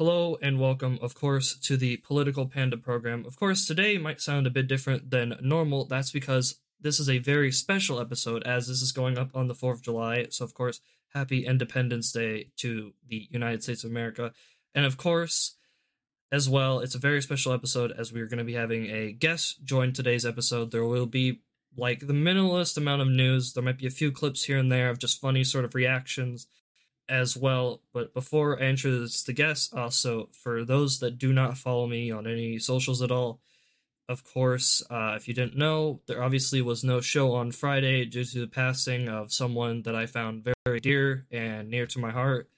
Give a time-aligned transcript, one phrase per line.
[0.00, 3.24] Hello and welcome, of course, to the Political Panda program.
[3.24, 5.84] Of course, today might sound a bit different than normal.
[5.84, 9.54] That's because this is a very special episode, as this is going up on the
[9.54, 10.26] 4th of July.
[10.30, 10.80] So, of course,
[11.10, 14.32] happy Independence Day to the United States of America.
[14.74, 15.54] And, of course,
[16.32, 19.62] as well, it's a very special episode as we're going to be having a guest
[19.62, 20.72] join today's episode.
[20.72, 21.42] There will be
[21.76, 23.52] like the minimalist amount of news.
[23.52, 26.48] There might be a few clips here and there of just funny sort of reactions
[27.08, 27.80] as well.
[27.92, 32.26] But before I introduce the guest, also for those that do not follow me on
[32.26, 33.40] any socials at all,
[34.08, 38.24] of course, uh, if you didn't know, there obviously was no show on Friday due
[38.24, 42.50] to the passing of someone that I found very dear and near to my heart.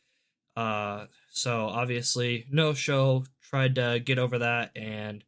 [0.57, 3.25] Uh, so obviously, no show.
[3.43, 5.23] Tried to get over that and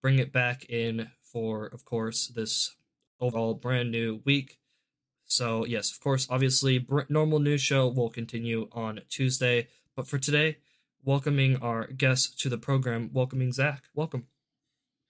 [0.00, 2.76] bring it back in for, of course, this
[3.18, 4.58] overall brand new week.
[5.26, 9.68] So, yes, of course, obviously, normal news show will continue on Tuesday.
[9.96, 10.58] But for today,
[11.04, 13.84] welcoming our guest to the program, welcoming Zach.
[13.94, 14.26] Welcome.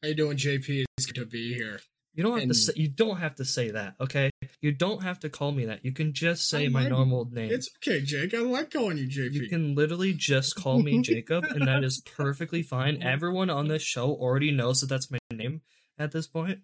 [0.03, 0.85] How you doing, JP?
[0.99, 1.81] It's good to be here.
[2.15, 4.31] You don't have And- to say, you don't have to say that, okay?
[4.61, 5.85] You don't have to call me that.
[5.85, 7.51] You can just say my normal name.
[7.51, 8.33] It's okay, Jake.
[8.35, 9.33] I like calling you JP.
[9.35, 13.03] You can literally just call me Jacob, and that is perfectly fine.
[13.03, 15.63] Everyone on this show already knows that that's my name
[15.99, 16.61] at this point.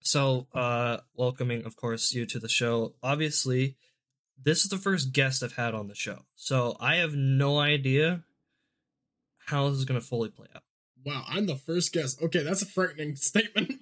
[0.00, 2.94] So, uh, welcoming, of course, you to the show.
[3.02, 3.76] Obviously,
[4.42, 8.22] this is the first guest I've had on the show, so I have no idea
[9.46, 10.62] how this is going to fully play out.
[11.04, 12.22] Wow, I'm the first guest.
[12.22, 13.72] Okay, that's a frightening statement.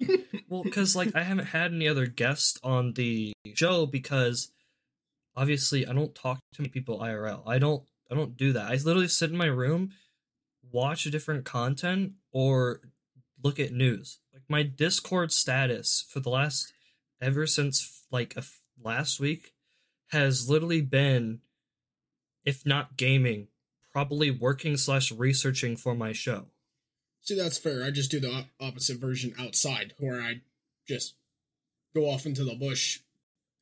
[0.49, 4.51] Well, because like I haven't had any other guests on the show because
[5.35, 7.43] obviously I don't talk to many people IRL.
[7.45, 8.71] I don't I don't do that.
[8.71, 9.91] I literally sit in my room,
[10.71, 12.81] watch different content, or
[13.43, 14.19] look at news.
[14.37, 16.71] Like my Discord status for the last
[17.19, 19.53] ever since like a f- last week
[20.09, 21.39] has literally been,
[22.45, 23.47] if not gaming,
[23.91, 26.45] probably working slash researching for my show.
[27.21, 27.83] See, that's fair.
[27.83, 30.41] I just do the op- opposite version outside, where I
[30.87, 31.15] just
[31.95, 32.99] go off into the bush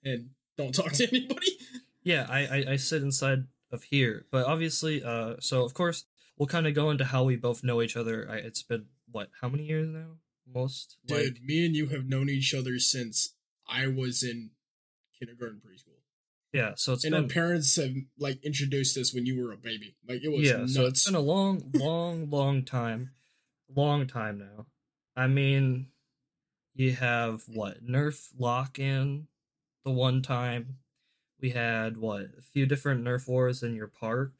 [0.03, 1.57] and don't talk to anybody.
[2.03, 6.03] Yeah, I, I I sit inside of here, but obviously, uh, so of course
[6.37, 8.27] we'll kind of go into how we both know each other.
[8.29, 10.17] I, it's been what, how many years now?
[10.53, 13.33] Most Dude, like me and you have known each other since
[13.67, 14.51] I was in
[15.19, 15.95] kindergarten, preschool,
[16.55, 16.71] yeah.
[16.77, 19.97] So it's and been our parents have like introduced us when you were a baby.
[20.07, 20.57] Like it was yeah.
[20.59, 20.73] nuts.
[20.73, 23.11] So it's been a long, long, long time,
[23.75, 24.67] long time now.
[25.17, 25.87] I mean,
[26.73, 29.27] you have what Nerf lock in
[29.83, 30.77] the one time.
[31.41, 34.31] We had what a few different Nerf wars in your park,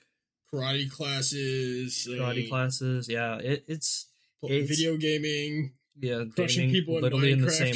[0.54, 3.10] karate classes, karate uh, classes.
[3.10, 4.08] Yeah, it, it's
[4.42, 7.74] it's- video gaming, yeah, crushing people in literally in the Minecraft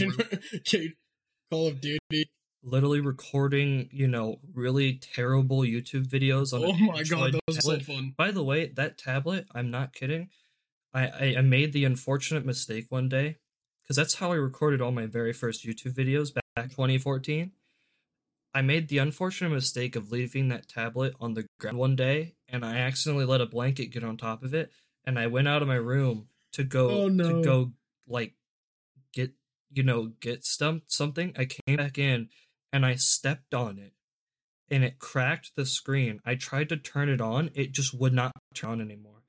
[0.74, 0.94] same room.
[1.52, 2.30] Call of Duty.
[2.64, 6.64] literally recording, you know, really terrible YouTube videos on.
[6.64, 8.14] Oh my god, Android those are so fun.
[8.18, 10.30] By the way, that tablet, I'm not kidding.
[10.94, 13.38] I, I, I made the unfortunate mistake one day
[13.84, 17.52] because that's how I recorded all my very first YouTube videos back 2014.
[18.54, 22.66] I made the unfortunate mistake of leaving that tablet on the ground one day, and
[22.66, 24.72] I accidentally let a blanket get on top of it,
[25.06, 27.30] and I went out of my room to go Oh, no.
[27.38, 27.72] to go
[28.10, 28.34] like
[29.14, 29.32] get
[29.72, 31.34] you know get stumped something.
[31.38, 32.30] I came back in
[32.74, 33.94] and I stepped on it,
[34.70, 36.20] and it cracked the screen.
[36.26, 39.24] I tried to turn it on, it just would not turn on anymore.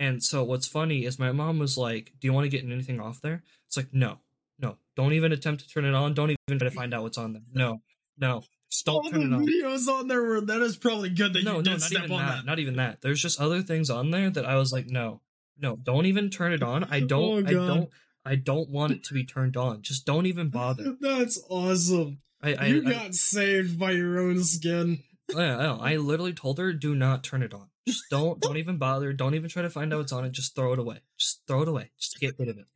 [0.00, 3.00] And so what's funny is my mom was like, "Do you want to get anything
[3.00, 4.18] off there?" It's like, "No,
[4.58, 6.14] no, don't even attempt to turn it on.
[6.14, 7.42] Don't even try to find out what's on there.
[7.52, 7.82] No,
[8.16, 11.32] no, Stop All turn the it on." videos on there were that is probably good
[11.32, 12.36] that No, you no, did not step even on that.
[12.36, 12.44] that.
[12.44, 13.00] Not even that.
[13.00, 15.20] There's just other things on there that I was like, "No,
[15.58, 16.84] no, don't even turn it on.
[16.84, 17.48] I Oh, don't.
[17.48, 17.90] I don't.
[18.24, 19.82] I don't want it to be turned on.
[19.82, 22.20] Just don't even bother." That's awesome.
[22.42, 25.02] I, I, you I, got saved by your own skin.
[25.34, 25.94] Oh, yeah, I.
[25.94, 27.68] I literally told her, "Do not turn it on.
[27.86, 29.12] Just don't, don't even bother.
[29.12, 30.32] Don't even try to find out what's on it.
[30.32, 31.00] Just throw it away.
[31.18, 31.90] Just throw it away.
[31.98, 32.66] Just get rid of it."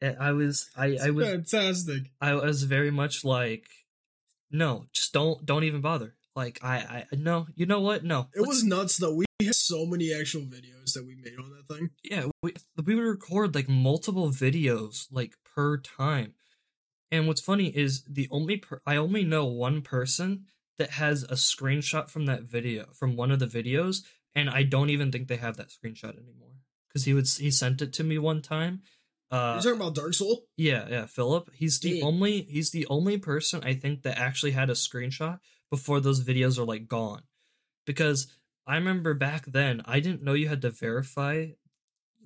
[0.00, 2.10] And I was, I, I was, fantastic.
[2.20, 3.66] I was very much like,
[4.50, 8.04] "No, just don't, don't even bother." Like, I, I, no, you know what?
[8.04, 9.14] No, It was nuts though.
[9.14, 11.90] We had so many actual videos that we made on that thing.
[12.02, 12.26] yeah.
[12.42, 12.54] We,
[12.84, 16.34] we would record like multiple videos like per time,
[17.10, 20.44] and what's funny is the only per- I only know one person
[20.78, 24.02] that has a screenshot from that video from one of the videos
[24.34, 26.50] and i don't even think they have that screenshot anymore
[26.88, 28.82] because he would he sent it to me one time
[29.30, 30.46] uh You're talking about Dark Soul?
[30.56, 32.02] yeah yeah philip he's the Dude.
[32.02, 35.38] only he's the only person i think that actually had a screenshot
[35.70, 37.22] before those videos are like gone
[37.86, 38.26] because
[38.66, 41.46] i remember back then i didn't know you had to verify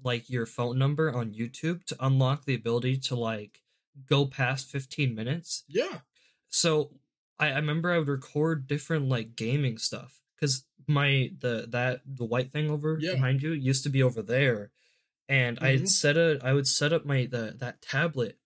[0.04, 3.62] like your phone number on youtube to unlock the ability to like
[4.06, 5.98] go past 15 minutes Yeah.
[6.48, 6.92] so
[7.40, 12.24] I, I remember I would record different like gaming stuff because my the that the
[12.24, 13.12] white thing over Yeah.
[13.14, 14.70] behind you used to be over there,
[15.28, 15.78] and I Mhm.
[15.80, 18.38] had set a I would set up my the that tablet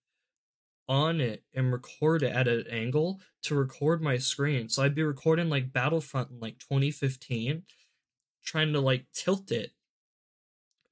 [0.87, 4.69] on it and record it at an angle to record my screen.
[4.69, 7.63] So I'd be recording like Battlefront in like 2015,
[8.43, 9.71] trying to like tilt it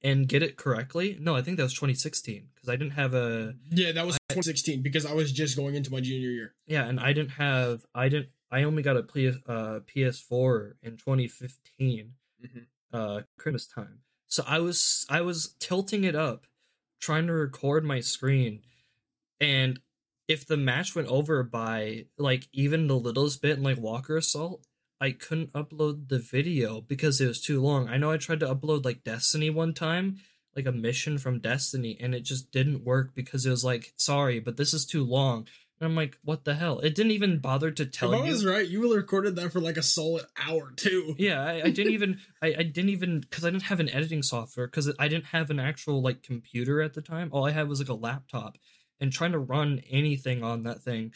[0.02, 1.16] and get it correctly.
[1.20, 4.82] No, I think that was 2016 because I didn't have a Yeah, that was 2016
[4.82, 6.54] because I was just going into my junior year.
[6.66, 10.96] yeah, and I didn't have I didn't I only got a PS uh PS4 in
[10.96, 12.14] 2015
[12.44, 12.66] Mhm.
[12.92, 14.00] uh Christmas time.
[14.26, 16.46] So I was I was tilting it up
[17.00, 18.62] trying to record my screen
[19.40, 19.80] and
[20.28, 24.64] if the match went over by like even the littlest bit in like Walker Assault,
[25.02, 27.88] I couldn't upload the video because it was too long.
[27.88, 30.18] I know I tried to upload like Destiny one time,
[30.54, 34.38] like a mission from Destiny, and it just didn't work because it was like, sorry,
[34.38, 35.48] but this is too long.
[35.80, 36.78] And I'm like, what the hell?
[36.78, 38.30] It didn't even bother to tell if I you.
[38.30, 41.16] was right, you recorded that for like a solid hour too.
[41.18, 44.22] Yeah, I, I didn't even I, I didn't even because I didn't have an editing
[44.22, 47.28] software because I didn't have an actual like computer at the time.
[47.32, 48.56] All I had was like a laptop,
[49.00, 51.12] and trying to run anything on that thing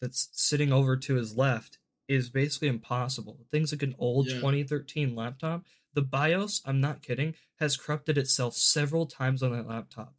[0.00, 3.46] that's sitting over to his left is basically impossible.
[3.50, 4.40] Things like an old Yeah.
[4.40, 5.64] 2013 laptop,
[5.94, 10.14] the BIOS, I'm not kidding, has corrupted itself several times on that laptop.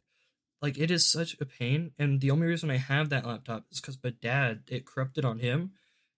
[0.60, 3.80] Like it is such a pain, and the only reason I have that laptop is
[3.80, 5.72] because my dad it corrupted on him,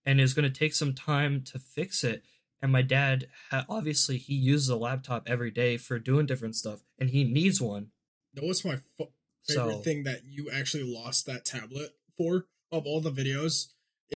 [0.06, 2.24] and is going to take some time to fix it.
[2.62, 6.80] And my dad, ha- obviously, he uses a laptop every day for doing different stuff,
[6.98, 7.90] and he needs one.
[8.34, 9.08] That was my f-
[9.46, 13.68] favorite So thing that you actually lost that tablet for of all the videos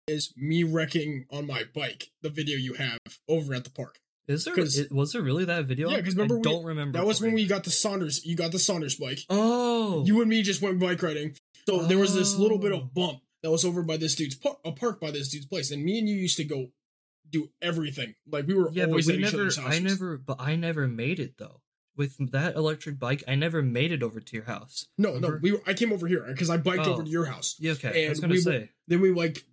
[0.09, 2.11] is me wrecking on my bike.
[2.23, 2.99] The video you have
[3.29, 3.99] over at the park.
[4.29, 4.55] is there?
[4.91, 5.91] was there really that video?
[5.91, 6.99] Yeah, 'cause remember I we- don't remember.
[6.99, 8.25] That was when we got the Saunders.
[8.25, 9.21] You got the Saunders bike.
[9.31, 11.37] Oh, You and me just went bike riding.
[11.69, 12.79] So there was this little bit Oh.
[12.79, 15.71] of bump that was over by this dude's par- a park by this dude's place,
[15.71, 16.71] and me and you used to go
[17.29, 18.15] do everything.
[18.31, 19.50] Like we were yeah, but always we at each never.
[19.69, 20.19] I never.
[20.19, 21.61] But I never made it though.
[21.94, 24.87] With that electric bike, I never made it over to your house.
[24.97, 26.94] No, no, we were, I came over here because I biked Oh.
[26.94, 27.56] over to your house.
[27.59, 28.06] Yeah, okay.
[28.06, 28.71] I was gonna we say.
[28.89, 29.44] Then we like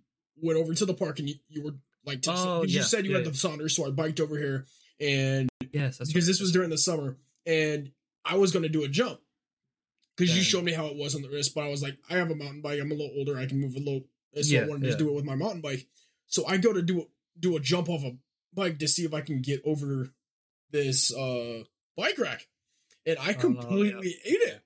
[0.42, 3.04] went over to the park, and you, you were like, to, Oh, you yeah, said
[3.04, 3.32] you yeah, had yeah.
[3.32, 4.66] the Saunders, so I biked over here,
[5.00, 7.16] and Yes, because right, this was during the summer,
[7.46, 7.92] and
[8.24, 9.20] I was going to do a jump
[10.16, 12.14] because you showed me how it was on the wrist, but I was like, I
[12.14, 14.02] have a mountain bike, I'm a little older, I can move a little,
[14.42, 15.86] so I wanted to do it with my mountain bike.
[16.26, 17.06] So I go to do
[17.38, 18.16] do a jump off a
[18.52, 20.10] bike to see if I can get over
[20.70, 21.62] this uh
[21.96, 22.46] bike rack,
[23.06, 24.60] and I Oh, completely ate it.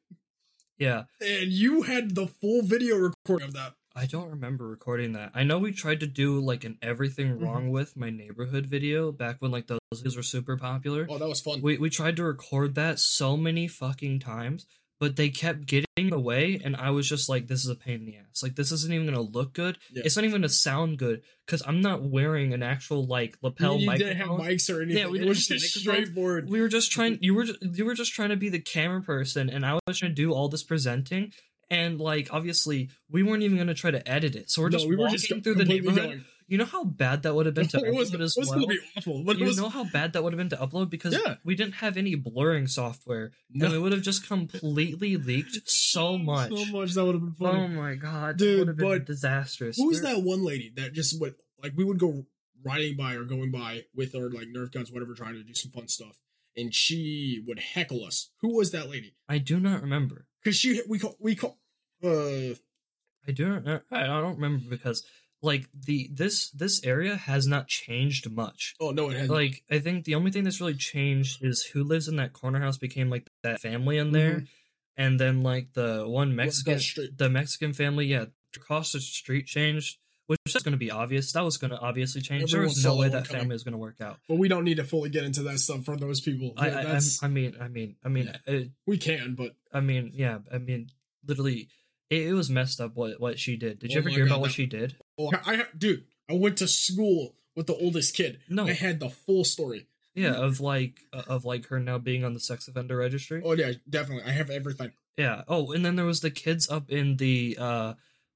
[0.77, 3.75] Yeah, And you had the full video recording of that.
[3.97, 5.31] I don't remember recording that.
[5.35, 7.45] I know we tried to do like an everything Mm-hmm.
[7.45, 11.07] wrong with my neighborhood video back when like those videos were super popular.
[11.09, 11.61] Oh, that was fun.
[11.63, 14.67] We we tried to record that so many fucking times,
[14.99, 18.07] but they kept getting away, and I was just like, "This is a pain in
[18.07, 18.43] the ass.
[18.43, 19.79] Like, this isn't even gonna look good.
[19.93, 20.03] Yeah.
[20.05, 23.87] It's not even gonna sound good because I'm not wearing an actual like lapel you
[23.87, 25.03] microphone." didn't have mics or anything.
[25.05, 26.51] Yeah, we it was just straightforward.
[26.51, 27.19] we were just trying.
[27.21, 30.11] You were you were just trying to be the camera person, and I was trying
[30.11, 31.33] to do all this presenting.
[31.75, 34.89] And like, obviously, we weren't even gonna try to edit it, so we're No, just
[34.89, 36.03] we were walking just through the neighborhood.
[36.03, 36.25] going.
[36.47, 38.49] You know how bad that would have been to it was, upload it as was
[38.51, 38.59] well.
[38.61, 40.57] gonna be awful, but it you was know how bad that would have been to
[40.59, 41.37] upload because Yeah.
[41.43, 43.65] we didn't have any blurring software, No.
[43.67, 46.51] and it would have just completely leaked so much.
[46.51, 49.07] so much that would have been Oh my god, Dude, it would have been but
[49.07, 49.77] disastrous.
[49.79, 52.27] Who was that one lady that just went like we would go
[52.63, 55.71] riding by or going by with our like Nerf guns, whatever, trying to do some
[55.73, 56.19] fun stuff,
[56.57, 58.31] and she would heckle us.
[58.43, 59.15] Who was that lady?
[59.29, 60.27] I do not remember.
[60.43, 61.59] Because she we call we call
[62.05, 62.55] uh
[63.27, 65.03] I do uh, I don't remember because
[65.43, 68.75] like the this this area has not changed much.
[68.81, 71.85] oh no it has Like I think the only thing that's really changed is who
[71.85, 74.47] lives in that corner house became like that family in there, Mhm.
[74.97, 76.81] and then like the one Mexican
[77.17, 81.33] the Mexican family, yeah, across the street changed, which is going to be obvious.
[81.33, 82.53] That was going to obviously change.
[82.53, 83.41] there was no way that coming.
[83.43, 84.19] family was going to work out.
[84.29, 86.53] But we don't need to fully get into that stuff for those people.
[86.57, 90.13] I, Yeah, I, I mean, I mean, I mean, it, we can, but I mean,
[90.15, 90.89] yeah, I mean,
[91.27, 91.69] literally,
[92.11, 93.79] it, it was messed up what what she did.
[93.79, 94.97] Did you Oh ever my hear God, about what that- she did?
[95.19, 98.41] oh, I, I dude, I went to school with the oldest kid.
[98.49, 98.67] No.
[98.67, 99.87] I had the full story.
[100.15, 103.43] Yeah, of like uh, of like her now being on the sex offender registry.
[103.45, 104.25] Oh yeah, definitely.
[104.31, 104.93] I have everything.
[105.17, 105.43] Yeah.
[105.49, 107.95] Oh, and then there was the kids up in the uh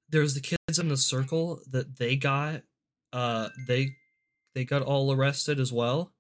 [0.08, 2.62] there was the kids in the circle that they got
[3.12, 3.94] uh they
[4.54, 6.12] they got all arrested as well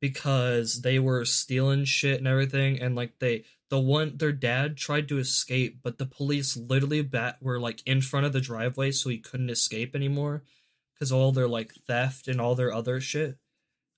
[0.00, 5.08] because they were stealing shit and everything and like they the one their dad tried
[5.08, 9.10] to escape but the police literally bat were like in front of the driveway so
[9.10, 10.44] he couldn't escape anymore
[10.96, 13.36] cuz all their like theft and all their other shit.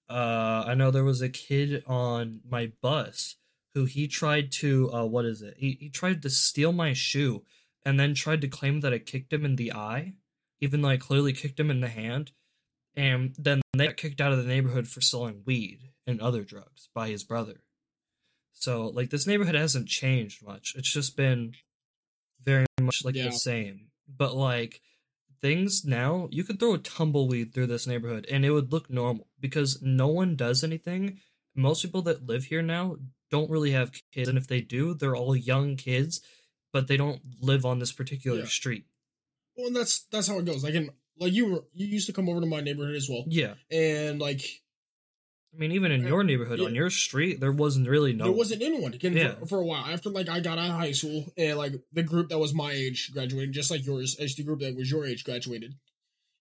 [0.08, 3.36] Uh I know there was a kid on my bus
[3.74, 5.58] who he tried to uh what is it?
[5.58, 7.44] He he tried to steal my shoe
[7.84, 10.14] and then tried to claim that I kicked him in the eye,
[10.58, 12.32] even though I clearly kicked him in the hand.
[12.96, 16.88] and then they got kicked out of the neighborhood for selling weed and other drugs
[16.94, 17.65] by his brother.
[18.58, 20.74] So like this neighborhood hasn't changed much.
[20.76, 21.52] It's just been
[22.42, 23.26] very much like Yeah.
[23.26, 23.90] the same.
[24.08, 24.80] But like
[25.42, 29.28] things now, you could throw a tumbleweed through this neighborhood and it would look normal
[29.38, 31.20] because no one does anything.
[31.54, 32.96] Most people that live here now
[33.30, 36.20] don't really have kids, and if they do, they're all young kids,
[36.72, 38.46] but they don't live on this particular Yeah.
[38.46, 38.86] street.
[39.56, 40.62] Well, and that's that's how it goes.
[40.62, 43.24] Like in like you were you used to come over to my neighborhood as well,
[43.28, 43.54] Yeah.
[43.70, 44.42] and like
[45.56, 46.66] I mean, even in Uh, your neighborhood, yeah.
[46.66, 48.24] on your street, there wasn't really no.
[48.24, 49.36] there wasn't anyone again Yeah.
[49.36, 52.02] for, for a while after like I got out of high school and like the
[52.02, 55.06] group that was my age graduated just like yours as the group that was your
[55.06, 55.72] age graduated.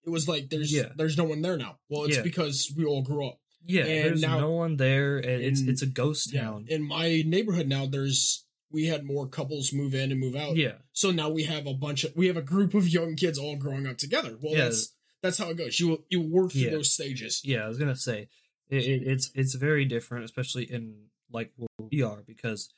[0.06, 0.90] It was like there's Yeah.
[0.98, 1.80] there's no one there now.
[1.90, 3.40] Well, it's because we all grew up.
[3.68, 6.66] Yeah, and there's now- no one there, and it's in- it's a ghost town.
[6.68, 10.58] In my neighborhood now, there's we had more couples move in and move out.
[10.58, 13.40] Yeah, So now we have a bunch of we have a group of young kids
[13.40, 14.38] all growing up together.
[14.42, 14.92] Well, that's
[15.24, 15.80] that's how it goes.
[15.80, 17.42] You you work through those stages.
[17.46, 17.64] yeah.
[17.66, 18.28] I was gonna say
[18.70, 22.70] it, it, it's it's very different, especially in like where we are, because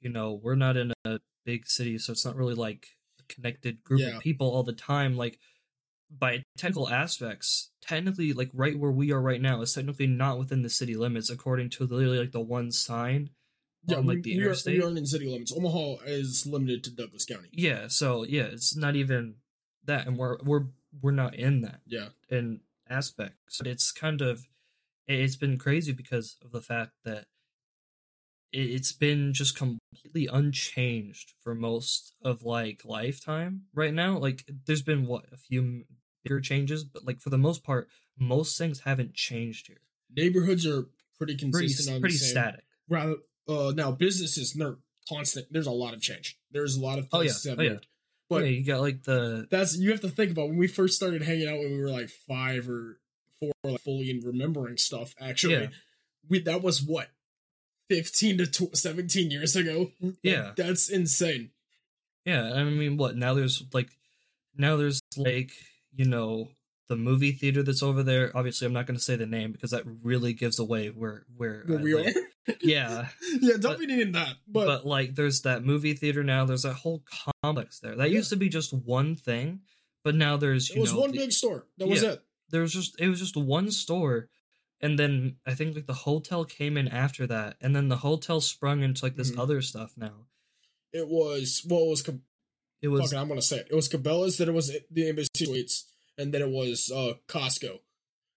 [0.00, 2.86] you know we're not in a big city, so it's not really like
[3.20, 4.16] a connected group Yeah.
[4.16, 5.16] of people all the time.
[5.16, 5.38] Like
[6.10, 10.62] by technical aspects, technically, like right where we are right now is technically not within
[10.62, 13.30] the city limits, according to literally like the one sign
[13.86, 14.78] Yeah, on like the we, are, interstate.
[14.78, 15.52] we aren't in city limits.
[15.56, 17.48] Omaha is limited to Douglas County.
[17.52, 19.36] Yeah, so yeah, it's not even
[19.84, 20.66] that, and we're we're
[21.00, 21.80] we're not in that.
[21.86, 22.60] Yeah, in
[22.90, 23.56] aspects.
[23.58, 24.46] But it's kind of
[25.08, 27.26] it's been crazy because of the fact that
[28.52, 34.18] it- it's been just completely unchanged for most of like lifetime right now.
[34.18, 35.86] Like there's been what a few
[36.22, 39.80] bigger changes, but like for the most part, most things haven't changed here.
[40.14, 42.00] neighborhoods are pretty Pretty consistent.
[42.02, 42.64] pretty same- static.
[42.86, 43.16] Rather,
[43.48, 44.76] uh, now businesses they're
[45.08, 45.46] constant.
[45.50, 46.38] There's a lot of change.
[46.50, 47.28] There's a lot of Oh, yeah.
[47.30, 47.70] places that Oh, yeah.
[47.70, 47.86] moved.
[48.28, 50.96] But yeah, you got like the that's you have to think about when we first
[50.96, 53.00] started hanging out when we were like five or
[53.42, 55.14] four, like fully in remembering stuff.
[55.20, 55.66] Actually, Yeah.
[56.28, 57.08] we that was what
[57.88, 59.90] fifteen to tw- seventeen years ago.
[60.00, 60.52] Like, Yeah.
[60.56, 61.50] that's insane.
[62.24, 63.34] Yeah, I mean, what now?
[63.34, 63.88] There's like
[64.56, 65.50] now there's like
[65.94, 66.48] you know
[66.88, 68.30] the movie theater that's over there.
[68.36, 71.64] Obviously, I'm not going to say the name because that really gives away where where
[71.66, 72.16] Where uh, we live.
[72.16, 72.20] are.
[72.60, 73.06] Yeah,
[73.40, 74.34] yeah, don't But- be needing that.
[74.48, 76.44] But, but, like there's that movie theater now.
[76.44, 77.04] There's that whole
[77.44, 77.94] complex there.
[77.94, 78.16] That Yeah.
[78.16, 79.60] used to be just one thing,
[80.02, 81.66] but now there's you it was know one the- big store.
[81.78, 82.12] That was Yeah.
[82.14, 82.22] it.
[82.52, 84.28] There was just it was just one store.
[84.80, 88.40] And then I think like the hotel came in after that, and then the hotel
[88.40, 89.38] sprung into like this Mhm.
[89.38, 90.26] other stuff now.
[90.92, 92.08] It was well, it was.
[92.82, 93.68] It was fucking, I'm gonna say it.
[93.70, 94.38] It was Cabela's.
[94.38, 95.84] Then it was the Embassy Suites,
[96.18, 97.78] and then it was uh Costco.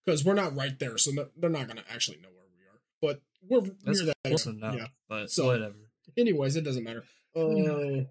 [0.06, 2.80] Because we're not right there, so no- they're not gonna actually know where we are.
[3.02, 4.18] But we're that's near that.
[4.24, 4.88] close enough, Yeah.
[5.10, 5.90] but So- whatever.
[6.16, 7.06] Anyways, it doesn't matter.
[7.36, 8.06] Uh,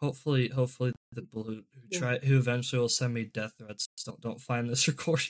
[0.00, 4.20] Hopefully, hopefully the people who, who try who eventually will send me death threats don't
[4.20, 5.26] don't find this recording.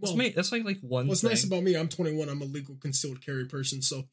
[0.00, 0.28] well, that's me.
[0.30, 1.30] That's like like one what's thing.
[1.30, 1.76] nice about me?
[1.76, 2.28] I'm 21.
[2.28, 3.80] I'm a legal concealed carry person.
[3.82, 4.04] So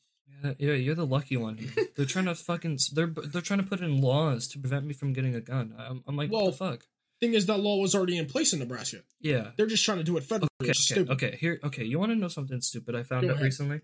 [0.43, 1.59] yeah, yeah, you're the lucky one.
[1.95, 5.13] they're trying to fucking they're they're trying to put in laws to prevent me from
[5.13, 5.73] getting a gun.
[5.77, 6.85] I'm, I'm like, Well, what the fuck?
[7.19, 8.97] thing is, that law was already in place in Nebraska.
[9.19, 9.51] Yeah.
[9.55, 10.47] They're just trying to do it federally.
[10.63, 11.37] Okay, okay, okay.
[11.39, 11.83] Here, okay.
[11.83, 13.43] You want to know something stupid I found Go out ahead.
[13.45, 13.81] recently?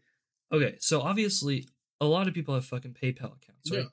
[0.51, 1.67] Okay, so obviously
[2.01, 3.81] a lot of people have fucking PayPal accounts, right?
[3.81, 3.83] Yeah.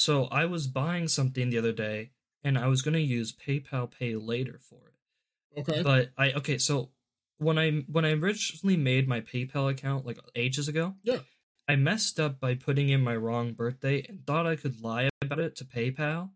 [0.00, 4.16] So I was buying something the other day, and I was gonna use PayPal Pay
[4.16, 5.60] later for it.
[5.60, 5.82] Okay.
[5.82, 6.92] But I okay, so
[7.36, 11.18] when I when I originally made my PayPal account like ages ago, Yeah.
[11.68, 15.38] I messed up by putting in my wrong birthday and thought I could lie about
[15.38, 16.30] it to PayPal.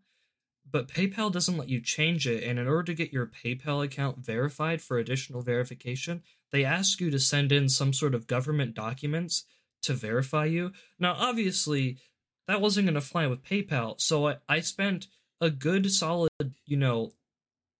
[0.69, 4.19] But PayPal doesn't let you change it, and in order to get your PayPal account
[4.19, 9.43] verified for additional verification, they ask you to send in some sort of government documents
[9.81, 10.71] to verify you.
[10.99, 11.97] Now, obviously,
[12.47, 15.07] that wasn't going to fly with PayPal, so I, I spent
[15.41, 16.29] a good solid,
[16.65, 17.13] you know,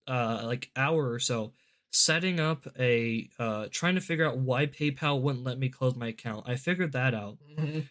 [0.07, 1.53] uh, like hour or so
[1.91, 6.07] setting up a uh trying to figure out why PayPal wouldn't let me close my
[6.07, 6.47] account.
[6.47, 7.37] I figured that out.
[7.57, 7.87] Mhm.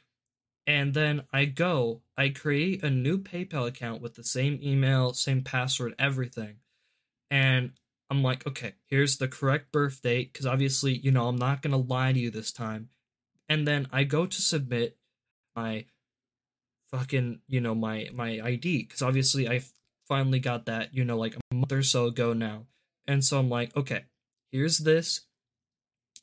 [0.66, 5.42] And then I go, I create a new PayPal account with the same email, same
[5.42, 6.56] password, everything.
[7.30, 7.72] And
[8.10, 11.72] I'm like, okay, here's the correct birth date because obviously, you know, I'm not going
[11.72, 12.88] to lie to you this time.
[13.48, 14.96] And then I go to submit
[15.54, 15.86] my
[16.94, 19.62] fucking, you know, my my ID because obviously I
[20.06, 22.66] finally got that, you know, like a month or so ago now.
[23.06, 24.04] And so I'm like, okay,
[24.50, 25.22] here's this.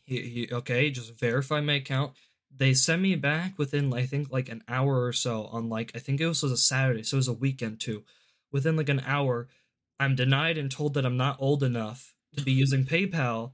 [0.03, 2.13] He, he, okay, just verify my account.
[2.55, 5.99] They sent me back within, I think, like an hour or so on like, I
[5.99, 8.03] think it was, was a Saturday, so it was a weekend too.
[8.51, 9.47] Within like an hour,
[9.99, 13.51] I'm denied and told that I'm not old enough to be using PayPal.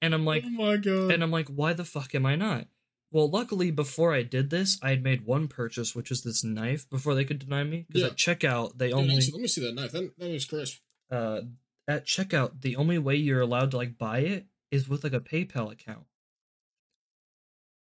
[0.00, 1.10] And I'm like, oh my god.
[1.10, 2.66] and I'm like, why the fuck am I not?
[3.10, 6.88] Well, luckily, before I did this, I had made one purchase, which is this knife,
[6.90, 7.86] before they could deny me.
[7.88, 8.08] Because Yeah.
[8.08, 9.92] at checkout, they only actually, let me see that knife.
[9.92, 10.80] That, that was crisp.
[11.10, 11.40] uh,
[11.86, 15.20] at checkout, the only way you're allowed to like buy it is with like a
[15.20, 16.04] PayPal account.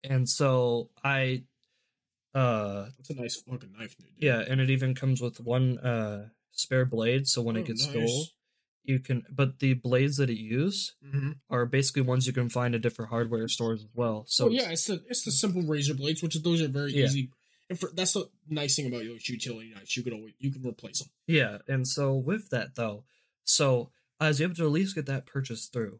[0.04, 1.46] And so I
[2.36, 4.10] uh It's a nice fucking knife, dude.
[4.18, 7.88] yeah, and it even comes with one uh spare blade so when Oh, it gets
[7.88, 8.32] nice.
[8.88, 11.32] You can but the blades that it use Mm-hmm.
[11.50, 14.26] are basically ones you can find at different hardware stores as well.
[14.28, 17.06] So So yeah, it's the it's the simple razor blades, which those are very Yeah.
[17.06, 17.30] easy.
[17.70, 19.96] And for that's the nice thing about those utility knives.
[19.98, 21.10] You could always you can replace them.
[21.28, 23.06] Yeah, and so with that though,
[23.44, 23.90] so
[24.20, 26.00] I was able to at least get that purchase through.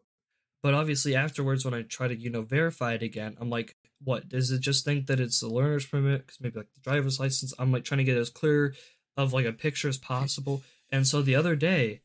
[0.64, 4.30] But obviously afterwards when I try to, you know, verify it again, I'm like, what,
[4.30, 6.26] does it just think that it's the learner's permit?
[6.26, 7.54] Because maybe like the driver's license.
[7.60, 8.74] I'm like trying to get as clear
[9.18, 10.64] of like a picture as possible.
[10.92, 12.02] And so the other day,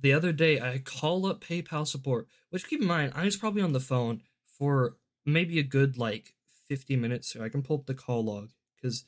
[0.00, 3.62] the other day I call up PayPal support, which keep in mind, I was probably
[3.62, 4.22] on the phone
[4.58, 6.34] for maybe a good like
[6.68, 7.32] 50 minutes.
[7.32, 9.04] So I can pull up the call log because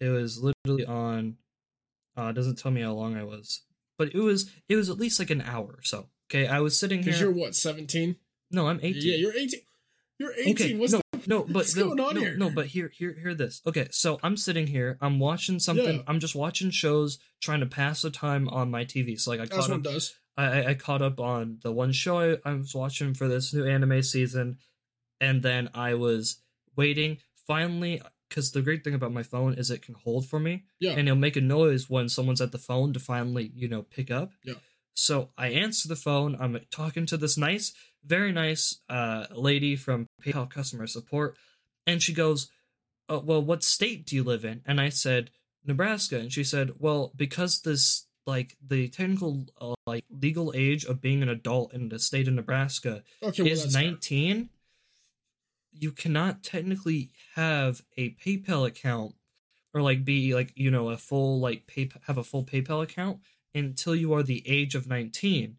[0.00, 1.36] it was literally on
[2.16, 3.62] uh, doesn't tell me how long I was,
[3.96, 6.08] but it was it was at least like an hour or so.
[6.30, 7.28] Okay, I was sitting Because here.
[7.28, 8.16] you're what seventeen?
[8.50, 8.94] No, I'm 18.
[9.02, 9.60] Yeah, you're eighteen.
[10.18, 10.54] You're eighteen.
[10.54, 12.36] Okay, What's no, no, but what's no, no, here?
[12.36, 13.60] no, but here, here, hear this.
[13.66, 15.96] Okay, so I'm sitting here, I'm watching something.
[15.98, 16.02] Yeah.
[16.08, 19.18] I'm just watching shows, trying to pass the time on my TV.
[19.20, 20.14] So like I That's caught up, does.
[20.36, 23.52] I, I- I caught up on the one show I, I was watching for this
[23.54, 24.58] new anime season,
[25.20, 26.40] and then I was
[26.76, 27.18] waiting.
[27.46, 30.92] Finally, because the great thing about my phone is it can hold for me, Yeah.
[30.92, 34.10] and it'll make a noise when someone's at the phone to finally, you know, pick
[34.10, 34.32] up.
[34.44, 34.54] Yeah.
[34.94, 36.36] So I answer the phone.
[36.40, 37.72] I'm talking to this nice,
[38.04, 41.36] very nice uh, lady from PayPal customer support,
[41.86, 42.50] and she goes,
[43.08, 45.30] uh, "Well, what state do you live in?" And I said,
[45.64, 51.00] "Nebraska." And she said, "Well, because this like the technical uh, like legal age of
[51.00, 53.84] being an adult in the state of Nebraska Okay, well, is that's fair.
[53.84, 54.50] 19,
[55.72, 59.14] you cannot technically have a PayPal account
[59.72, 63.20] or like be like, you know, a full like pay have a full PayPal account
[63.54, 65.56] until you are the age of 19.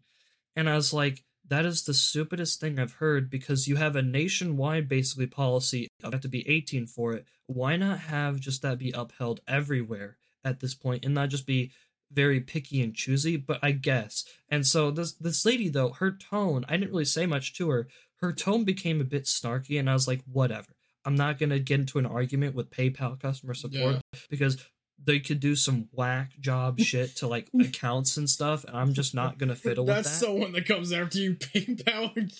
[0.54, 4.02] And I was like, that is the stupidest thing I've heard because you have a
[4.02, 7.26] nationwide basically policy you have to be 18 for it.
[7.46, 11.72] Why not have just that be upheld everywhere at this point and not just be
[12.12, 14.24] very picky and choosy, but I guess.
[14.48, 17.88] And so this this lady though, her tone, I didn't really say much to her.
[18.20, 20.72] Her tone became a bit snarky and I was like, whatever.
[21.04, 23.96] I'm not gonna get into an argument with PayPal customer support
[24.28, 24.64] because
[25.04, 29.14] they could do some whack job shit to like accounts and stuff, and I'm just
[29.14, 30.04] not gonna fiddle with that.
[30.04, 32.32] That's someone that comes after you PayPal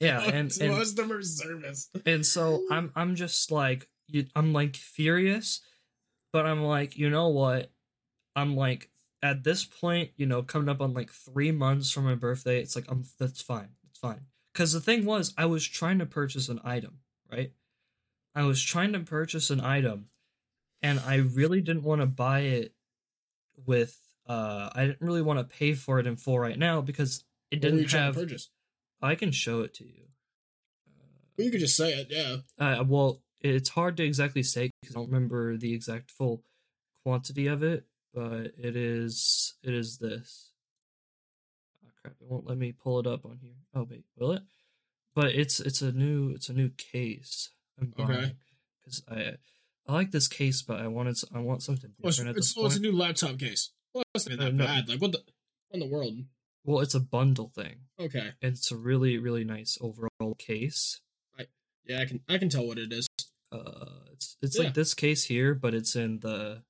[0.00, 1.90] yeah, and, and customer service.
[2.06, 5.60] and so I'm I'm just like you, I'm like furious,
[6.32, 7.70] but I'm like you know what,
[8.36, 8.90] I'm like
[9.22, 12.76] at this point you know coming up on like three months from my birthday, it's
[12.76, 14.20] like I'm that's fine, it's fine.
[14.52, 16.98] Because the thing was, I was trying to purchase an item,
[17.30, 17.50] right?
[18.36, 20.06] I was trying to purchase an item,
[20.84, 22.74] and I really didn't want to buy it
[23.66, 23.98] with.
[24.26, 27.62] Uh, I didn't really want to pay for it in full right now because it
[27.62, 28.14] What were you didn't have.
[28.14, 28.50] purchase?
[29.02, 30.04] I can show it to you.
[31.36, 32.06] Well, you could just say it.
[32.10, 32.36] Yeah.
[32.58, 36.42] Uh, well, it's hard to exactly say because I don't remember the exact full
[37.02, 40.52] quantity of it, but it is it is this.
[41.84, 42.14] Oh crap!
[42.20, 43.56] It won't let me pull it up on here.
[43.74, 44.42] Oh wait, will it?
[45.14, 47.50] But it's it's a new it's a new case.
[47.78, 48.32] I'm Okay.
[48.80, 49.34] because I
[49.86, 52.48] I like this case, but I wanted I want something Well, it's, different at it's,
[52.48, 53.70] this well, it's a new laptop case.
[53.92, 54.64] Well, that's not that no.
[54.64, 54.88] bad.
[54.88, 55.22] Like what the
[55.70, 56.14] in the world?
[56.64, 57.80] Well, it's a bundle thing.
[58.00, 58.32] Okay.
[58.40, 61.00] It's a really really nice overall case.
[61.86, 63.06] Yeah, I can I can tell what it is.
[63.52, 64.64] Uh, it's it's Yeah.
[64.64, 66.62] like this case here, but it's in the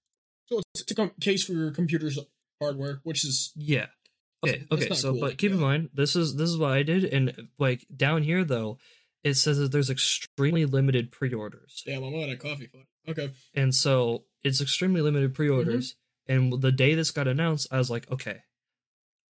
[0.46, 2.18] So it's, it's a com- case for your computer's
[2.61, 3.87] hardware, which is Yeah.
[4.44, 4.66] Okay.
[4.70, 4.94] Okay.
[4.94, 7.87] So, cool, but keep in mind, this is this is what I did, and like
[7.94, 8.79] down here though,
[9.22, 12.03] it says that there's extremely limited pre-orders, damn.
[12.03, 12.66] I'm out of coffee.
[12.66, 12.87] Fuck.
[13.09, 13.31] Okay.
[13.55, 15.93] and so it's extremely limited pre-orders.
[16.29, 16.33] Mm-hmm.
[16.55, 18.38] And the day this got announced, I was like, okay,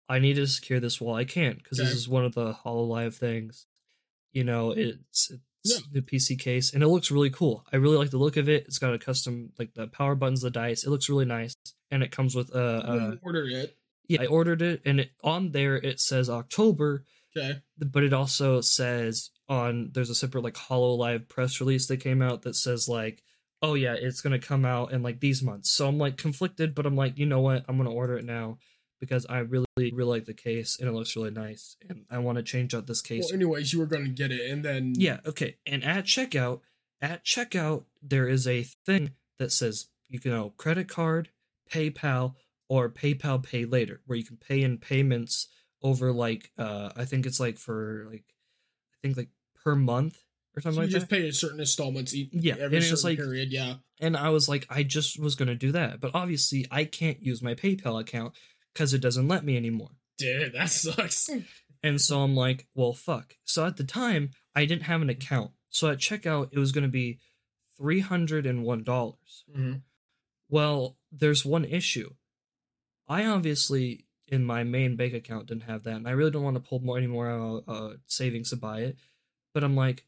[0.10, 3.14] I need to secure this while I can because this is one of the Hololive
[3.16, 3.66] things.
[4.34, 5.32] You know, it's
[5.64, 5.78] it's Yeah.
[5.92, 7.66] the PC case, and it looks really cool.
[7.72, 8.66] I really like the look of it.
[8.66, 10.84] It's got a custom like the power buttons, the dice.
[10.84, 11.54] It looks really nice,
[11.90, 12.82] and it comes with a.
[12.86, 13.78] I Uh, didn't order it.
[14.10, 17.06] yeah, I ordered it, and it, on there it says October,
[17.38, 17.60] Okay.
[17.78, 22.42] but it also says on there's a separate like Hololive press release that came out
[22.42, 23.22] that says like,
[23.62, 25.72] oh yeah, it's gonna come out in like these months.
[25.72, 28.58] So I'm like conflicted, but I'm like, you know what, I'm gonna order it now
[29.00, 32.38] because I really really like the case and it looks really nice, and I want
[32.38, 33.26] to change out this case.
[33.26, 35.58] Well, anyways, you were gonna get it, and then yeah, okay.
[35.66, 36.62] And at checkout,
[37.02, 41.30] at checkout, there is a thing that says you can know credit card,
[41.72, 42.36] PayPal,
[42.70, 45.48] or PayPal Pay Later, where you can pay in payments
[45.84, 48.24] over like uh I think it's like for like
[48.94, 49.30] I think like
[49.64, 50.18] per month
[50.56, 51.16] or so something you like just that.
[51.16, 53.52] pay a certain installments each Yeah, every and it's certain like- period.
[53.52, 53.76] Yeah.
[54.00, 57.42] And I was like, I just was gonna do that, but obviously I can't use
[57.42, 58.34] my PayPal account
[58.74, 59.90] because it doesn't let me anymore.
[60.18, 61.30] Dude, that sucks.
[61.84, 63.36] And so I'm like, well, fuck.
[63.44, 65.52] So at the time, I didn't have an account.
[65.70, 67.20] So at checkout, it was going to be
[67.80, 68.84] $301.
[68.86, 69.74] Mm-hmm.
[70.50, 72.12] Well, there's one issue.
[73.08, 75.96] I obviously, in my main bank account, didn't have that.
[75.96, 78.82] And I really don't want to pull more any more uh, uh, savings to buy
[78.82, 78.98] it.
[79.54, 80.06] But I'm like,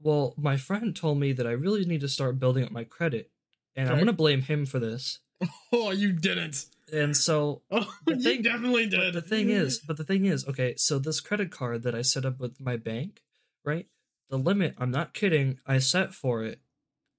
[0.00, 3.30] well, my friend told me that I really need to start building up my credit.
[3.76, 5.18] And I'm going to blame him for this.
[5.72, 6.64] Oh, you didn't.
[6.92, 9.14] And so Oh, you thing- definitely did.
[9.14, 12.24] the thing is, but the thing is, okay, so this credit card that I set
[12.24, 13.20] up with my bank,
[13.64, 13.86] right?
[14.30, 16.60] The limit, I'm not kidding, I set for it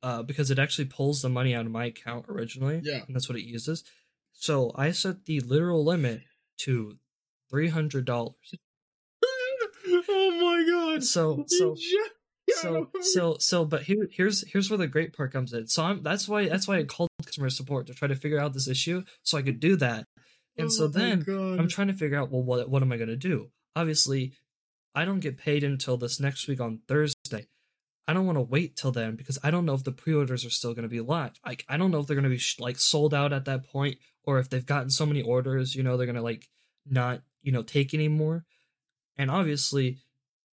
[0.03, 2.81] uh, because it actually pulls the money out of my account originally.
[2.83, 3.03] Yeah.
[3.07, 3.83] And that's what it uses.
[4.33, 6.21] So I set the literal limit
[6.61, 6.97] to
[7.53, 8.33] $300.
[9.87, 11.03] oh my god.
[11.03, 11.75] So, so,
[12.61, 15.67] so so so but here here's here's where the great part comes in.
[15.67, 18.53] So i'm that's why that's why i called customer support to try to figure out
[18.53, 20.05] this issue so i could do that.
[20.57, 21.59] And so Oh my then God.
[21.59, 23.49] i'm trying to figure out well what what am i going to do?
[23.75, 24.33] Obviously
[24.95, 27.47] i don't get paid until this next week on thursday.
[28.07, 30.49] I don't want to wait till then because i don't know if the pre-orders are
[30.49, 31.33] still going to be live.
[31.45, 33.65] Like i don't know if they're going to be sh- like sold out at that
[33.65, 36.47] point or if they've gotten so many orders you know they're going to like
[36.85, 38.45] not you know take anymore.
[39.17, 39.97] And obviously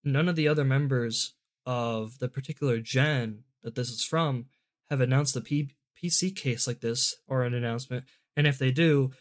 [0.03, 1.33] none of the other members
[1.67, 4.45] of the particular gen that this is from
[4.89, 8.05] have announced a P- PC case like this or an announcement.
[8.35, 9.11] And if they do,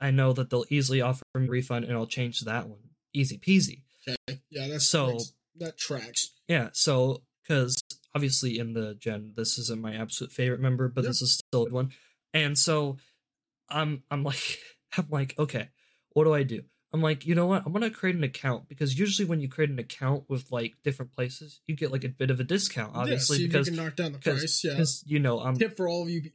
[0.00, 2.80] I know that they'll easily offer me a refund and I'll change that one.
[3.14, 3.82] Easy peasy.
[4.06, 4.40] Okay.
[4.50, 6.30] Yeah, that's So- that's- that tracks.
[6.46, 7.80] Yeah, so because
[8.14, 11.08] obviously in the gen, this isn't my absolute favorite member, but Yep.
[11.10, 11.92] this is still a good one.
[12.34, 12.98] And so
[13.70, 14.36] I'm I'm like
[14.96, 15.70] I'm like, okay,
[16.10, 16.62] what do I do?
[16.92, 17.64] I'm like, you know what?
[17.66, 21.12] I'm gonna create an account because usually when you create an account with like different
[21.12, 23.84] places, you get like a bit of a discount, obviously, yeah, see because you can
[23.84, 24.64] knock down the price.
[24.64, 24.82] Yeah.
[25.04, 26.30] you know I'm Tip for all of you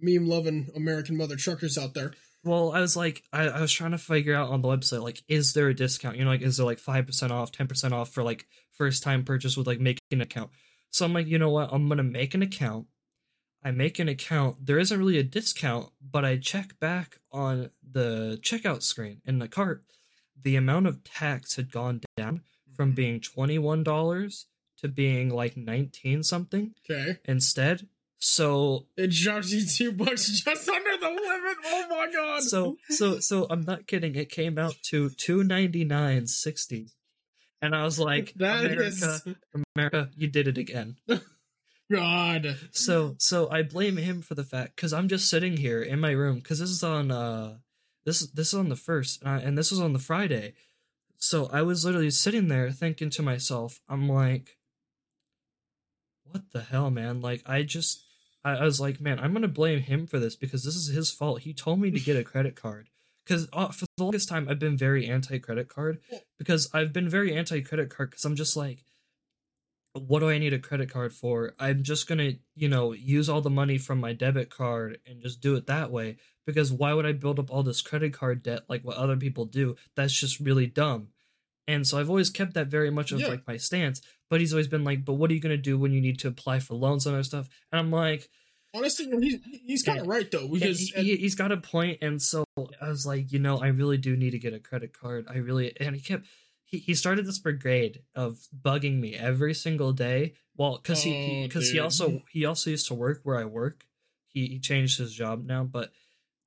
[0.00, 2.12] meme loving American mother truckers out there.
[2.44, 5.22] Well, I was like, I, I was trying to figure out on the website, like,
[5.28, 6.18] is there a discount?
[6.18, 9.56] You know, like, is there like 5% off, 10% off for like first time purchase
[9.56, 10.50] with like making an account?
[10.90, 11.70] So I'm like, you know what?
[11.72, 12.86] I'm going to make an account.
[13.64, 14.66] I make an account.
[14.66, 19.48] There isn't really a discount, but I check back on the checkout screen in the
[19.48, 19.84] cart.
[20.40, 22.42] The amount of tax had gone down
[22.76, 22.96] from mm-hmm.
[22.96, 24.44] being $21
[24.78, 27.18] to being like 19 something Okay.
[27.24, 27.88] instead.
[28.18, 31.56] So It drops you two bucks just under the limit.
[31.66, 32.42] Oh my god.
[32.42, 34.14] so so so I'm not kidding.
[34.14, 36.88] It came out to two ninety nine sixty,
[37.60, 39.28] and I was like, that America, is
[39.76, 40.96] America, you did it again.
[41.90, 42.56] God.
[42.72, 46.10] So so I blame him for the fact because I'm just sitting here in my
[46.12, 47.58] room because this is on uh
[48.04, 50.54] this this is on the first uh, and this was on the Friday,
[51.18, 54.58] so I was literally sitting there thinking to myself, I'm like,
[56.24, 57.20] what the hell, man?
[57.20, 58.04] Like I just.
[58.44, 61.10] I I was like, man, I'm gonna blame him for this because this is his
[61.10, 61.40] fault.
[61.40, 62.88] He told me to get a credit card
[63.24, 66.00] because uh, for the longest time I've been very anti credit card
[66.38, 68.84] because I've been very anti credit card because I'm just like,
[69.94, 71.54] what do I need a credit card for?
[71.58, 75.40] I'm just gonna, you know, use all the money from my debit card and just
[75.40, 78.62] do it that way because why would I build up all this credit card debt
[78.68, 79.76] like what other people do?
[79.94, 81.08] That's just really dumb.
[81.66, 83.28] And so I've always kept that very much of Yeah.
[83.28, 84.02] like my stance.
[84.28, 86.28] But he's always been like, but what are you gonna do when you need to
[86.28, 87.48] apply for loans and other stuff?
[87.70, 88.28] And I'm like,
[88.74, 91.98] Honestly, he's he's kind of right though yeah, because he, he, has got a point,
[92.02, 94.98] and so I was like, you know, I really do need to get a credit
[94.98, 95.26] card.
[95.30, 96.26] I really, and he kept,
[96.64, 100.34] he, he started this brigade of bugging me every single day.
[100.56, 101.82] Well, because he, Oh, because he dude.
[101.82, 103.84] also he also used to work where I work.
[104.28, 105.92] He he changed his job now, but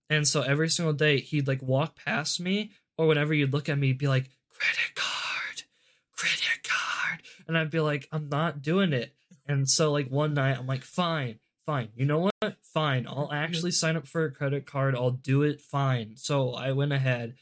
[0.10, 3.78] and so every single day he'd like walk past me, or whenever you'd look at
[3.78, 5.64] me, he'd be like, credit card,
[6.16, 9.14] credit card, and I'd be like, I'm not doing it.
[9.46, 11.90] And so like one night, I'm like, fine, fine.
[11.96, 12.58] You know what?
[12.74, 13.08] Fine.
[13.08, 14.96] I'll actually sign up for a credit card.
[14.96, 15.62] I'll do it.
[15.62, 16.16] Fine.
[16.18, 17.36] So I went ahead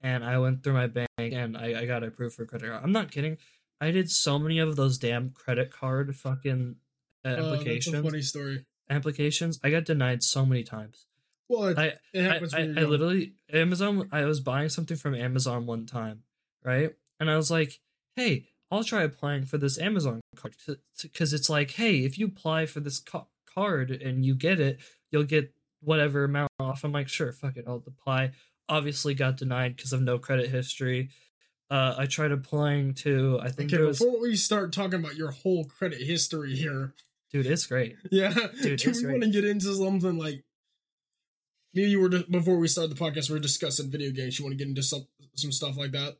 [0.00, 2.82] and I went through my bank and I, I got approved for a credit card.
[2.82, 3.36] I'm not kidding.
[3.80, 6.76] I did so many of those damn credit card fucking
[7.24, 8.02] uh, a applications.
[8.04, 8.64] funny story.
[8.90, 9.58] applications.
[9.62, 11.06] I got denied so many times.
[11.48, 12.74] Well, it, I it happens I, I young.
[12.90, 14.08] literally Amazon.
[14.12, 16.24] I was buying something from Amazon one time,
[16.64, 16.90] right?
[17.20, 17.80] And I was like,
[18.16, 20.56] "Hey, I'll try applying for this Amazon card
[21.02, 24.78] because it's like, hey, if you apply for this ca- card and you get it,
[25.10, 28.32] you'll get whatever amount off." I'm like, "Sure, fuck it, I'll apply."
[28.68, 31.10] Obviously, got denied because of no credit history.
[31.70, 33.38] Uh, I tried applying to.
[33.42, 36.94] I think Okay, was, before we start talking about your whole credit history here,
[37.30, 37.96] dude, it's great.
[38.10, 40.44] yeah, Dude, do we want to get into something like
[41.74, 41.84] me?
[41.86, 43.28] You were before we started the podcast.
[43.28, 44.38] We were discussing video games.
[44.38, 46.16] You want to get into some some stuff like that?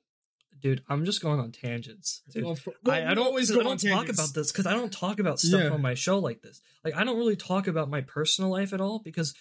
[0.60, 2.22] Dude, I'm just going on tangents.
[2.32, 2.44] Dude.
[2.44, 4.72] Well, I, well, I we don't always I don't on talk about this because I
[4.74, 5.70] don't talk about stuff Yeah.
[5.70, 6.60] on my show like this.
[6.84, 9.34] Like I don't really talk about my personal life at all because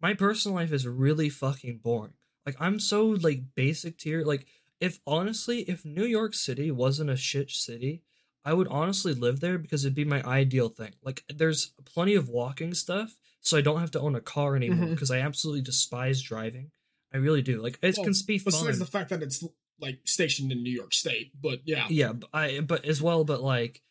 [0.00, 2.14] my personal life is really fucking boring.
[2.46, 4.24] Like I'm so like basic tier.
[4.24, 4.46] Like
[4.80, 8.02] if honestly, if New York City wasn't a shit city,
[8.44, 10.92] I would honestly live there because it'd be my ideal thing.
[11.02, 14.86] Like there's plenty of walking stuff, so I don't have to own a car anymore
[14.86, 14.94] mm-hmm.
[14.94, 16.70] because I absolutely despise driving.
[17.14, 17.62] I really do.
[17.62, 18.52] Like it Well, can be fun.
[18.52, 19.44] Besides the fact that it's
[19.80, 23.42] like stationed in New York State, but yeah, yeah, but I but as well, but
[23.42, 23.82] like,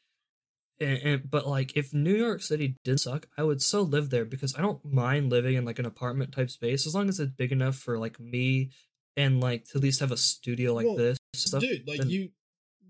[0.82, 4.26] and, and but like if New York City did suck, I would still live there
[4.26, 7.32] because I don't mind living in like an apartment type space as long as it's
[7.32, 8.72] big enough for like me
[9.15, 12.10] and like to at least have a studio like Well, this stuff, dude, like then-
[12.10, 12.30] you,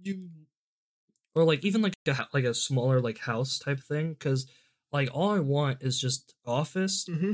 [0.04, 0.30] you,
[1.36, 4.48] or like even like a like a smaller like house type thing because
[4.92, 7.34] like all I want is just office, mm-hmm,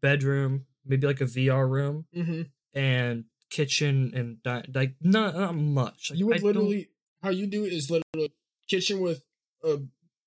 [0.00, 2.42] bedroom, maybe like a VR room mm-hmm.
[2.78, 6.10] and kitchen and di- like not not much.
[6.10, 6.90] Like, you would don't- literally
[7.22, 8.34] how you do it is literally
[8.68, 9.22] kitchen with
[9.62, 9.78] a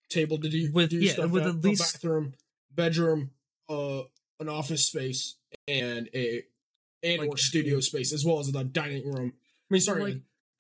[0.10, 2.34] table to do With- do yeah, stuff with at, at a least- bathroom,
[2.74, 3.32] bedroom,
[3.70, 4.04] uh,
[4.40, 5.36] an office space,
[5.68, 6.44] and a
[7.04, 9.34] and Like- or studio space as well as the dining room.
[9.70, 10.04] I mean, sorry,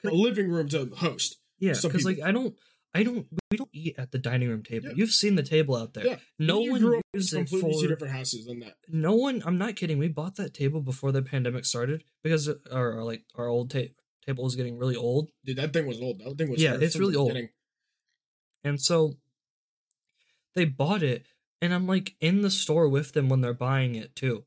[0.03, 1.37] like, a living room to host.
[1.59, 2.19] Yeah, because like.
[2.21, 2.55] I don't,
[2.93, 4.87] I don't, we don't eat at the dining room table.
[4.89, 4.93] Yeah.
[4.95, 6.05] You've seen the table out there.
[6.05, 8.75] Yeah, No you one grew up in uses it completely two different houses than that.
[8.87, 9.41] No one.
[9.45, 9.97] I'm not kidding.
[9.97, 12.57] We bought that table before the pandemic started because our,
[12.97, 13.93] our like our old ta-
[14.25, 16.19] table was getting really old, Dude, that thing was old.
[16.19, 17.35] That thing was Yeah, it's really old.
[18.63, 19.13] and so
[20.57, 21.25] they bought it,
[21.61, 24.43] and I'm like in the store with them when they're buying it too.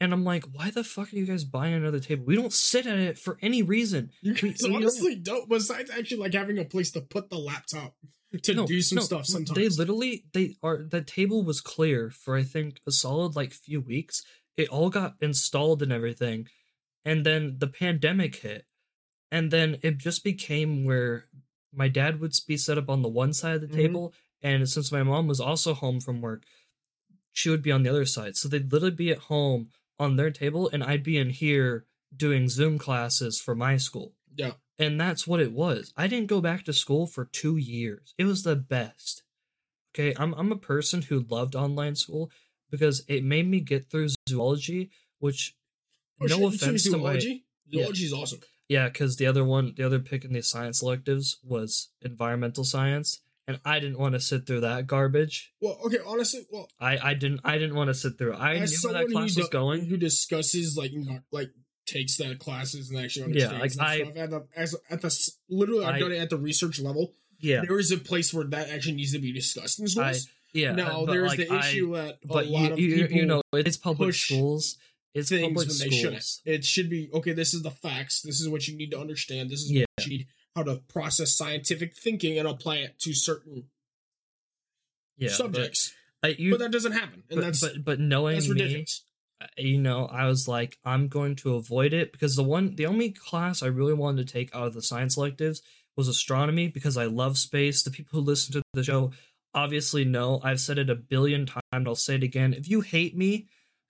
[0.00, 2.24] And I'm like, why the fuck are you guys buying another table?
[2.24, 4.10] We don't sit at it for any reason.
[4.22, 5.48] You guys we don't- honestly don't.
[5.48, 7.94] Besides actually like having a place to put the laptop
[8.42, 9.56] to No, do some no, stuff sometimes.
[9.56, 13.80] They literally they are the table was clear for I think a solid like few
[13.80, 14.22] weeks.
[14.56, 16.48] It all got installed and everything.
[17.04, 18.64] And then the pandemic hit.
[19.30, 21.26] And then it just became where
[21.72, 23.76] my dad would be set up on the one side of the Mhm.
[23.76, 26.42] table and since my mom was also home from work,
[27.32, 28.36] she would be on the other side.
[28.36, 32.48] So they'd literally be at home on their table and I'd be in here doing
[32.48, 34.12] Zoom classes for my school.
[34.34, 35.92] yeah, And that's what it was.
[35.96, 38.14] I didn't go back to school for two years.
[38.18, 39.22] It was the best.
[39.94, 42.30] Okay, I'm I'm a person who loved online school
[42.70, 45.54] because it made me get through zoology, which
[46.20, 47.44] Oh, no shit, offense to my zoology.
[47.68, 47.82] Yeah.
[47.82, 48.40] Zoology is awesome.
[48.68, 53.20] yeah, because the other one, the other pick in the science electives was environmental science,
[53.52, 55.52] and I didn't want to sit through that garbage.
[55.60, 58.32] Well, okay, honestly, well, I I didn't I didn't want to sit through.
[58.34, 58.38] it.
[58.40, 59.84] I knew where that class was do- going.
[59.86, 60.92] who discusses like
[61.30, 61.50] like
[61.86, 65.00] takes that classes and actually understands Yeah, like, I- stuff at the um, as at
[65.02, 67.12] the literally I've I- done it at the research level.
[67.40, 70.28] Yeah, There is a place where that actually needs to be discussed in schools.
[70.52, 70.72] yeah.
[70.76, 73.26] now there's like, the I- issue that a but lot you, of you, people you
[73.26, 74.76] know it's public schools
[75.12, 76.22] it's things public when they shouldn't.
[76.22, 77.32] schools It should be okay.
[77.32, 78.22] This is the facts.
[78.22, 79.50] This is what you need to understand.
[79.50, 79.84] This is Yeah.
[79.96, 83.64] what you need how to process scientific thinking and apply it to certain
[85.16, 85.94] yeah subjects.
[86.20, 88.84] but, I, you, but that doesn't happen, and but, that's but but knowing that's me
[89.40, 92.86] uh, you know i was like i'm going to avoid it because the one the
[92.86, 95.62] only class i really wanted to take out of the science electives
[95.96, 97.82] was astronomy because i love space.
[97.82, 99.12] The people who listen to the show
[99.54, 100.40] obviously know.
[100.42, 101.62] I've said it a billion times.
[101.72, 102.54] I'll say it again.
[102.54, 103.48] If you hate me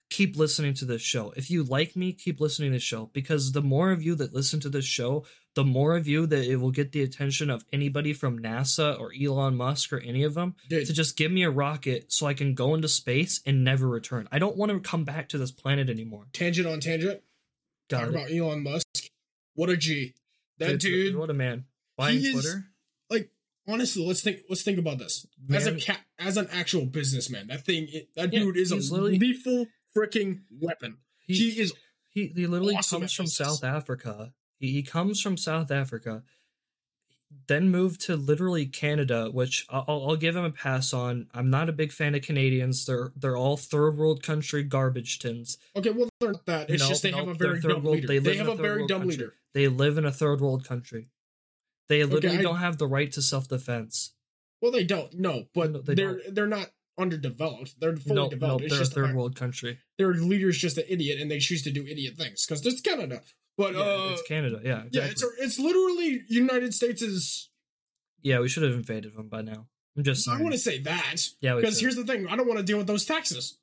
[0.09, 1.33] keep listening to this show.
[1.35, 4.33] If you like me keep listening to this show because the more of you that
[4.33, 7.63] listen to this show the more of you that it will get the attention of
[7.71, 11.43] anybody from nasa or elon musk or any of them Dude, to just give me
[11.43, 14.27] a rocket so I can go into space and never return.
[14.31, 16.25] I don't want to come back to this planet anymore.
[16.33, 17.21] tangent on tangent.
[17.89, 18.15] Got Talk it.
[18.15, 18.87] about Elon Musk.
[19.55, 20.15] What a G.
[20.57, 21.15] That dude.
[21.15, 21.65] what a man.
[21.97, 22.65] Buying He is- Twitter,
[23.09, 23.29] Like
[23.67, 24.39] honestly, let's think.
[24.49, 25.27] Let's think about this.
[25.51, 25.79] As a Man.
[25.79, 27.87] cat, as an actual businessman, that thing.
[28.15, 30.97] That Yeah, dude is a lethal freaking weapon.
[31.27, 31.73] he He, he, is.
[32.09, 33.47] he, literally awesome comes from business.
[33.47, 34.33] South Africa.
[34.63, 36.23] He, he comes from South Africa,
[37.47, 41.27] then moved to literally Canada, which I'll, I'll give him a pass on.
[41.33, 42.85] I'm not a big fan of Canadians.
[42.85, 45.57] They're they're all third world country garbage tins.
[45.75, 46.69] Okay, well they're not that.
[46.69, 48.07] It's No, just they no, have a very third dumb world- leader.
[48.07, 49.17] they They, live in have a a third very world dumb country.
[49.17, 49.33] leader.
[49.53, 51.09] They live in a third world country.
[51.89, 54.13] They literally I- don't have the right to self defense.
[54.61, 55.13] Well, they don't.
[55.15, 57.79] No, but No, they are they're not underdeveloped.
[57.81, 58.63] They're fully No, no, developed.
[58.63, 59.79] it's they're a just the third fact world country.
[59.97, 63.21] their leader's just an idiot, and they choose to do idiot things because it's Canada.
[63.57, 64.59] But Yeah, uh, it's Canada.
[64.63, 64.99] Yeah, exactly.
[64.99, 67.49] yeah, it's it's literally United States is.
[68.21, 68.39] yeah.
[68.39, 69.67] We should have invaded them by now.
[69.95, 70.27] I'm just.
[70.27, 72.77] I want to say that Yeah, because here's the thing: I don't want to deal
[72.79, 73.59] with those taxes.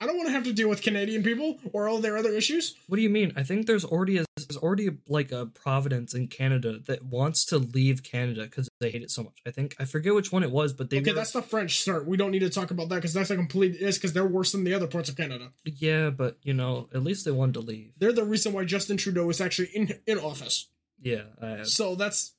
[0.00, 2.74] I don't want to have to deal with Canadian people or all their other issues.
[2.86, 3.32] What do you mean?
[3.34, 7.58] I think there's already a, there's already like a Providence in Canada that wants to
[7.58, 9.38] leave Canada because they hate it so much.
[9.46, 11.80] I think I forget which one it was, but they okay, were, that's the French
[11.80, 12.06] start.
[12.06, 14.52] We don't need to talk about that because that's a complete is because they're worse
[14.52, 15.52] than the other parts of Canada.
[15.64, 17.92] yeah, but you know, at least they wanted to leave.
[17.96, 20.68] They're the reason why Justin Trudeau is actually in in office.
[21.00, 22.32] Yeah, I, So that's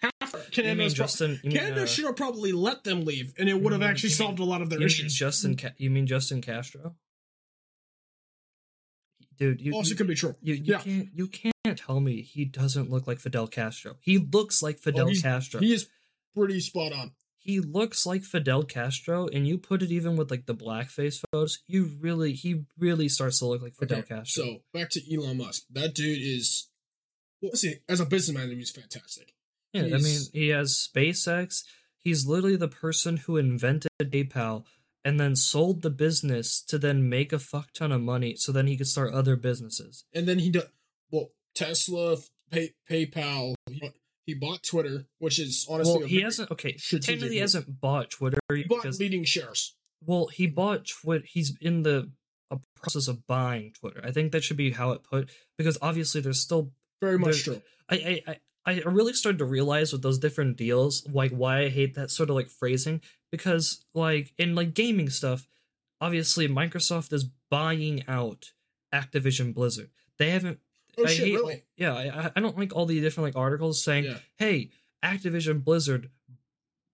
[0.00, 1.40] half you mean Canada's pro- Justin?
[1.42, 4.14] Mean, Canada uh, should have probably let them leave, and it would have actually you
[4.14, 5.14] mean- solved a lot of their issues.
[5.14, 5.56] Justin?
[5.56, 6.94] Ca- you mean Justin Castro?
[9.38, 9.60] dude.
[9.60, 10.34] You, also you, could be true.
[10.42, 10.78] you, you yeah.
[10.80, 13.96] can't you can't tell me he doesn't look like Fidel Castro.
[14.00, 15.60] He looks like Fidel Oh, Castro.
[15.60, 15.86] He is
[16.34, 17.12] pretty spot on.
[17.38, 21.60] he looks like Fidel Castro, and you put it even with like the blackface photos,
[21.66, 24.44] you really he really starts to look like Fidel Okay, Castro.
[24.44, 25.64] So back to Elon Musk.
[25.70, 26.68] That dude is
[27.40, 29.34] well, see, as a businessman, he's fantastic.
[29.86, 31.64] Yeah, I mean he has SpaceX.
[31.98, 34.64] He's literally the person who invented PayPal
[35.04, 38.66] and then sold the business to then make a fuck ton of money, so then
[38.66, 40.04] he could start other businesses.
[40.12, 40.66] And then he does
[41.10, 42.16] well, Tesla,
[42.50, 43.54] Pay, PayPal.
[44.26, 46.50] He, bought Twitter, which is honestly well, he hasn't.
[46.50, 49.74] Okay, technically he hasn't bought Twitter he bought because leading shares.
[50.04, 51.24] Well, he bought Twitter.
[51.26, 52.10] He's in the
[52.50, 54.02] a process of buying Twitter.
[54.04, 56.72] I think that should be how it put because obviously there's still.
[57.00, 57.62] Very much true.
[57.88, 61.94] I I I really started to realize with those different deals, like why I hate
[61.94, 65.48] that sort of like phrasing because like in like gaming stuff,
[66.00, 68.52] obviously Microsoft is buying out
[68.94, 69.90] Activision Blizzard.
[70.18, 70.58] They haven't.
[70.98, 71.62] Oh I shit, hate, really?
[71.76, 74.18] Yeah, I, I don't like all the different like articles saying, Yeah.
[74.36, 74.70] "Hey,
[75.04, 76.10] Activision Blizzard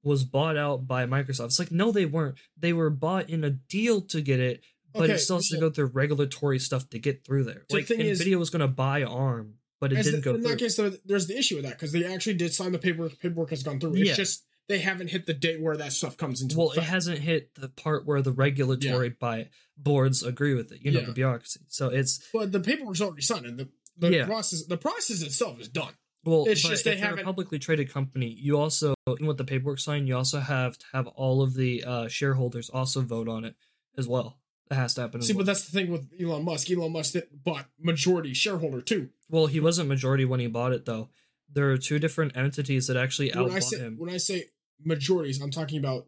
[0.03, 2.37] was bought out by Microsoft." It's like, no, they weren't.
[2.57, 5.59] They were bought in a deal to get it, but Okay, it still has to
[5.59, 7.65] go through regulatory stuff to get through there.
[7.69, 10.25] The like thing is- Nvidia was going to buy ARM, but it As didn't the-
[10.25, 10.51] go in through.
[10.51, 13.19] that case, though, there's the issue with that because they actually did sign the paperwork.
[13.19, 13.95] Paperwork has gone through.
[13.97, 14.15] It's Yeah.
[14.15, 17.55] just they haven't hit the date where that stuff comes into well, it hasn't hit
[17.55, 20.81] the part where the regulatory by boards agree with it.
[20.83, 21.07] You know, Yeah.
[21.07, 21.61] the bureaucracy.
[21.69, 24.27] So it's but the paperwork's already signed, and the the Yeah.
[24.27, 25.93] process the process itself is done.
[26.25, 28.33] Well, It's just if they you're a haven't- publicly traded company.
[28.41, 32.09] You also, with the paperwork signed, you also have to have all of the uh,
[32.09, 33.55] shareholders also vote on it
[33.99, 34.41] as well.
[34.71, 35.21] It has to happen.
[35.21, 35.41] See, well.
[35.41, 36.71] but that's the thing with Elon Musk.
[36.71, 39.11] Elon Musk bought majority shareholder too.
[39.35, 41.09] Well, he wasn't majority when he bought it, though.
[41.53, 43.97] There are two different entities that actually When I outbought say him.
[43.99, 44.45] when I say
[44.83, 46.07] majorities, I'm talking about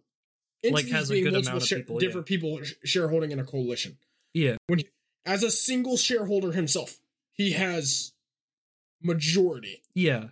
[0.65, 2.01] Like, entities has a being good multiple amount of share- people, yeah.
[2.07, 3.99] different people shareholding in a coalition.
[4.35, 4.81] Yeah, When
[5.25, 6.99] As a single shareholder himself,
[7.33, 8.13] he has
[9.03, 9.83] majority.
[9.95, 10.29] yeah.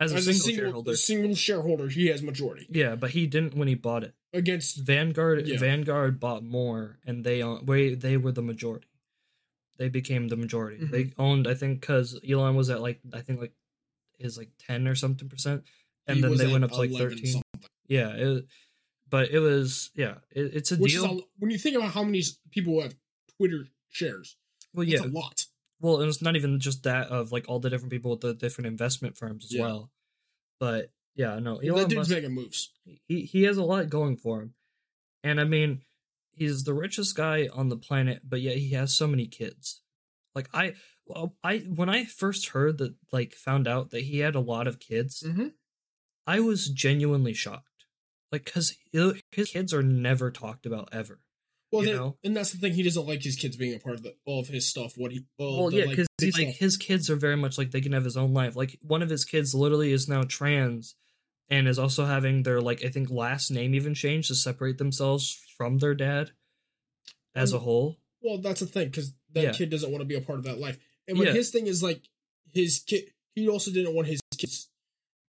[0.00, 0.96] As a As single, a single shareholder.
[0.96, 4.14] single shareholder, he has majority Yeah, but he didn't when he bought it.
[4.32, 4.78] against.
[4.78, 5.58] Vanguard Yeah.
[5.58, 8.86] Vanguard bought more, and they they they were the majority.
[9.78, 10.84] They became the majority.
[10.84, 10.90] Mhm.
[10.90, 13.52] They owned, I think, because Elon was at like I think like
[14.18, 15.62] his like ten or something percent,
[16.06, 17.26] and he then they went up to like thirteen.
[17.26, 17.70] something.
[17.86, 18.46] Yeah, it,
[19.08, 21.04] but it was yeah, it, it's a Which deal.
[21.04, 22.94] is a, when you think about how many people have
[23.36, 24.36] Twitter shares,
[24.74, 25.46] well, yeah, a lot.
[25.80, 28.34] well, and it's not even just that of like all the different people with the
[28.34, 29.62] different investment firms as Yeah.
[29.62, 29.90] well.
[30.58, 32.72] But yeah, no, that Elon dude's Musk, making moves.
[33.06, 34.54] he he has a lot going for him,
[35.22, 35.82] and I mean,
[36.38, 39.82] he's the richest guy on the planet, but yet he has so many kids.
[40.34, 40.74] Like I,
[41.42, 44.78] I when I first heard that, like found out that he had a lot of
[44.80, 45.48] kids, Mm-hmm.
[46.26, 47.64] I was genuinely shocked.
[48.30, 51.20] Like, cause his kids are never talked about ever.
[51.72, 52.16] Well, You then- know?
[52.22, 52.74] and that's the thing.
[52.74, 54.92] He doesn't like his kids being a part of the, all of his stuff.
[54.96, 57.70] What he, well, the, yeah, like, because big like his kids are very much like
[57.70, 58.56] they can have his own life.
[58.56, 60.94] Like one of his kids literally is now trans,
[61.50, 65.38] and is also having their like I think last name even changed to separate themselves
[65.56, 66.32] from their dad
[67.34, 68.00] as a Um, whole.
[68.20, 69.52] Well, that's the thing because that Yeah.
[69.52, 70.78] kid doesn't want to be a part of that life.
[71.06, 71.34] And what Yeah.
[71.34, 72.02] his thing is like,
[72.52, 74.68] his kid, he also didn't want his kids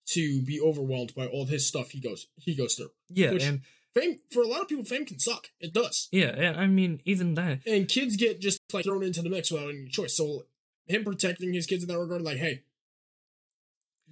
[0.07, 2.91] to be overwhelmed by all his stuff he goes he goes through.
[3.09, 3.61] Yeah, which- and
[3.93, 5.49] Fame for a lot of people, fame can suck.
[5.59, 7.65] It does, yeah, and I mean even that.
[7.65, 10.13] and kids get just like thrown into the mix without any choice.
[10.15, 10.45] So
[10.85, 12.63] him protecting his kids in that regard, like, hey,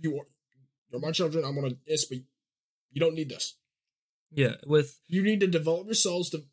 [0.01, 0.25] you are
[0.95, 1.45] you're my children.
[1.45, 2.19] I'm gonna this, but
[2.91, 3.55] you don't need this.
[4.31, 6.43] Yeah, with You need to develop yourselves to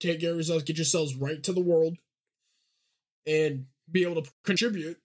[0.00, 1.96] take care of yourselves, get yourselves right to the world,
[3.26, 4.98] and be able to contribute.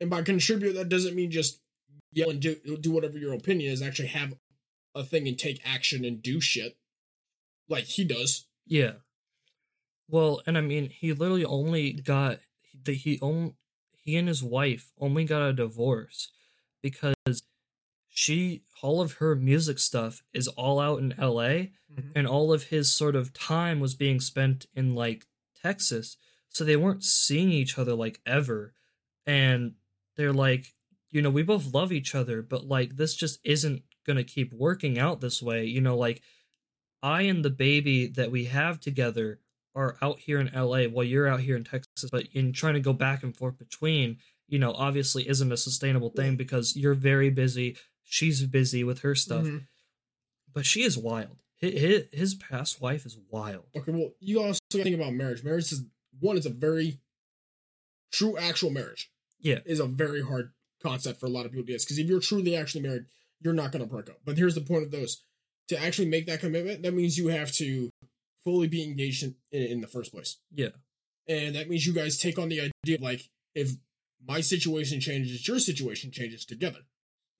[0.00, 1.60] And by contribute, that doesn't mean just
[2.12, 3.82] yell and do do whatever your opinion is.
[3.82, 4.34] Actually, have
[4.94, 6.76] a thing and take action and do shit
[7.68, 8.46] like he does.
[8.66, 8.92] yeah.
[10.08, 12.40] Well, and I mean he literally only got
[12.84, 13.54] the he only
[14.02, 16.32] he and his wife only got a divorce
[16.82, 17.14] because
[18.20, 22.10] she all of her music stuff is all out in LA mm-hmm.
[22.14, 25.24] and all of his sort of time was being spent in like
[25.62, 26.18] Texas.
[26.50, 28.74] So they weren't seeing each other like ever.
[29.26, 29.72] And
[30.18, 30.74] they're like,
[31.10, 34.52] you know, we both love each other, but like this just isn't going to keep
[34.52, 35.64] working out this way.
[35.64, 36.20] You know, like
[37.02, 39.40] I and the baby that we have together
[39.74, 42.80] are out here in LA while you're out here in Texas, but in trying to
[42.80, 47.30] go back and forth between, you know, obviously isn't a sustainable thing because you're very
[47.30, 47.78] busy.
[48.12, 49.68] She's busy with her stuff, Mhm.
[50.52, 51.36] but she is wild.
[51.58, 53.66] His, his past wife is wild.
[53.76, 55.44] Okay, well, you also gotta think about marriage.
[55.44, 55.84] Marriage is
[56.18, 56.98] one is a very
[58.12, 59.10] true actual marriage.
[59.42, 59.60] Yeah.
[59.64, 60.52] is a very hard
[60.82, 61.80] concept for a lot of people to get.
[61.80, 63.06] Because if you're truly actually married,
[63.40, 64.20] you're not gonna break up.
[64.24, 65.22] But here's the point of those:
[65.68, 67.88] to actually make that commitment, that means you have to
[68.44, 70.36] fully be engaged in, in, in the first place.
[70.50, 70.70] Yeah.
[71.28, 73.70] and that means you guys take on the idea of like if
[74.26, 76.80] my situation changes, your situation changes together,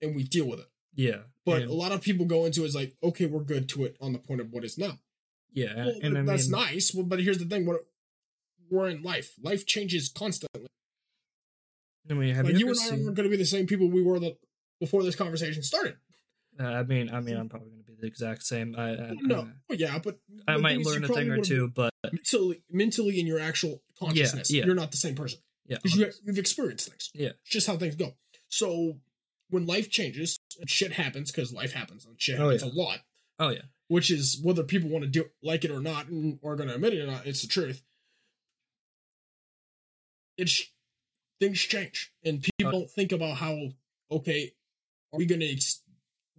[0.01, 0.67] and we deal with it.
[0.95, 1.19] Yeah.
[1.45, 3.85] But and, a lot of people go into it as like, okay, we're good to
[3.85, 4.99] it on the point of what is now.
[5.53, 6.93] yeah, Well, and I that's mean, nice.
[6.93, 7.81] Well, but here's the thing: what
[8.69, 9.33] we're in life.
[9.41, 10.67] Life changes constantly.
[12.09, 13.05] I mean, have like you you and I seen?
[13.05, 14.37] aren't going to be the same people we were the
[14.79, 15.95] before this conversation started.
[16.59, 18.75] Uh, I mean, I mean, I'm probably going to be the exact same.
[18.77, 22.63] I, I no, well, yeah, but I might learn a thing or two, but mentally,
[22.69, 24.51] mentally in your actual consciousness.
[24.51, 24.65] yeah.
[24.65, 27.09] You're not the same person yeah, because you, you've experienced things.
[27.13, 27.29] Yeah.
[27.41, 28.13] it's just how things go.
[28.49, 28.97] So
[29.51, 32.05] when life changes, and shit happens because life happens.
[32.05, 32.63] And shit Oh, yeah.
[32.63, 32.99] a lot.
[33.39, 36.55] oh yeah, which is whether people want to do like it or not and are
[36.55, 37.83] going to admit it or not it's the truth
[40.37, 40.63] it's
[41.39, 42.71] things change and people oh.
[42.71, 43.57] don't think about how
[44.11, 44.51] okay
[45.13, 45.81] are we going to ex-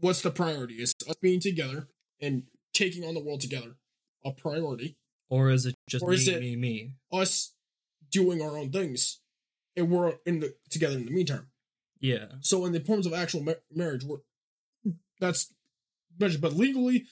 [0.00, 1.88] what's the priority is us being together
[2.20, 3.76] and taking on the world together
[4.24, 4.96] a priority
[5.28, 6.94] or is it just Or me, is it- me, me?
[7.12, 7.52] us
[8.10, 9.20] doing our own things
[9.76, 11.48] and we're in the together in the meantime
[12.02, 14.18] Yeah, so in the terms of actual ma- marriage we're
[15.20, 15.52] that's
[16.18, 17.06] but but legally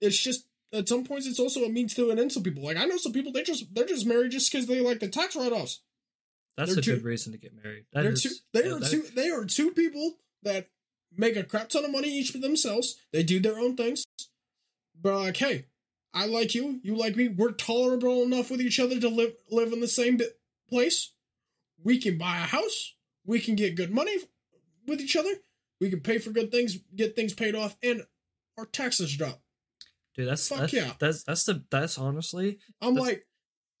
[0.00, 2.64] it's just at some points it's also a means to an end some people.
[2.64, 5.08] Like i know some people they just they're just married just because they like the
[5.08, 5.82] tax write-offs.
[6.56, 7.84] That's They're a two- good reason to get married.
[7.92, 10.68] That they're is- two they yeah, are that- two they are two people that
[11.14, 12.96] make a crap ton of money each for themselves.
[13.12, 14.02] They do their own things.
[15.00, 15.66] But like hey
[16.14, 19.72] i like you you like me we're tolerable enough with each other to live live
[19.74, 20.18] in the same
[20.70, 21.12] place.
[21.84, 24.16] We can buy a house we can get good money
[24.86, 25.32] with each other
[25.80, 28.02] we can pay for good things get things paid off and
[28.58, 29.40] our taxes drop
[30.14, 30.92] Dude, that's Fuck that's, yeah.
[30.98, 33.26] that's that's the that's honestly i'm That's- like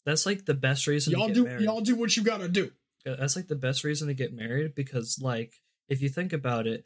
[0.04, 1.64] that's like the best reason y'all to get do married.
[1.64, 2.72] y'all do what you gotta do
[3.04, 5.52] That's like the best reason to get married because like
[5.88, 6.84] if you think about it,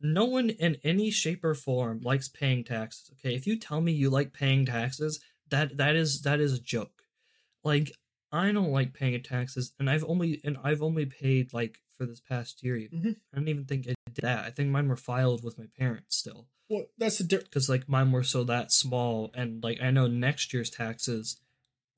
[0.00, 3.10] no one in any shape or form likes paying taxes.
[3.14, 6.60] Okay, if you tell me you like paying taxes, that that is that is a
[6.60, 7.02] joke.
[7.64, 7.90] Like
[8.30, 12.20] I don't like paying taxes, and I've only and I've only paid like for this
[12.20, 12.76] past year.
[12.76, 13.00] Even.
[13.02, 13.16] Mhm.
[13.32, 14.44] I don't even think I did that.
[14.44, 17.88] I think mine were filed with my parents still well that's the di- because like
[17.88, 21.38] mine were so that small, and like I know next year's taxes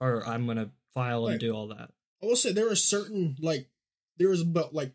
[0.01, 1.91] are I'm gonna file and do all that.
[2.23, 3.69] I will say there are certain like
[4.19, 4.93] there is about like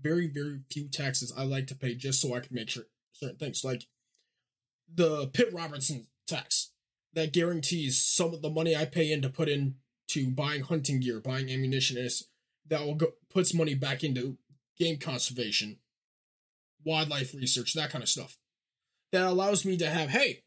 [0.00, 3.36] very very few taxes I like to pay just so I can make sure certain
[3.38, 3.86] things like
[4.92, 6.70] the Pitt Robertson tax
[7.14, 9.76] that guarantees some of the money I pay in to put in
[10.08, 12.28] to buying hunting gear, buying ammunition is
[12.68, 14.36] that will go puts money back into
[14.78, 15.78] game conservation,
[16.84, 18.36] wildlife research, that kind of stuff.
[19.12, 20.42] That allows me to have hey,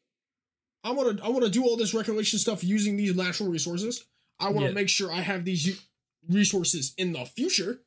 [0.84, 4.06] I want to I want to do all this recreation stuff using these natural resources.
[4.40, 4.74] I want to Yeah.
[4.74, 5.80] make sure I have these
[6.28, 7.82] resources in the future.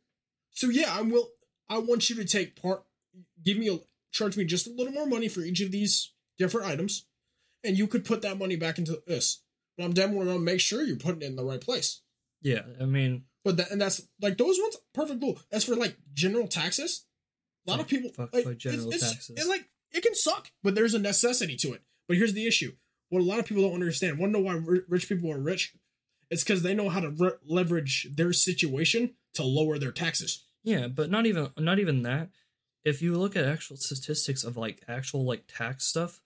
[0.51, 1.31] So yeah, I will.
[1.69, 2.85] I want you to take part.
[3.45, 3.79] Give me a
[4.13, 7.05] charge me just a little more money for each of these different items,
[7.65, 9.43] and you could put that money back into this.
[9.77, 12.01] But I'm definitely gonna make sure you're putting it in the right place.
[12.41, 15.41] Yeah, I mean, But that and that's like those ones perfect rule.
[15.51, 17.07] As for like general taxes,
[17.67, 19.39] a lot of people fuck- like, general it's, it's- taxes.
[19.43, 21.81] It, like it can suck, but there's a necessity to it.
[22.07, 22.73] But here's the issue:
[23.09, 24.19] what a lot of people don't understand.
[24.19, 25.75] Want to know why ri- rich people are rich?
[26.31, 30.45] It's because they know how to re- leverage their situation to lower their taxes.
[30.63, 32.29] Yeah, but not even not even that.
[32.85, 36.21] If you look at actual statistics of like actual like tax stuff,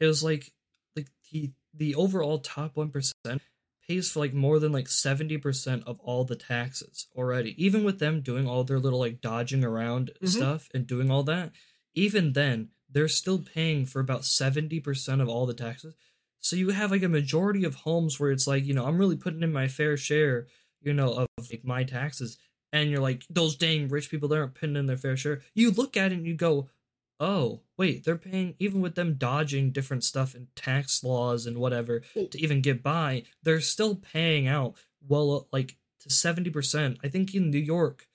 [0.00, 0.50] it was like
[0.96, 3.42] like the the overall top one percent
[3.86, 7.54] pays for like more than like seventy percent of all the taxes already.
[7.62, 10.28] Even with them doing all their little like dodging around Mhm.
[10.28, 11.52] stuff and doing all that,
[11.94, 15.94] even then they're still paying for about seventy percent of all the taxes.
[16.40, 19.16] So you have like a majority of homes where it's like you know I'm really
[19.16, 20.46] putting in my fair share,
[20.82, 22.38] you know, of like my taxes
[22.72, 25.70] and you're like those dang rich people they aren't putting in their fair share you
[25.70, 26.68] look at it and you go
[27.20, 32.02] oh wait they're paying even with them dodging different stuff and tax laws and whatever
[32.14, 34.74] Well- to even get by they're still paying out
[35.06, 38.08] well uh, like to 70% i think in new york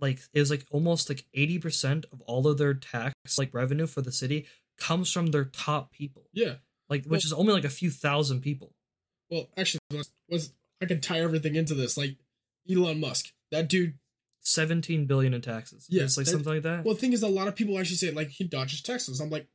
[0.00, 4.00] like it was like almost like 80% of all of their tax like revenue for
[4.02, 4.46] the city
[4.78, 6.54] comes from their top people Yeah.
[6.88, 8.72] like which is only like a few thousand people
[9.30, 11.96] Well, actually, was, was I can tie everything into this.
[11.98, 12.16] Like
[12.68, 13.98] Elon Musk, that dude.
[14.42, 17.28] 17 billion in taxes Yeah, it's like something like that Well, the thing is, a
[17.28, 19.20] lot of people actually say like he dodges taxes.
[19.20, 19.46] I'm like,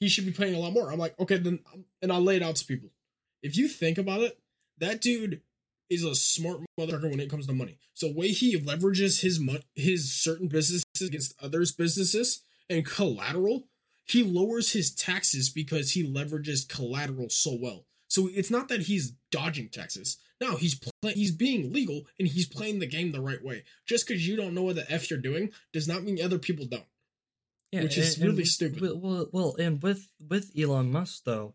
[0.00, 0.92] he should be paying a lot more.
[0.92, 1.60] I'm like, okay, then,
[2.02, 2.90] and I'll lay it out to people.
[3.42, 4.38] If you think about it,
[4.78, 5.40] that dude
[5.90, 7.78] is a smart motherfucker when it comes to money.
[7.94, 13.68] So way he leverages his mon- his certain businesses against others' businesses and collateral,
[14.04, 17.86] he lowers his taxes because he leverages collateral so well.
[18.08, 20.18] So it's not that he's dodging taxes.
[20.46, 23.64] No, he's play- he's being legal and he's playing the game the right way.
[23.86, 26.66] Just because you don't know what the f you're doing does not mean other people
[26.66, 26.86] don't.
[27.72, 28.80] Yeah, which is and- and really with- stupid.
[29.00, 31.54] Well, well, and with with Elon Musk though,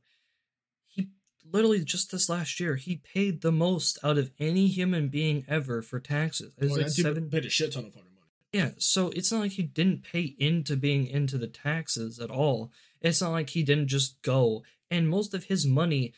[0.87, 1.09] he
[1.45, 5.81] literally just this last year, he paid the most out of any human being ever
[5.81, 6.53] for taxes.
[6.57, 7.29] It was Oh, like seven.
[7.29, 8.27] paid a shit ton of fucking money.
[8.51, 12.71] Yeah, so it's not like he didn't pay into being into the taxes at all.
[13.01, 14.63] It's not like he didn't just go.
[14.91, 16.13] And most of his money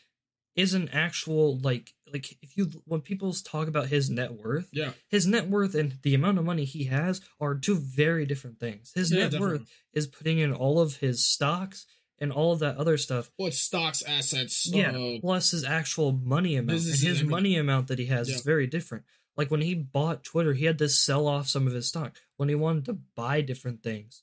[0.54, 5.26] isn't actual like like if you when people talk about his net worth, Yeah, his
[5.26, 8.92] net worth and the amount of money he has are two very different things.
[8.94, 9.58] His Yeah, net definitely.
[9.60, 11.86] worth is putting in all of his stocks
[12.18, 13.30] and all of that other stuff.
[13.38, 14.68] Well, it's stocks, assets.
[14.70, 16.80] Yeah, uh, plus his actual money amount.
[16.80, 18.36] And his money amount that he has Yeah.
[18.36, 19.04] is very different.
[19.36, 22.18] Like when he bought Twitter, he had to sell off some of his stock.
[22.36, 24.22] When he wanted to buy different things,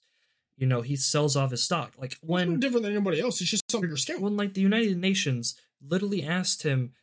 [0.55, 1.95] you know, he sells off his stock.
[1.97, 3.41] Like it's no when different than anybody else.
[3.41, 4.21] It's just on a bigger scale.
[4.21, 6.93] when like the United Nations literally asked him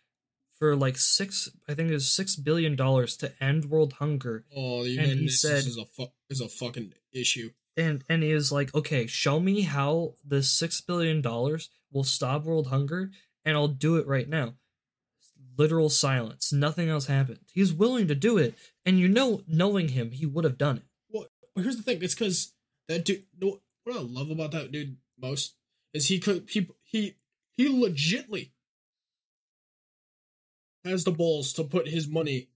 [0.59, 4.83] for like six I think it was six billion dollars to end world hunger Oh,
[4.85, 7.51] the United he Nations said- is a fu- is a fucking issue.
[7.77, 12.45] and and he was like, okay, show me how this six billion dollars will stop
[12.45, 13.11] world hunger,
[13.45, 14.55] and I'll do it right now.
[15.59, 16.53] Literal silence.
[16.53, 17.41] Nothing else happened.
[17.53, 18.55] He's willing to do it,
[18.85, 20.83] and you know, knowing him, he would have done it.
[21.09, 22.03] Well, here's the thing.
[22.03, 22.53] It's because
[22.89, 23.25] that dude.
[23.39, 23.61] What
[23.97, 25.55] I love about that dude most
[25.95, 27.17] is he could he he
[27.57, 28.51] he legitly
[30.87, 32.49] has the balls to put his money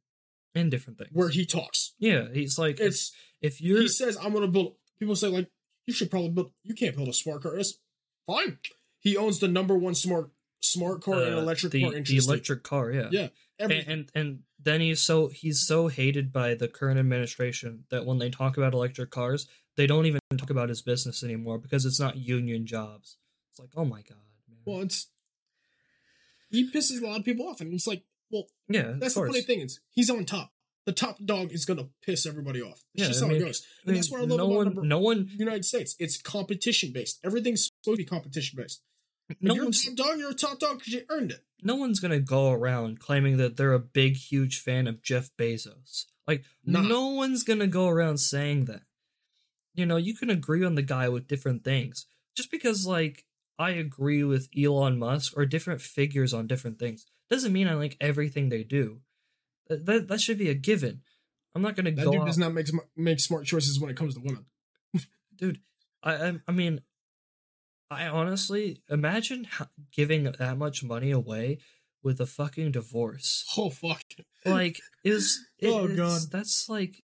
[0.54, 1.10] In different things.
[1.12, 1.94] where he talks.
[1.98, 4.76] yeah, he's like, It's if you're he says I'm gonna build.
[4.98, 5.48] People say like
[5.86, 6.52] you should probably build.
[6.62, 7.56] You can't build a smart car.
[7.56, 7.78] It's
[8.26, 8.58] fine.
[8.98, 10.30] He owns the number one smart
[10.62, 13.08] smart car and uh, electric the, car the electric car, yeah.
[13.10, 13.28] Yeah,
[13.58, 18.18] and, and and then he's so he's so hated by the current administration that when
[18.18, 21.98] they talk about electric cars, they don't even talk about his business anymore because it's
[21.98, 23.16] not union jobs.
[23.50, 24.18] It's like, oh my god,
[24.48, 24.58] man.
[24.66, 25.08] well, it's
[26.50, 29.42] he pisses a lot of people off, and it's like, well, yeah, that's the funny
[29.42, 30.52] thing is he's on top.
[30.86, 32.82] The top dog is gonna piss everybody off.
[32.94, 33.62] It's Yeah, just I how mean- it goes.
[33.62, 35.64] I And mean, that's what I love no about one, number, no one, the United
[35.64, 35.94] States.
[35.98, 37.20] It's competition based.
[37.24, 38.82] Everything's supposed to be competition based.
[39.40, 41.44] no you're a one's, top dog, you're a top dog because you earned it.
[41.62, 46.06] no one's gonna go around claiming that they're a big, huge fan of Jeff Bezos.
[46.26, 46.80] Like, Nah.
[46.82, 48.82] no one's gonna go around saying that.
[49.74, 52.06] You know, you can agree on the guy with different things.
[52.36, 53.24] Just because, like,
[53.58, 57.96] I agree with Elon Musk or different figures on different things doesn't mean I like
[58.00, 59.00] everything they do.
[59.68, 61.02] That that, that should be a given.
[61.54, 63.96] I'm not gonna That go dude does not make sm- make smart choices when it
[63.96, 64.46] comes to women.
[65.36, 65.60] dude.
[66.02, 66.80] I, I I mean,
[67.90, 69.48] I honestly imagine
[69.92, 71.58] giving that much money away
[72.02, 73.44] with a fucking divorce.
[73.56, 74.02] Oh fuck.
[74.44, 76.22] Like is it, Oh, God.
[76.30, 77.02] that's like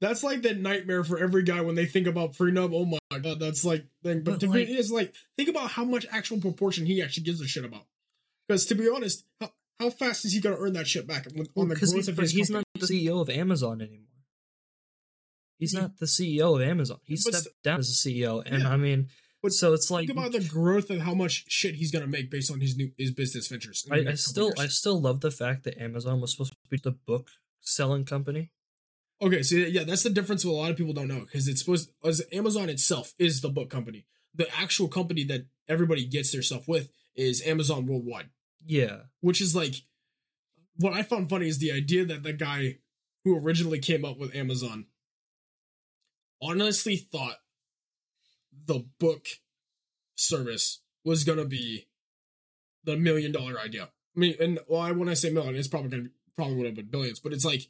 [0.00, 2.70] That's like the nightmare for every guy when they think about prenup.
[2.74, 4.22] Oh my god, that's like thing.
[4.22, 7.22] But, But, the like- thing is, like, think about how much actual proportion he actually
[7.24, 7.86] gives a shit about.
[8.48, 11.68] Because to be honest, how, how fast is he gonna earn that shit back on
[11.68, 12.64] the growth he's, of his he's company?
[12.74, 14.02] not the CEO of Amazon anymore.
[15.58, 16.98] He's He- not the CEO of Amazon.
[17.04, 18.70] He But stepped down as a CEO, and Yeah.
[18.70, 19.08] I mean,
[19.42, 22.30] But so it's like Think about the growth of how much shit he's gonna make
[22.30, 23.86] based on his new his business ventures.
[23.90, 24.58] I, I still years.
[24.58, 27.30] I still love the fact that Amazon was supposed to be the book
[27.60, 28.50] selling company.
[29.22, 30.44] Okay, so yeah, that's the difference.
[30.44, 33.48] What a lot of people don't know because it's supposed as Amazon itself is the
[33.48, 34.04] book company.
[34.34, 38.28] The actual company that everybody gets their stuff with is Amazon Worldwide,
[38.64, 39.74] Yeah, which is like
[40.76, 42.78] what I found funny is the idea that the guy
[43.24, 44.86] who originally came up with Amazon
[46.42, 47.36] honestly thought
[48.66, 49.26] the book
[50.16, 51.86] service was gonna be
[52.84, 53.84] the million dollar idea.
[54.16, 56.66] I mean, and well, I- when I say million, it's probably gonna be, probably would
[56.66, 57.68] have been billions, but it's like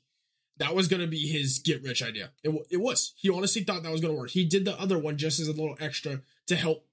[0.59, 2.33] that was gonna be his get rich idea.
[2.43, 3.13] It, wa- it was.
[3.17, 4.31] He honestly thought that was gonna work.
[4.31, 6.87] He did the other one just as a little extra to help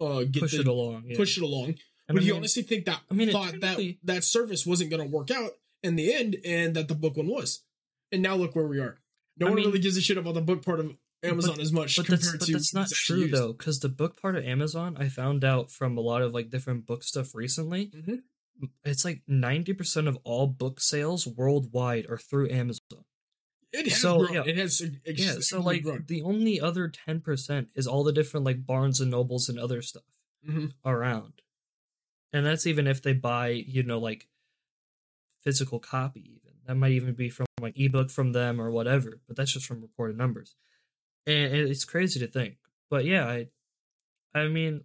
[0.00, 1.04] uh get push the, it along.
[1.06, 1.16] Yeah.
[1.16, 1.76] push it along.
[2.08, 5.06] And but I mean, honestly think that I mean, thought that that service wasn't gonna
[5.06, 7.62] work out in the end, and that the book one was.
[8.10, 9.00] And now look where we are.
[9.38, 11.72] No I one mean- really gives a shit about the book part of Amazon as
[11.72, 13.32] much but compared that's but that's not true used.
[13.34, 16.50] though, because the book part of Amazon, I found out from a lot of like
[16.50, 17.86] different book stuff recently.
[17.86, 18.22] Mhm.
[18.84, 23.04] It's like ninety percent of all book sales worldwide are through Amazon.
[23.72, 24.34] It has So, grown.
[24.34, 24.42] yeah.
[24.44, 26.04] It has Yeah, so like grown.
[26.06, 29.80] the only other ten percent is all the different like Barnes and Nobles and other
[29.80, 30.02] stuff
[30.46, 30.72] Mhm.
[30.84, 31.40] around,
[32.32, 34.26] and that's even if they buy you know like
[35.42, 36.20] physical copy.
[36.20, 39.66] Even that might even be from like ebook from them or whatever, but that's just
[39.66, 40.54] from reported numbers,
[41.26, 42.56] and it's crazy to think.
[42.90, 43.48] But yeah, I,
[44.34, 44.82] I mean,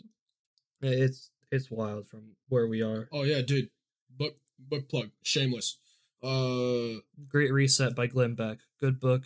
[0.82, 3.08] it's it's wild from where we are.
[3.12, 3.70] Oh yeah, dude.
[4.10, 5.10] Book book plug.
[5.24, 5.78] Shameless.
[6.24, 9.24] Uh Great Reset by Glenn Beck, good book.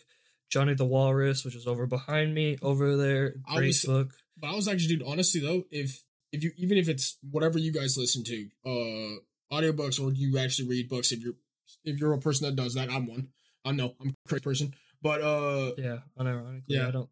[0.49, 4.13] Johnny the Walrus, which is over behind me, over there, I great was- book.
[4.37, 7.71] but I was actually dude, honestly though, if if you even if it's whatever you
[7.71, 11.35] guys listen to, uh audiobooks or you actually read books, if you're
[11.83, 13.29] if you're a person that does that, I'm one.
[13.65, 14.73] I know, I'm a crazy person.
[15.01, 16.87] But uh Yeah, unironically, Yeah.
[16.87, 17.09] I don't.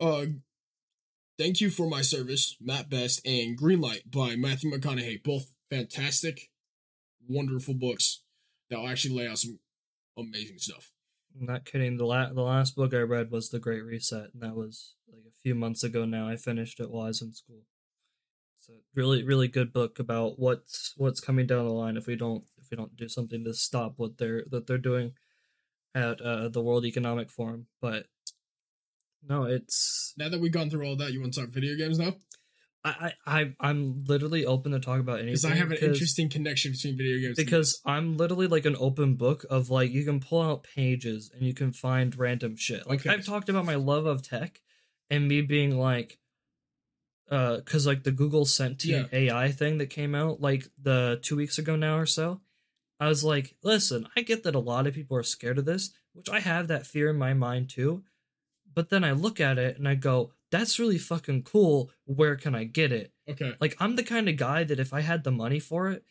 [0.00, 0.26] uh
[1.38, 5.22] Thank You for My Service, Mat Best, and Greenlight by Matthew McConaughey.
[5.22, 6.50] Both fantastic,
[7.26, 8.20] wonderful books
[8.68, 9.58] that will actually lay out some
[10.18, 10.92] amazing stuff.
[11.38, 11.96] I'm not kidding.
[11.96, 15.22] The la- the last book I read was The Great Reset, and that was like
[15.26, 16.28] a few months ago now.
[16.28, 17.62] I finished it while I was in school.
[18.94, 22.70] Really really good book about what's what's coming down the line if we don't if
[22.70, 25.12] we don't do something to stop what they're that they're doing
[25.94, 27.66] at uh, the World Economic Forum.
[27.80, 28.06] But
[29.28, 31.98] no, it's Now that we've gone through all that, you want to talk video games
[31.98, 32.14] now?
[32.82, 36.72] I I I'm literally open to talk about anything Because I have an interesting connection
[36.72, 37.38] between video games.
[37.38, 41.30] and because I'm literally like an open book of like you can pull out pages
[41.34, 42.88] and you can find random shit.
[42.88, 43.10] Like Okay.
[43.10, 44.62] I've talked about my love of tech
[45.10, 46.18] and me being like
[47.30, 51.58] uh cuz like the Google Sentient AI thing that came out like the 2 weeks
[51.58, 52.40] ago now or so.
[52.98, 55.90] I was like, "Listen, I get that a lot of people are scared of this,
[56.12, 58.04] which I have that fear in my mind too.
[58.72, 61.90] But then I look at it and I go, that's really fucking cool.
[62.04, 63.12] Where can I get it?
[63.28, 66.04] okay, Like I'm the kind of guy that if I had the money for it,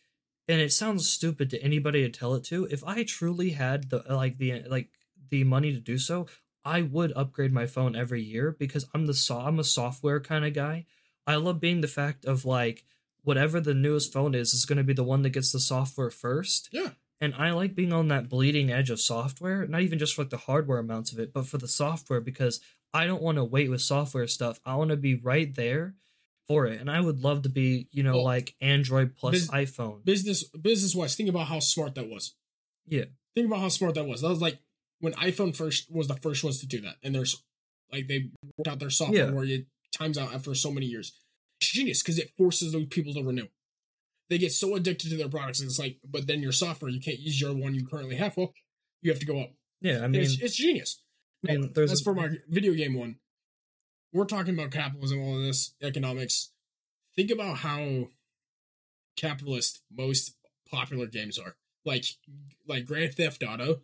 [0.48, 4.04] and it sounds stupid to anybody to tell it to, if I truly had the
[4.10, 4.90] like the like
[5.30, 6.28] the money to do so,
[6.66, 10.44] I would upgrade my phone every year because I'm the so- I'm a software kind
[10.46, 10.86] of guy.
[11.28, 12.84] I love being the fact of like
[13.24, 16.10] whatever the newest phone is is going to be the one that gets the software
[16.10, 16.70] first.
[16.72, 16.90] Yeah.
[17.22, 20.30] And I like being on that bleeding edge of software, not even just for like
[20.30, 22.62] the hardware amounts of it, but for the software because
[22.94, 24.60] I don't want to wait with software stuff.
[24.66, 25.96] I want to be right there
[26.48, 26.80] for it.
[26.80, 30.04] And I would love to be, you know, Well, like Android plus bus- iPhone.
[30.06, 32.34] business business wise, think about how smart that was.
[32.88, 33.06] Yeah.
[33.36, 34.22] Think about how smart that was.
[34.22, 34.58] That was like
[35.02, 37.44] when iPhone first was the first ones to do that, and there's
[37.92, 39.32] like they worked out their software Yeah.
[39.32, 41.14] where it times out after so many years.
[41.62, 43.48] It's genius because it forces those people to renew.
[44.30, 47.00] They get so addicted to their products, and it's like, but then your software, you
[47.02, 48.38] can't use your one you currently have.
[48.38, 48.54] Well,
[49.02, 49.52] you have to go up.
[49.82, 50.04] Yeah.
[50.04, 51.02] I mean, it's, it's genius.
[51.48, 53.16] I mean, as a- for my video game one,
[54.14, 56.52] we're talking about capitalism, all of this economics.
[57.16, 58.10] Think about how
[59.18, 60.36] capitalist most
[60.70, 61.56] popular games are.
[61.86, 62.06] Like
[62.68, 63.82] like Grand Theft Auto.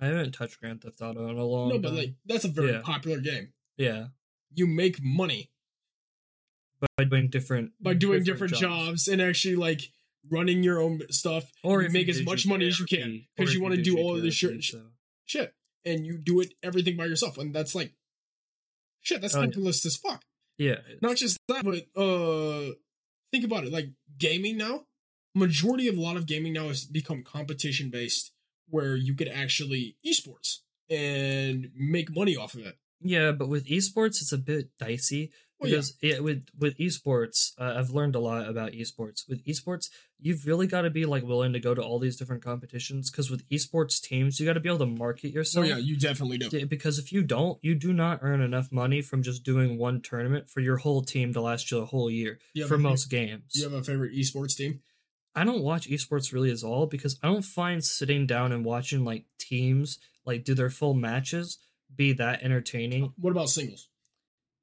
[0.00, 1.96] I haven't touched Grand Theft Auto in a long no, but time.
[1.96, 2.80] like that's a very Yeah.
[2.82, 3.52] popular game.
[3.76, 4.06] yeah.
[4.54, 5.50] You make money
[6.96, 9.08] By doing different by doing different, jobs.
[9.08, 9.82] and actually like
[10.30, 11.50] running your own stuff.
[11.62, 14.16] Or you make as much money as you can, because or you wanna do all
[14.16, 14.90] of this shit- so-
[15.26, 15.54] Shit.
[15.86, 17.38] And you do it everything by yourself.
[17.38, 17.94] And that's like
[19.00, 19.68] shit, that's Oh, yeah.
[19.68, 20.24] as fuck.
[20.56, 20.80] Yeah.
[21.02, 22.74] not just that, but uh
[23.32, 23.72] think about it.
[23.72, 24.86] Like gaming now,
[25.34, 28.32] majority of a lot of gaming now has become competition based,
[28.68, 32.78] where you could actually esports and make money off of it.
[33.04, 35.30] Yeah, but with esports, it's a bit dicey
[35.60, 35.76] Well, yeah.
[36.00, 39.28] because with with esports, uh, I've learned a lot about esports.
[39.28, 42.42] With esports, you've really got to be like willing to go to all these different
[42.42, 43.10] competitions.
[43.10, 45.66] Because with esports teams, you got to be able to market yourself.
[45.66, 46.66] Oh, yeah, you definitely do.
[46.66, 50.48] Because if you don't, you do not earn enough money from just doing one tournament
[50.48, 53.52] for your whole team to last you a whole year for most games.
[53.52, 54.80] You have a favorite esports team?
[55.34, 59.04] I don't watch esports really at all because I don't find sitting down and watching
[59.04, 61.58] like teams like do their full matches
[61.96, 63.12] be that entertaining.
[63.18, 63.88] What about singles?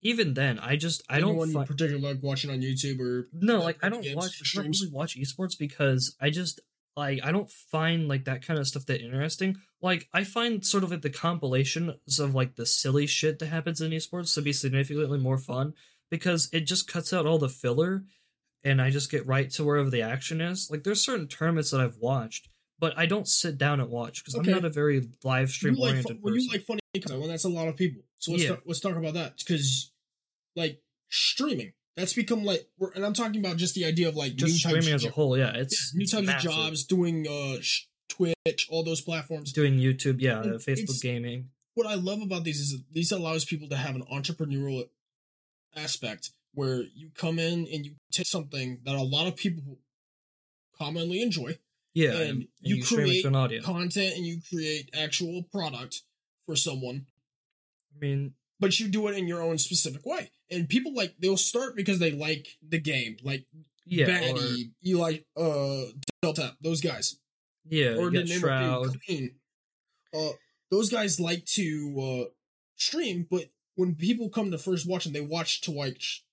[0.03, 3.59] Even then, I just I don't Anyone you particularly like watching on YouTube or no
[3.59, 6.59] uh, like I don't watch I don't really watch esports because I just
[6.97, 9.57] like I don't find like that kind of stuff that interesting.
[9.82, 13.82] Like I find sort of like the compilations of like the silly shit that happens
[13.82, 15.73] in esports to be significantly more fun
[16.09, 18.03] because it just cuts out all the filler
[18.63, 20.69] and I just get right to wherever the action is.
[20.69, 22.49] Like there's certain tournaments that I've watched,
[22.82, 24.51] but I don't sit down and watch because Okay.
[24.51, 26.45] I'm not a very live stream you like, oriented fu- well, person.
[26.45, 27.19] you like funny content.
[27.21, 28.01] Well, that's a lot of people.
[28.17, 28.49] So let's Yeah.
[28.49, 29.91] talk, let's talk about that because,
[30.57, 34.51] like, streaming that's become like, and I'm talking about just the idea of like just
[34.51, 36.51] new streaming types as a of, whole, yeah, yeah, it's new types massive.
[36.51, 39.51] of jobs, doing uh sh- Twitch, all those platforms.
[39.53, 41.49] doing YouTube, yeah, Facebook gaming.
[41.75, 44.89] What I love about these is these allows people to have an entrepreneurial
[45.75, 49.79] aspect where you come in and you take something that a lot of people
[50.77, 51.57] commonly enjoy,
[51.93, 53.65] Yeah, and and, and you you, create an audience.
[53.65, 56.01] content, and you create actual product
[56.45, 57.05] for someone
[57.95, 60.31] I mean, but you do it in your own specific way.
[60.49, 63.45] And people like they'll start because they like the game, like
[63.85, 65.83] yeah, or, Batty, Eli, uh,
[66.21, 67.17] Delta, those guys,
[67.67, 68.87] yeah, or the name Shroud.
[68.87, 69.31] of Clean.
[70.13, 70.31] Uh,
[70.69, 72.29] those guys like to uh
[72.75, 76.23] stream, but when people come to first watch them, they watch to watch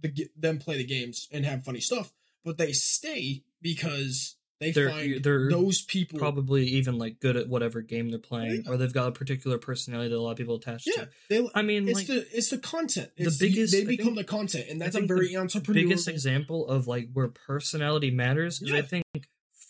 [0.00, 2.12] the them play the games and have funny stuff,
[2.44, 7.48] but they stay because they They're- find they're those people Probably even like good at
[7.48, 8.70] whatever game they're playing, Yeah.
[8.72, 11.10] or they've got a particular personality that a lot of people attach yeah to.
[11.28, 13.10] they I mean, it's like the it's the content.
[13.16, 15.74] the It's biggest- they become think- the content, and that's a the very entrepreneurial.
[15.74, 19.04] biggest example of like where personality matters is I think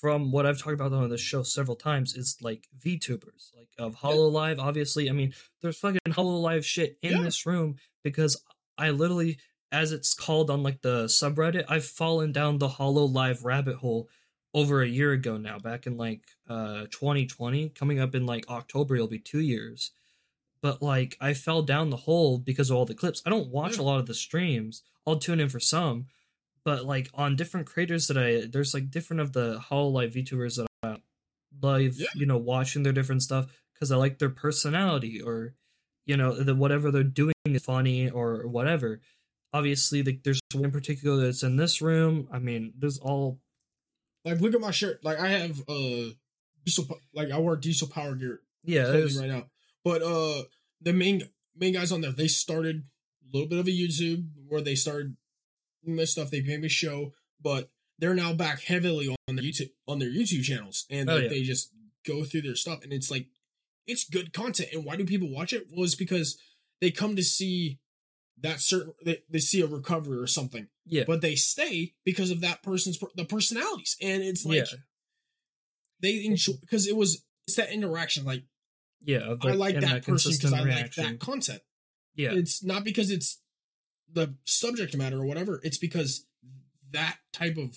[0.00, 3.94] from what I've talked about on this show several times is like VTubers, like of
[3.96, 4.58] Hollow Hololive.
[4.58, 5.32] Obviously, I mean,
[5.62, 7.22] there's fucking Hololive shit in Yeah.
[7.22, 8.36] this room because
[8.76, 9.38] I literally
[9.72, 14.08] as it's called on like the subreddit, I've fallen down the Hololive rabbit hole
[14.54, 18.94] over a year ago now, back in like uh 2020, coming up in like October,
[18.94, 19.90] it'll be two years.
[20.62, 23.22] But like I fell down the hole because of all the clips.
[23.26, 23.82] I don't watch Yeah.
[23.82, 24.82] a lot of the streams.
[25.06, 26.06] I'll tune in for some,
[26.64, 30.66] but like on different creators that I there's like different of the Hololive VTubers that
[30.82, 30.96] I
[31.60, 32.06] live, Yeah.
[32.14, 35.54] you know, watching their different stuff because I like their personality or
[36.06, 39.00] you know the whatever they're doing is funny or whatever.
[39.52, 42.28] Obviously, like there's one in particular that's in this room.
[42.32, 43.38] I mean, there's all
[44.24, 45.04] Like, look at my shirt.
[45.04, 46.10] Like, I have uh,
[46.64, 47.00] diesel.
[47.14, 49.44] Like, I wear diesel power gear yeah, there's right now.
[49.84, 50.44] But uh,
[50.80, 52.76] the main main guys on there, they started
[53.22, 55.16] a little bit of a YouTube where they started
[55.86, 56.30] this stuff.
[56.30, 57.12] They made a show,
[57.42, 61.24] but they're now back heavily on their YouTube on their YouTube channels, and Oh, like,
[61.24, 61.28] yeah.
[61.28, 61.70] they just
[62.06, 63.26] go through their stuff, and it's like
[63.86, 64.70] it's good content.
[64.72, 65.66] And why do people watch it?
[65.70, 66.38] Well, it's because
[66.80, 67.78] they come to see
[68.40, 72.40] that certain they, they see a recovery or something, yeah, but they stay because of
[72.42, 74.78] that person's per- the personalities, and it's like yeah,
[76.00, 78.44] they enjoy because it was it's that interaction like
[79.04, 79.34] yeah.
[79.42, 81.60] I like that person because I like that content.
[82.14, 83.40] Yeah, It's not because it's
[84.12, 85.60] the subject matter or whatever.
[85.62, 86.26] It's because
[86.92, 87.76] that type of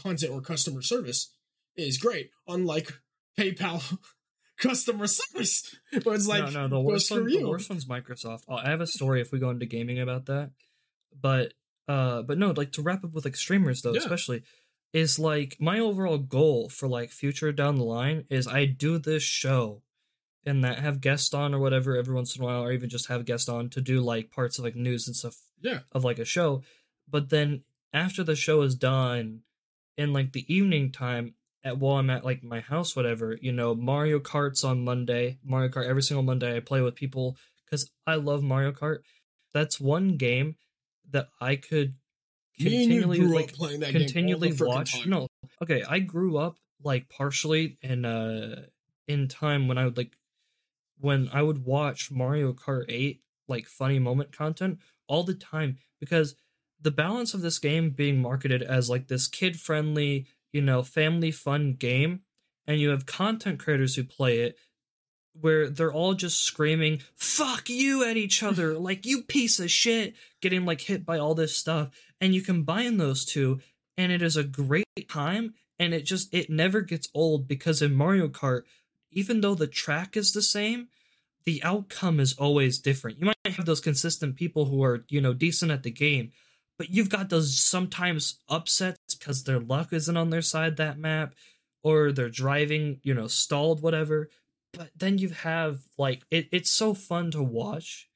[0.00, 1.34] content or customer service
[1.76, 2.30] is great.
[2.48, 2.92] Unlike
[3.38, 3.98] PayPal
[4.58, 6.68] customer service, where it's like, no, no.
[6.68, 8.42] The worst one, the worst one's Microsoft.
[8.48, 10.50] I have a story if we go into gaming about that,
[11.20, 11.52] but
[11.88, 14.00] uh, but no, like to wrap up with like streamers though, Yeah.
[14.00, 14.42] especially
[14.92, 19.22] is like my overall goal for like future down the line is I do this
[19.22, 19.82] show
[20.44, 23.08] and that have guests on or whatever every once in a while, or even just
[23.08, 26.18] have guests on to do like parts of like news and stuff yeah, of like
[26.18, 26.62] a show.
[27.08, 27.62] But then
[27.92, 29.40] after the show is done,
[29.98, 31.34] in like the evening time,
[31.64, 35.38] at while I'm at like my house, whatever, you know, Mario Kart's on Monday.
[35.44, 36.56] Mario Kart every single Monday.
[36.56, 38.98] I play with people because I love Mario Kart.
[39.52, 40.54] That's one game
[41.10, 41.94] that I could
[42.58, 45.00] continually like up playing that continually game all the watch.
[45.00, 45.10] time.
[45.10, 45.28] No,
[45.62, 48.62] okay, I grew up like partially in uh
[49.08, 50.16] in time when I would like
[50.98, 56.34] when I would watch Mario Kart 8 like funny moment content all the time because
[56.80, 61.30] the balance of this game being marketed as like this kid friendly, you know, family
[61.30, 62.20] fun game
[62.66, 64.56] and you have content creators who play it
[65.40, 68.76] where they're all just screaming fuck you at each other.
[68.86, 71.90] Like you piece of shit getting like hit by all this stuff.
[72.20, 73.60] And you combine those two
[73.96, 77.94] and it is a great time and it just it never gets old because in
[77.94, 78.62] Mario Kart
[79.10, 80.88] even though the track is the same
[81.44, 83.18] the outcome is always different.
[83.18, 86.32] You might have those consistent people who are you know decent at the game
[86.78, 91.34] but you've got those sometimes upsets because their luck isn't on their side that map
[91.82, 94.28] or they're driving you know stalled whatever
[94.76, 98.08] but then you have like it, it's so fun to watch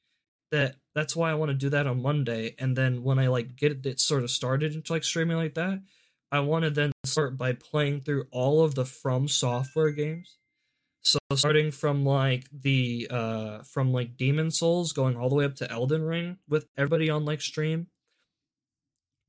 [0.51, 2.55] that that's why I want to do that on Monday.
[2.59, 5.81] And then when I like get it sort of started into like streaming like that,
[6.31, 10.37] I want to then start by playing through all of the From Software games.
[11.03, 15.55] So starting from like the uh from like Demon's Souls going all the way up
[15.57, 17.87] to Elden Ring with everybody on like stream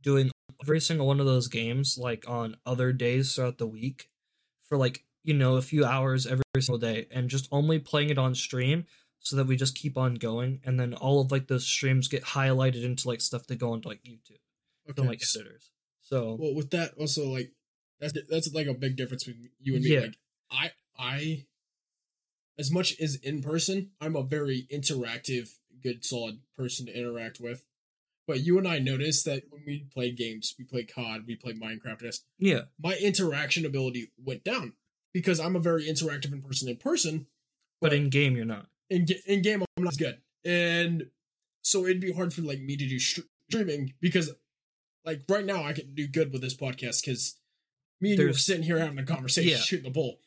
[0.02, 4.10] doing every single one of those games like on other days throughout the week
[4.68, 8.18] for like you know a few hours every single day and just only playing it
[8.18, 8.86] on stream
[9.20, 12.24] so that we just keep on going and then all of like those streams get
[12.24, 15.72] highlighted into like stuff that go onto like youtube from like editors.
[16.02, 17.52] So well with that also like
[18.00, 20.00] that's that's like a big difference between you and me Yeah.
[20.02, 20.18] like
[20.52, 21.46] i i
[22.58, 25.50] as much as in person i'm a very interactive
[25.82, 27.64] good solid person to interact with.
[28.28, 31.62] But you and i noticed that when we played games we played cod we played
[31.62, 32.04] minecraft
[32.40, 32.62] yeah.
[32.82, 34.74] my interaction ability went down
[35.14, 37.28] because i'm a very interactive in person in person
[37.82, 38.68] but in game you're not.
[38.90, 40.18] in, in game i'm not as good.
[40.46, 41.08] And
[41.64, 44.32] so it'd be hard for like me to do str- streaming because
[45.06, 47.38] like right now i can do good with this podcast because
[48.00, 49.58] me and you are sitting here having a conversation Yeah.
[49.58, 50.20] shooting the bull.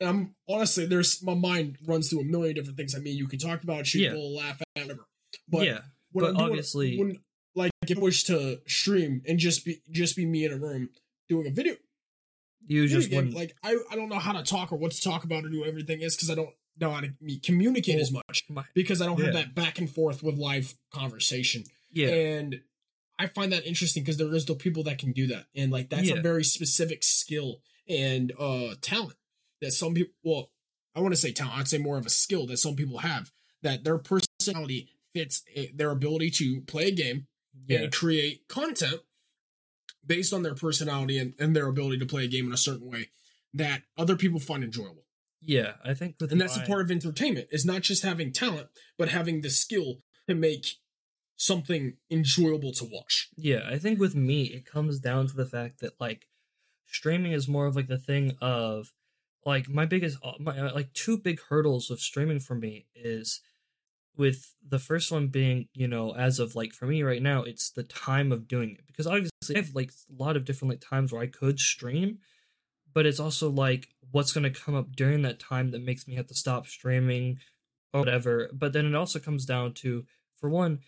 [0.00, 3.28] And i'm honestly there's my mind runs through a million different things i mean you
[3.28, 4.10] can talk about shoot Yeah.
[4.10, 5.06] the bull laugh at whatever.
[5.48, 5.78] But yeah.
[6.12, 7.18] but I'm doing- obviously- when
[7.56, 10.90] like if I wish to stream and just be just be me in a room
[11.28, 11.74] doing a video
[12.70, 15.02] you just game, wouldn't like I, I don't know how to talk or what to
[15.02, 16.50] talk about or do everything is because I don't
[16.80, 17.10] know how to
[17.42, 19.26] communicate as much my, because I don't Yeah.
[19.26, 21.64] have that back and forth with live conversation.
[21.92, 22.60] yeah And
[23.18, 25.46] I find that interesting because there is the people that can do that.
[25.54, 26.18] And like that's Yeah.
[26.18, 29.16] a very specific skill and uh talent
[29.60, 30.50] that some people well,
[30.94, 33.30] I want to say talent, I'd say more of a skill that some people have
[33.62, 37.26] that their personality fits eh, their ability to play a game
[37.66, 39.00] yeah and create content
[40.06, 42.90] based on their personality and, and their ability to play a game in a certain
[42.90, 43.10] way
[43.52, 45.04] that other people find enjoyable.
[45.42, 48.68] yeah i think with And that's the part of entertainment is not just having talent,
[48.98, 50.66] but having the skill to make
[51.36, 53.30] something enjoyable to watch.
[53.34, 56.28] Yeah, I think with me, it comes down to the fact that like
[56.86, 58.92] streaming is more of like the thing of
[59.46, 63.40] like my biggest uh, my uh, like two big hurdles of streaming for me is
[64.20, 67.70] with the first one being you know as of like for me right now it's
[67.70, 70.80] the time of doing it because obviously i have like a lot of different like
[70.80, 72.18] times where i could stream
[72.92, 76.16] but it's also like what's going to come up during that time that makes me
[76.16, 77.38] have to stop streaming
[77.94, 80.04] or whatever but then it also comes down to
[80.36, 80.80] for one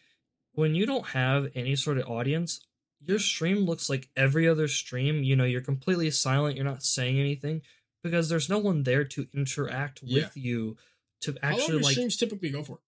[0.53, 2.61] when you don't have any sort of audience
[3.01, 7.19] your stream looks like every other stream you know you're completely silent you're not saying
[7.19, 7.63] anything
[8.05, 10.25] because there's no one there to interact Yeah.
[10.25, 10.77] with you
[11.23, 12.79] to How long actually like streams typically go for?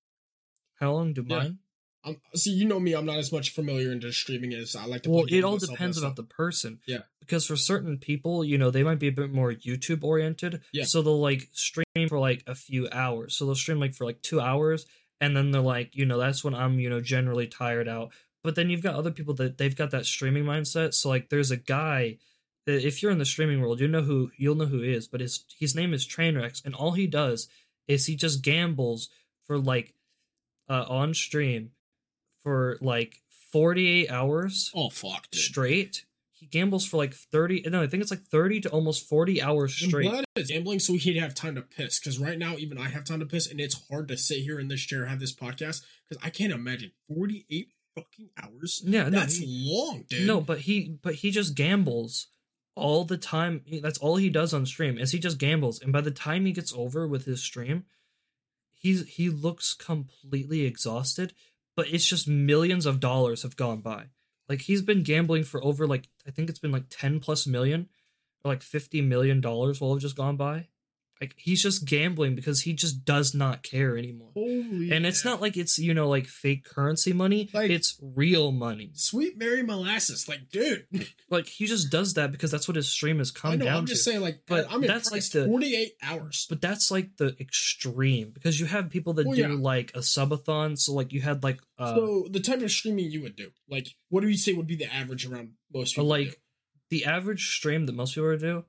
[0.84, 1.36] How long do Yeah.
[1.38, 1.58] mine
[2.06, 2.92] Um, see, you know me.
[2.94, 5.10] I'm not as much familiar into streaming as I like to.
[5.10, 7.02] well it all depends about the person Yeah.
[7.20, 10.84] because for certain people you know they might be a bit more youtube oriented Yeah.
[10.84, 14.20] so they'll like stream for like a few hours so they'll stream like for like
[14.20, 14.84] two hours
[15.20, 18.12] and then they're like you know that's when i'm you know generally tired out
[18.42, 21.50] but then you've got other people that they've got that streaming mindset so like there's
[21.52, 22.18] a guy
[22.66, 25.06] that if you're in the streaming world you know who you'll know who he is
[25.08, 27.48] but his his name is trainwrecks and all he does
[27.88, 29.08] is he just gambles
[29.46, 29.94] for like
[30.68, 31.70] uh on stream
[32.42, 33.20] for like
[33.52, 35.40] 48 hours Oh fuck, dude.
[35.40, 36.04] straight.
[36.32, 39.74] He gambles for like 30, no, I think it's like 30 to almost 40 hours
[39.74, 40.10] straight.
[40.36, 41.98] it's gambling so he'd have time to piss.
[41.98, 44.58] Because right now, even I have time to piss, and it's hard to sit here
[44.60, 45.82] in this chair and have this podcast.
[46.08, 48.82] Because I can't imagine 48 fucking hours.
[48.84, 50.26] Yeah, no, That's he- long, dude.
[50.26, 52.26] no, but he but he just gambles
[52.74, 53.62] all the time.
[53.80, 56.52] That's all he does on stream is he just gambles and by the time he
[56.52, 57.84] gets over with his stream,
[58.84, 61.32] he's he looks completely exhausted,
[61.74, 64.04] but it's just millions of dollars have gone by.
[64.48, 67.88] Like he's been gambling for over like I think it's been like 10 plus million
[68.44, 70.68] or like 50 million dollars will have just gone by.
[71.24, 74.30] Like he's just gambling because he just does not care anymore.
[74.34, 78.52] Holy and it's not like it's you know like fake currency money Like- it's real
[78.52, 80.28] money Sweet Mary Molasses.
[80.28, 80.86] Like, dude.
[81.30, 83.64] like he just does that because that's what his stream has come I know.
[83.64, 86.46] down I'm just to saying, like, But I'm that's like the- 48 hours.
[86.50, 89.48] but that's like the extreme because you have people that Well, do yeah.
[89.58, 93.22] like a subathon so like you had like uh so, the type of streaming you
[93.22, 96.04] would do, like, what do you say would be the average around most people?
[96.06, 96.34] like do?
[96.90, 98.64] the average stream that most people would do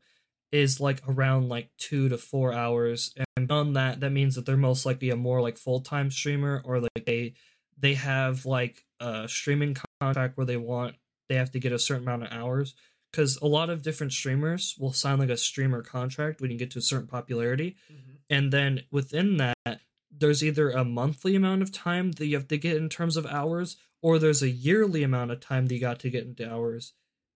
[0.56, 3.00] is like around like two to four hours
[3.38, 6.80] and on that that means that they're most likely a more like full-time streamer or
[6.80, 7.34] like they
[7.78, 10.96] they have like a streaming contract where they want
[11.30, 12.74] they have to get a certain amount of hours
[13.12, 16.72] because a lot of different streamers will sign like a streamer contract when you get
[16.72, 18.16] to a certain popularity Mhm.
[18.30, 19.82] and then within that
[20.18, 23.26] there's either a monthly amount of time that you have to get in terms of
[23.26, 26.94] hours or there's a yearly amount of time that you got to get into hours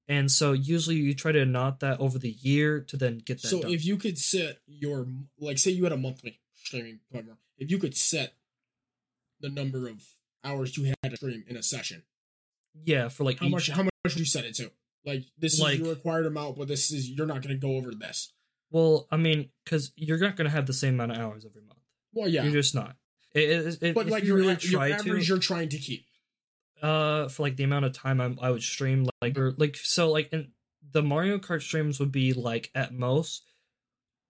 [0.10, 3.48] and so usually you try to knot that over the year to then get that
[3.48, 3.72] So, done.
[3.72, 5.08] if you could set your,
[5.40, 8.34] like, say you had a monthly streaming timer, if you could set
[9.40, 10.04] the number of
[10.44, 12.04] hours you had to stream in a session,
[12.84, 14.72] yeah for like how each, much how much would you set it to?
[15.06, 17.76] Like this is Like- your required amount, but this is you're not going to go
[17.78, 18.34] over this.
[18.72, 21.62] well i mean because you're not going to have the same amount of hours every
[21.62, 21.80] month
[22.14, 22.96] Well, yeah, you're just not
[23.34, 26.06] it, it, it, but like you your, really your average, to you're trying to keep.
[26.82, 30.12] Uh for like the amount of time I'm, i would stream like or like so
[30.12, 30.52] like in
[30.92, 33.44] the mario kart streams would be like at most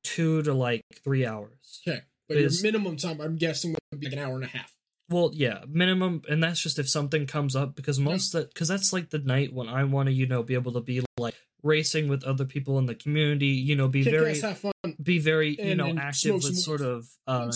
[0.03, 4.07] two to like three hours Okay, but Is- your minimum time, I'm guessing, would be
[4.07, 4.73] like an hour and a half.
[5.09, 8.93] Well, yeah, minimum, and that's just if something comes up because most that because that's
[8.93, 11.33] like the night when I want to you know be able to be like
[11.63, 14.71] racing with other people in the community, you know, be Kick very ass, have fun.
[15.01, 17.51] be very you know and active with sort of uh,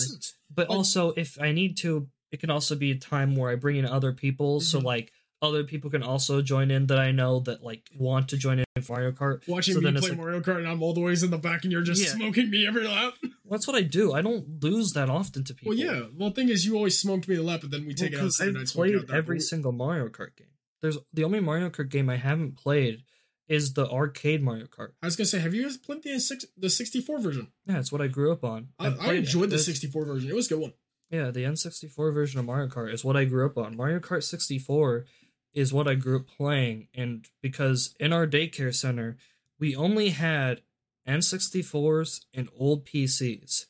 [0.52, 3.76] but also if I need to, it can also be a time where I bring
[3.76, 4.84] in other people, so Mhm.
[4.84, 8.58] like other people can also join in that I know that like want to join
[8.58, 9.46] in Mario Kart.
[9.46, 11.64] Watching so me play like- Mario Kart and I'm all the ways in the back
[11.64, 12.12] and you're just Yeah.
[12.16, 13.14] smoking me every lap.
[13.50, 14.12] That's what I do.
[14.12, 15.70] I don't lose that often to people.
[15.70, 16.06] Well, yeah.
[16.16, 18.16] Well, the thing is, you always smoked me a lap, but then we take it
[18.16, 20.48] Well, 'cause outside and I I've played out every single Mario Kart game.
[20.80, 23.04] There's the only Mario Kart game I haven't played
[23.46, 24.92] is the arcade Mario Kart.
[25.02, 27.48] I was gonna say, have you guys played the N6 the 64 version?
[27.66, 28.68] Yeah, it's what I grew up on.
[28.78, 29.26] I, I've I played it.
[29.26, 30.30] enjoyed the 64 version.
[30.30, 30.72] It was a good one.
[31.10, 33.76] Yeah, the N64 version of Mario Kart is what I grew up on.
[33.76, 35.04] Mario Kart 64
[35.52, 39.16] is what I grew up playing, and because in our daycare center,
[39.58, 40.62] we only had
[41.06, 43.66] N64s and old PCs.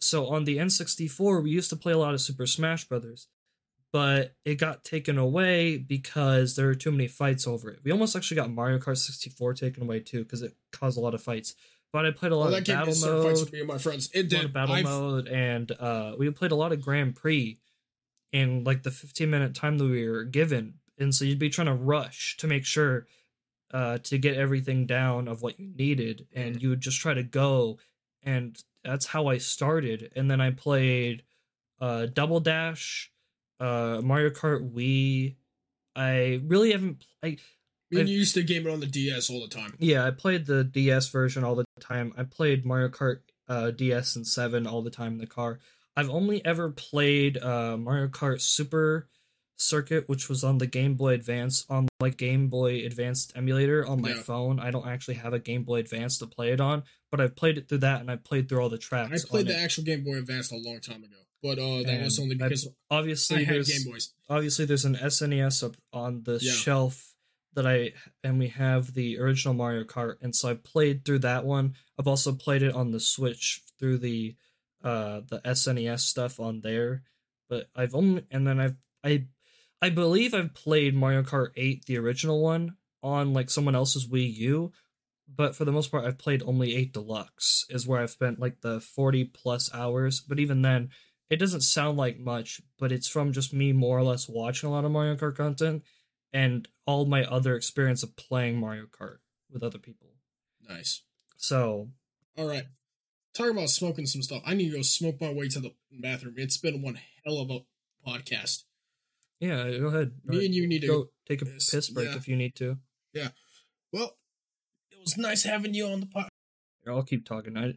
[0.00, 3.28] So on the N64, we used to play a lot of Super Smash Brothers,
[3.92, 7.80] but it got taken away because there were too many fights over it.
[7.82, 11.14] We almost actually got Mario Kart 64 taken away too because it caused a lot
[11.14, 11.54] of fights.
[11.96, 14.10] But I played a lot Well, of battle fights mode with me and my friends.
[14.12, 14.52] It did.
[14.52, 17.58] battle I've- mode and uh we played a lot of grand prix
[18.32, 21.68] in like the 15 minute time that we were given and so you'd be trying
[21.68, 23.06] to rush to make sure
[23.70, 27.22] uh to get everything down of what you needed and you would just try to
[27.22, 27.78] go
[28.22, 31.22] and that's how i started and then i played
[31.80, 33.10] uh double dash
[33.58, 35.36] uh, Mario Kart Wii.
[35.96, 37.06] I really haven't.
[37.22, 37.38] I
[37.98, 39.74] I you used to game it on the DS all the time.
[39.78, 42.12] yeah, I played the DS version all the time.
[42.16, 45.58] I played Mario Kart uh, DS and Seven all the time in the car.
[45.96, 49.08] I've only ever played uh, Mario Kart Super
[49.58, 54.02] Circuit, which was on the Game Boy Advance on like Game Boy Advanced emulator on
[54.02, 54.20] my Yeah.
[54.22, 54.60] phone.
[54.60, 57.56] I don't actually have a Game Boy Advance to play it on, but I've played
[57.56, 59.24] it through that and I played through all the tracks.
[59.24, 59.62] I played the it.
[59.64, 62.66] actual Game Boy Advance a long time ago, but uh, that was only I- because
[62.66, 64.12] I Obviously, had there's Game Boys.
[64.28, 66.52] obviously there's an SNES up on the Yeah.
[66.52, 67.14] shelf
[67.56, 67.92] that I
[68.22, 71.74] and we have the original Mario Kart and so I played through that one.
[71.98, 74.36] I've also played it on the Switch through the
[74.84, 77.02] uh the SNES stuff on there.
[77.48, 79.24] But I've only and then I've I
[79.80, 84.34] I believe I've played Mario Kart 8 the original one on like someone else's Wii
[84.36, 84.72] U,
[85.26, 88.60] but for the most part I've played only 8 Deluxe is where I've spent like
[88.60, 90.90] the 40 plus hours, but even then
[91.30, 94.72] it doesn't sound like much, but it's from just me more or less watching a
[94.72, 95.82] lot of Mario Kart content
[96.36, 99.18] and all my other experience of playing Mario Kart
[99.50, 100.08] with other people.
[100.68, 101.02] Nice.
[101.36, 101.88] So,
[102.36, 102.64] All right.
[103.34, 104.42] Talking about smoking some stuff.
[104.46, 106.34] I need to go smoke my way to the bathroom.
[106.36, 107.60] It's been one hell of a
[108.08, 108.64] podcast.
[109.40, 110.12] yeah, go ahead.
[110.24, 111.70] Me and you need to go take a piss.
[111.70, 112.16] piss break Yeah.
[112.16, 112.78] if you need to.
[113.12, 113.28] Yeah.
[113.92, 114.16] Well,
[114.90, 116.28] it was nice having you on the pod.
[116.84, 117.56] Here, I'll keep talking.
[117.56, 117.74] I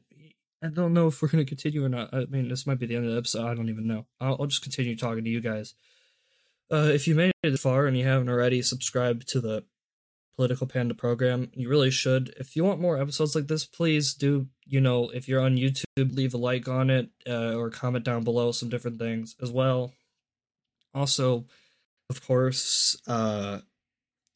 [0.64, 2.14] I don't know if we're going to continue or not.
[2.14, 3.46] I mean, this might be the end of the episode.
[3.46, 4.06] I don't even know.
[4.20, 5.74] I'll, I'll just continue talking to you guys.
[6.72, 9.64] Uh, if you made it far and you haven't already, subscribed to the
[10.36, 11.52] Political Panda program.
[11.54, 12.34] You really should.
[12.38, 14.48] If you want more episodes like this, please do.
[14.66, 18.24] You know, if you're on YouTube, leave a like on it uh, or comment down
[18.24, 19.92] below some different things as well.
[20.94, 21.46] Also,
[22.10, 23.60] of course, uh,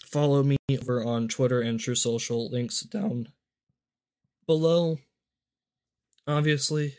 [0.04, 2.50] follow me over on Twitter and Truth Social.
[2.50, 3.30] Links down
[4.46, 5.00] below
[6.28, 6.96] obviously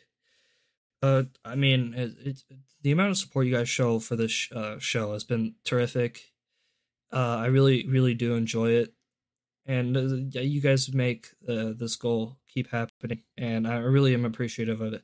[1.03, 2.43] uh i mean it, it,
[2.85, 6.31] the amount of support you guys show for this sh- uh, show has been terrific.
[7.13, 8.95] Uh i really really do enjoy it.
[9.67, 14.81] And uh, you guys make uh, this goal keep happening and i really am appreciative
[14.81, 15.03] of it.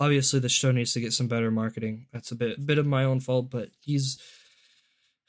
[0.00, 2.06] Obviously the show needs to get some better marketing.
[2.12, 4.18] That's a bit bit of my own fault but he's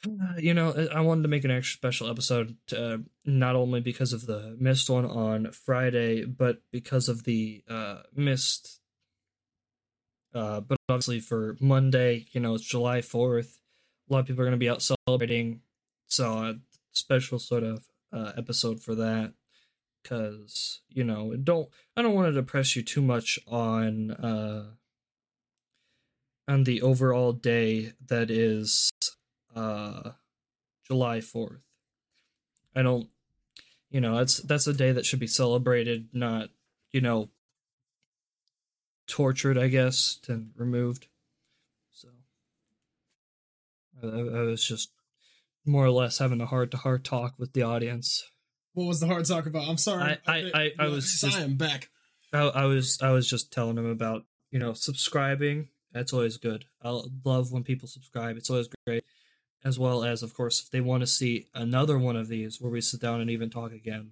[0.37, 4.25] you know i wanted to make an extra special episode uh, not only because of
[4.25, 8.78] the missed one on friday but because of the uh missed
[10.33, 13.59] uh but obviously for monday you know it's july 4th
[14.09, 15.61] a lot of people are going to be out celebrating.
[16.07, 16.55] So a
[16.91, 19.33] special sort of uh episode for that.
[20.01, 21.67] Because you know don't
[21.97, 24.71] i don't want to depress you too much on uh
[26.47, 28.89] on the overall day that is
[29.55, 30.11] uh
[30.87, 31.59] July 4th.
[32.75, 33.09] I don't
[33.91, 36.49] you know, that's that's a day that should be celebrated, not,
[36.91, 37.29] you know,
[39.09, 41.07] tortured, I guess, and removed.
[41.91, 42.07] So
[44.01, 44.91] I, I was just
[45.65, 48.23] more or less having a heart to heart talk with the audience.
[48.73, 49.67] What was the hard talk about?
[49.67, 50.17] I'm sorry.
[50.25, 51.89] I- I- I- I was just- I am back.
[52.31, 55.69] I, I was I was just telling him about you know subscribing.
[55.91, 56.65] That's always good.
[56.83, 58.37] I love when people subscribe.
[58.37, 59.03] It's always great.
[59.65, 62.71] As well as, of course, if they want to see another one of these where
[62.71, 64.11] we sit down and even talk again,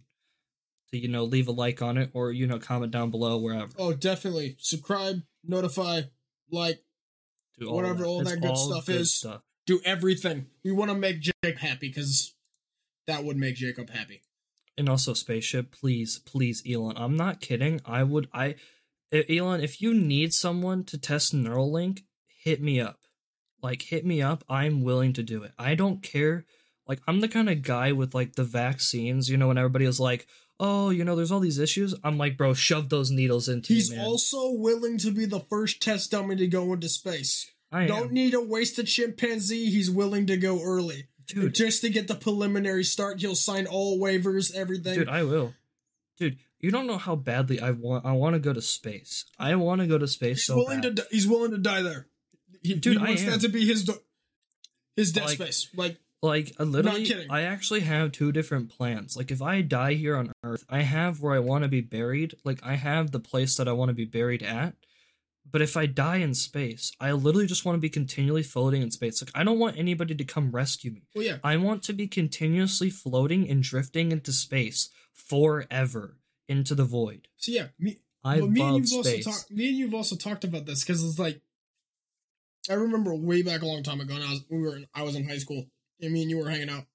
[0.91, 3.71] to you know leave a like on it or you know comment down below wherever.
[3.77, 4.55] Oh, definitely.
[4.59, 6.01] Subscribe, notify,
[6.51, 6.83] like,
[7.59, 9.13] Do whatever all It's that good stuff is.
[9.13, 9.41] Stuff.
[9.65, 10.47] do everything.
[10.63, 12.35] We want to make Jacob happy because
[13.07, 14.21] that would make Jacob happy.
[14.77, 16.97] And also, spaceship, please, please, Elon.
[16.97, 17.81] I'm not kidding.
[17.83, 18.55] I would, I,
[19.11, 22.03] Elon, if you need someone to test Neuralink,
[22.43, 22.99] hit me up.
[23.63, 24.43] Like, hit me up.
[24.47, 25.51] I'm willing to do it.
[25.57, 26.45] I don't care.
[26.88, 29.29] Like, I'm the kind of guy with like the vaccines.
[29.29, 30.27] You know, when everybody is like,
[30.60, 33.95] "Oh, you know, there's all these issues." I'm like, bro, shove those needles into He's
[33.97, 37.49] also willing to be the first test dummy to go into space.
[37.72, 37.86] I.
[37.88, 39.70] Don't need a wasted chimpanzee.
[39.70, 41.08] He's willing to go early.
[41.28, 41.53] dude.
[41.53, 44.99] Just to get the preliminary start, he'll sign all waivers, everything.
[44.99, 45.53] Dude, I will.
[46.18, 48.05] Dude, you don't know how badly I want.
[48.05, 49.26] I want to go to space.
[49.38, 50.95] I want to go to space he's so willing bad.
[50.95, 51.08] to.
[51.12, 52.08] He's willing to die there.
[52.64, 53.32] He, Dude, he I wants am.
[53.32, 53.99] that to be his do-
[54.95, 55.68] his death Like- space.
[55.76, 57.28] Like Like uh, literally.
[57.30, 59.15] I actually have two different plans.
[59.15, 62.36] Like if I die here on Earth, I have where I want to be buried.
[62.43, 64.74] Like I have the place that I want to be buried at.
[65.49, 68.91] But if I die in space, I literally just want to be continually floating in
[68.91, 69.22] space.
[69.22, 71.03] Like I don't want anybody to come rescue me.
[71.15, 71.38] well, yeah.
[71.43, 77.28] I want to be continuously floating and drifting into space forever into the void.
[77.38, 79.26] So yeah, me, I well, me and you've also space.
[79.26, 79.51] talked.
[79.51, 81.41] Me and you've also talked about this because it's like,
[82.70, 84.15] I remember way back a long time ago.
[84.15, 85.65] And I was we were in, I was in high school,
[86.02, 86.86] and me and you were hanging out,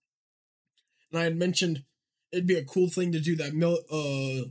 [1.11, 1.85] and I had mentioned
[2.33, 4.49] it'd be a cool thing to do that mil, uh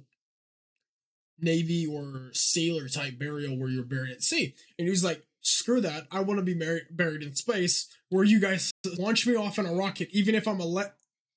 [1.39, 4.53] navy or sailor type burial where you're buried at sea.
[4.77, 6.05] And he was like, screw that.
[6.11, 9.65] I want to be mar- buried in space where you guys launch me off in
[9.65, 10.85] a rocket, even if I'm a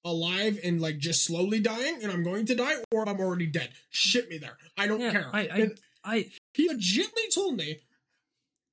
[0.04, 3.70] alive and like just slowly dying and I'm going to die or I'm already dead.
[3.88, 4.58] Ship me there.
[4.76, 5.30] I don't Yeah, care.
[5.32, 5.70] I- I-
[6.06, 7.78] I he legitimately told me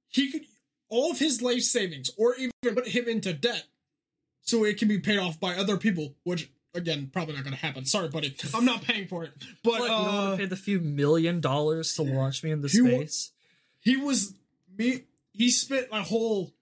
[0.10, 0.42] he could
[0.90, 3.64] all of his life savings or even put him into debt
[4.42, 7.86] so it can be paid off by other people, which again probably not gonna happen.
[7.86, 8.36] Sorry, buddy.
[8.54, 9.32] I'm not paying for it.
[9.64, 12.52] But what, you don't uh, want to pay the few million dollars to launch me
[12.52, 13.32] into He space.
[13.80, 14.34] he was
[14.78, 16.54] me he spent a whole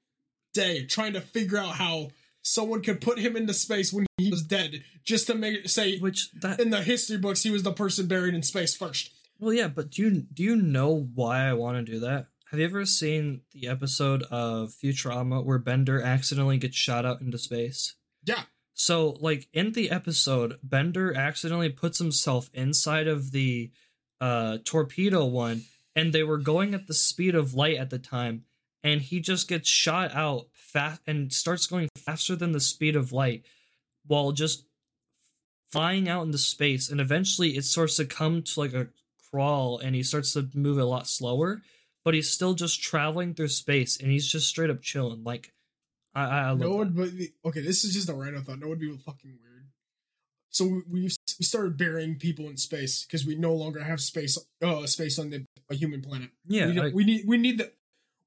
[0.54, 2.10] day trying to figure out how
[2.42, 6.00] someone could put him into space when he was dead just to make it say
[6.00, 9.54] Which that in the history books he was the person buried in space first well,
[9.54, 12.28] yeah, but do you do you know why I want to do that?
[12.52, 17.38] Have you ever seen the episode of Futurama where Bender accidentally gets shot out into
[17.38, 17.94] space?
[18.26, 18.42] yeah
[18.74, 23.70] So, like in the episode, Bender accidentally puts himself inside of the
[24.20, 28.46] uh, torpedo one, and they were going at the speed of light at the time,
[28.84, 33.12] and he just gets shot out fast and starts going faster than the speed of
[33.12, 33.46] light,
[34.08, 34.66] while just
[35.72, 38.88] flying out into space, and eventually it starts to come to like a
[39.30, 41.62] crawl, and he starts to move a lot slower,
[42.10, 45.24] but he's still just traveling through space, and he's just straight up chilling.
[45.24, 45.54] Like,
[46.16, 48.58] I, I, I love no one but the- okay this is just a random thought.
[48.58, 49.68] No one would be fucking weird.
[50.50, 51.10] So we, we
[51.46, 55.46] started burying people in space because we no longer have space uh space on the
[55.70, 56.32] a human planet.
[56.48, 57.72] Yeah, we, don't- we need we need the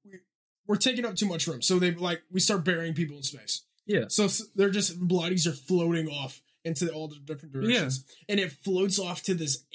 [0.05, 0.19] we,
[0.65, 1.61] we're taking up too much room.
[1.61, 3.63] So they like we start burying people in space.
[3.85, 4.05] Yeah.
[4.07, 8.97] So they're just bodies are floating off into all the different directions, and it floats
[8.97, 9.65] off to this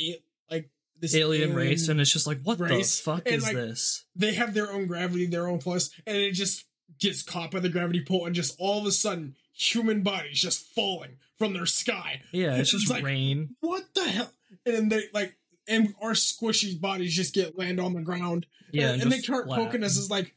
[1.00, 4.04] this alien race and it's just like what race, the fuck and, is like, this
[4.16, 6.64] they have their own gravity, their own force, and it just
[6.98, 10.66] gets caught by the gravity pull, and just all of a sudden, human bodies just
[10.74, 12.22] falling from their sky.
[12.32, 14.32] yeah it's It's just like- rain What the hell?
[14.66, 15.36] And they like,
[15.68, 19.48] and our squishy bodies just get land on the ground, yeah and, and they start
[19.48, 19.96] poking us.
[19.96, 20.34] Is like,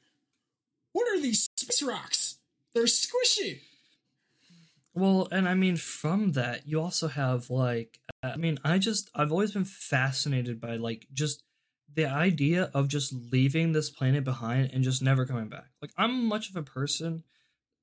[0.92, 2.38] what are these space rocks?
[2.74, 3.60] They're squishy.
[4.94, 9.32] well and i mean from that you also have like i mean i just i've
[9.32, 11.44] always been fascinated by like just
[11.94, 15.68] the idea of just leaving this planet behind and just never coming back.
[15.82, 17.24] Like i'm much of a person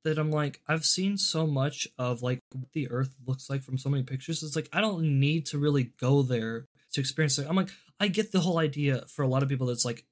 [0.05, 3.78] that i'm like i've seen so much of like what the earth looks like from
[3.78, 4.43] so many pictures.
[4.43, 7.47] It's like i don't need to really go there to experience it.
[7.49, 7.70] I'm like
[8.01, 10.05] i get the whole idea for a lot of people that's like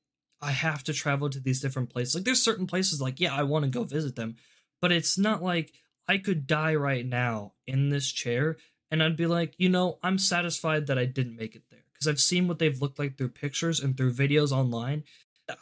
[0.42, 2.14] I have to travel to these different places.
[2.14, 4.36] Like there's certain places like yeah, I want to go visit them,
[4.82, 5.72] but it's not like
[6.06, 8.58] I could die right now in this chair
[8.90, 12.06] and I'd be like, you know, I'm satisfied that I didn't make it there because
[12.08, 15.04] I've seen what they've looked like through pictures and through videos online.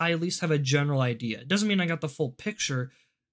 [0.00, 1.40] I at least have a general idea.
[1.40, 2.90] It doesn't mean I got the full picture,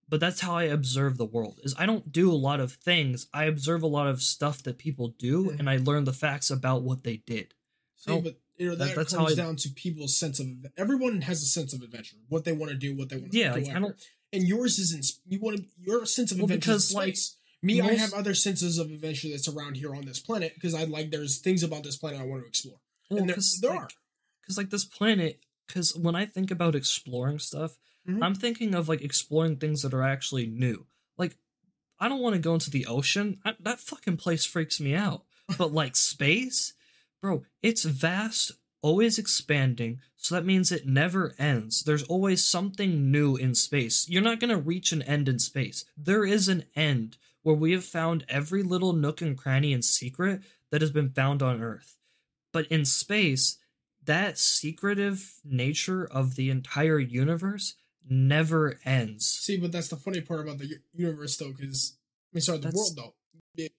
[0.09, 1.59] but that's how I observe the world.
[1.63, 3.27] Is I don't do a lot of things.
[3.33, 5.55] I observe a lot of stuff that people do Yeah.
[5.59, 7.53] and I learn the facts about what they did.
[7.95, 10.39] See, Oh, but you know that- that, that's how comes I- down to people's sense
[10.39, 13.31] of everyone has a sense of adventure, what they want to do, what they want
[13.31, 13.61] to Yeah, do.
[13.61, 13.95] like, I don't-
[14.33, 15.05] and yours isn't.
[15.27, 17.17] You want to your sense of Well, adventure because, like,
[17.64, 20.86] Me, I have other senses of adventure that's around here on this planet because I
[20.86, 22.80] like there's things about this planet I want to explore.
[23.12, 23.88] and there, there are.
[24.41, 28.24] because like this planet because when i think about exploring stuff Mhm.
[28.24, 30.86] i'm thinking of like exploring things that are actually new.
[31.18, 31.36] Like
[31.99, 33.39] i don't want to go into the ocean.
[33.45, 35.24] I, that fucking place freaks me out.
[35.57, 36.74] But like space?
[37.22, 41.84] Bro it's vast always expanding so that means it never ends.
[41.84, 44.07] There's always something new in space.
[44.09, 45.84] You're not going to reach an end in space.
[45.97, 50.41] There is an end where we have found every little nook and cranny and secret
[50.71, 51.97] that has been found on earth
[52.51, 53.57] but in space
[54.03, 57.76] that secretive nature of the entire universe
[58.09, 61.97] never ends See, but that's the funny part about the universe, though, because
[62.34, 63.13] I mean, sorry, the That's- world though.
[63.63, 63.72] It,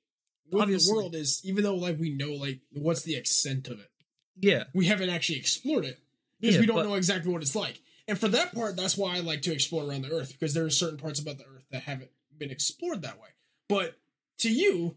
[0.50, 3.90] the world is even though like we know like what's the extent of it,
[4.38, 5.98] yeah we haven't actually explored it
[6.40, 7.80] because Yeah, we don't but- know exactly what it's like.
[8.06, 10.64] And for that part, that's why I like to explore around the Earth because there
[10.64, 13.28] are certain parts about the Earth that haven't been explored that way.
[13.72, 13.98] But
[14.38, 14.96] to you,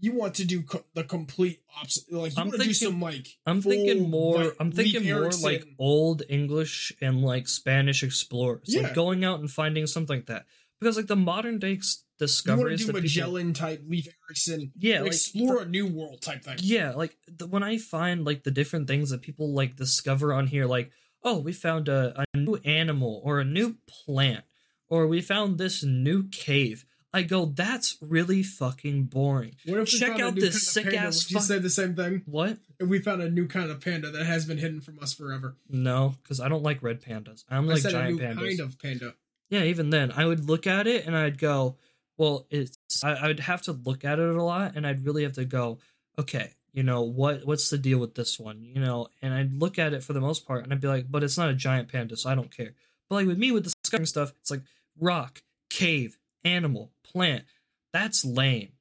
[0.00, 2.12] you want to do co- the complete opposite.
[2.12, 5.04] Like you I'm want to do thinking- some like i'm thinking more like, i'm thinking
[5.04, 8.82] more Erikson- like old english and like spanish explorers Yeah.
[8.82, 10.46] like going out and finding something like that
[10.80, 13.82] because like the modern day ex- you want to discoveries do that people- Magellan type,
[13.88, 16.58] Leif Erikson, yeah like explore a new world type thing.
[16.60, 20.46] yeah like the, when i find like the different things that people like discover on
[20.46, 20.90] here like
[21.22, 24.44] oh we found a, a new animal or a new plant
[24.88, 26.84] or we found this new cave
[27.14, 29.54] i go that's really fucking boring.
[29.64, 30.98] What if we Check out this sick panda?
[30.98, 32.22] ass Would you say the same thing?
[32.26, 32.58] what?
[32.78, 35.56] If we found a new kind of panda that has been hidden from us forever,
[35.68, 37.44] no because i don't like red pandas.
[37.48, 38.36] I'm like giant new pandas.
[38.36, 39.14] kind of panda.
[39.48, 41.76] yeah even then i would look at it and i'd go
[42.18, 45.34] well it's I, i'd have to look at it a lot and i'd really have
[45.34, 45.78] to go
[46.18, 48.60] okay you know what what's the deal with this one?
[48.62, 51.06] You know and i'd look at it for the most part and i'd be like
[51.08, 52.74] but it's not a giant panda so i don't care.
[53.08, 54.62] But like with me with the discovering stuff, it's like
[54.98, 57.44] rock, cave, animal, plant.
[57.92, 58.72] That's lame.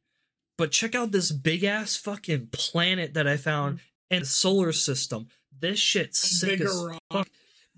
[0.57, 3.79] But check out this big ass fucking planet that I found
[4.09, 5.27] in the solar system.
[5.57, 7.01] This shit's sick Bigger as rock.
[7.11, 7.29] fuck.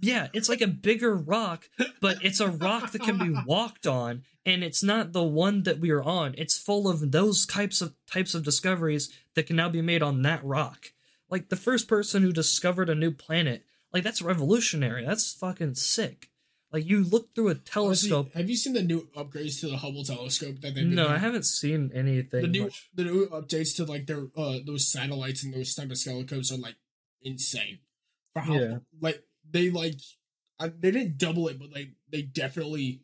[0.02, 1.70] Yeah, it's like a bigger rock,
[2.02, 5.80] but it's a rock that can be walked on, and it's not the one that
[5.80, 6.36] we are on.
[6.38, 10.22] It's full of those types of types of discoveries that can now be made on
[10.24, 10.92] that rock.
[11.30, 13.64] Like the first person who discovered a new planet,
[13.94, 15.06] like that's revolutionary.
[15.06, 16.30] That's fucking sick.
[16.76, 18.34] Like you look through a Honestly, telescope.
[18.34, 21.16] have you seen the new upgrades to the Hubble telescope that they've No, doing?
[21.16, 22.42] I haven't seen anything.
[22.42, 22.90] the new much.
[22.94, 26.58] the new updates to like their uh those satellites and those type of telescopes are
[26.58, 26.76] like
[27.22, 27.80] insane.
[28.34, 28.78] For how Yeah.
[29.00, 30.02] like they like
[30.60, 33.04] I, they didn't double it, but like they definitely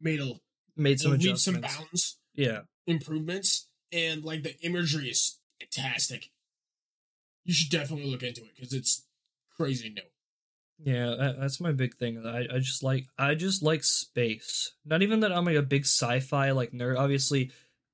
[0.00, 0.34] made a,
[0.76, 6.30] made some leaps and bounds Yeah, improvements, and like the imagery is fantastic.
[7.44, 9.08] You should definitely look into it because it's
[9.56, 10.02] crazy new.
[10.84, 12.24] Yeah, that's my big thing.
[12.26, 14.72] I, I just like I just like space.
[14.84, 16.98] Not even that I'm like a big sci-fi like nerd.
[16.98, 17.50] Obviously,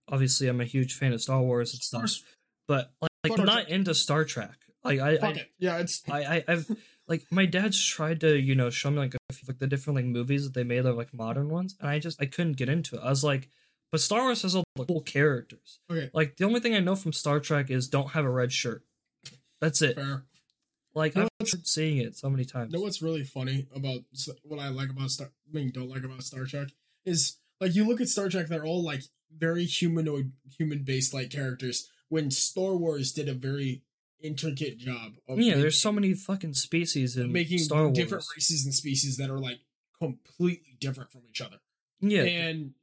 [0.09, 2.23] obviously I'm a huge fan of Star Wars and stuff.
[2.67, 3.69] But like, like I'm not Trek.
[3.69, 4.57] into Star Trek.
[4.85, 5.51] Like I I, it.
[5.59, 6.71] Yeah, it's I I I've
[7.09, 9.97] like my dad's tried to you know show me like a few, like the different
[9.97, 12.69] like movies that they made of like modern ones, and I just I couldn't get
[12.69, 13.03] into it.
[13.03, 13.49] I was like,
[13.91, 15.81] but Star Wars has all the cool characters.
[15.91, 16.11] okay.
[16.15, 18.85] Like the only thing I know from Star Trek is don't have a red shirt.
[19.61, 19.97] That's it.
[19.97, 20.25] Fair.
[20.99, 22.73] Like No, I've it's- seeing it so many times.
[22.73, 24.01] know what's really funny about
[24.43, 26.69] what I like about Star, I mean, don't like about Star Trek
[27.07, 29.03] is like you look at Star Trek, they're all like
[29.37, 31.89] very humanoid, human based like characters.
[32.09, 33.83] When Star Wars did a very
[34.21, 37.97] intricate job of yeah, making, there's so many fucking species in making Star Wars.
[37.97, 39.59] different races and species that are like
[40.01, 41.57] completely different from each other.
[42.01, 42.75] Yeah, And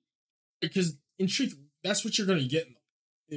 [0.62, 2.68] because in truth, that's what you're gonna get.
[2.68, 2.76] In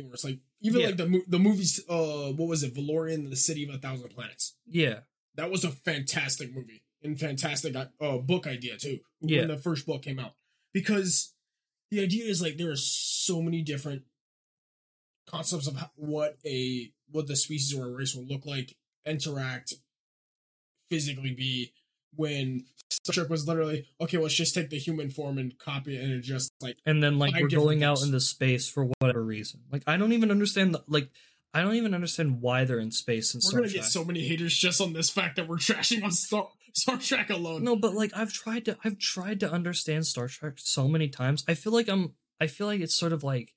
[0.09, 0.87] the, it's like even Yeah.
[0.89, 1.81] like the the movies.
[1.89, 2.75] Uh, what was it?
[2.75, 4.57] Valerian, the City of a Thousand Planets.
[4.67, 5.01] yeah,
[5.35, 8.99] That was a fantastic movie and fantastic uh, book idea too.
[9.21, 9.41] Yeah.
[9.41, 10.35] When the first book came out,
[10.73, 11.35] because
[11.91, 14.03] the idea is like there are so many different
[15.27, 18.77] concepts of what a what the species or a race will look like,
[19.07, 19.75] interact,
[20.91, 21.73] physically be.
[22.19, 26.03] When Star Trek was literally okay, let's just take the human form and copy it
[26.03, 28.09] and adjust like and then like we're going out things.
[28.09, 29.61] into space for whatever reason.
[29.70, 30.74] Like I don't even understand.
[30.74, 31.11] The, like
[31.55, 33.82] I don't even understand why they're in space And we're Star gonna Trek.
[33.85, 37.31] get so many haters just on this fact that we're trashing on Star Star Trek
[37.31, 37.62] alone.
[37.62, 41.45] no, but like I've tried to I've tried to understand Star Trek so many times.
[41.47, 43.55] I feel like I'm I feel like it's sort of like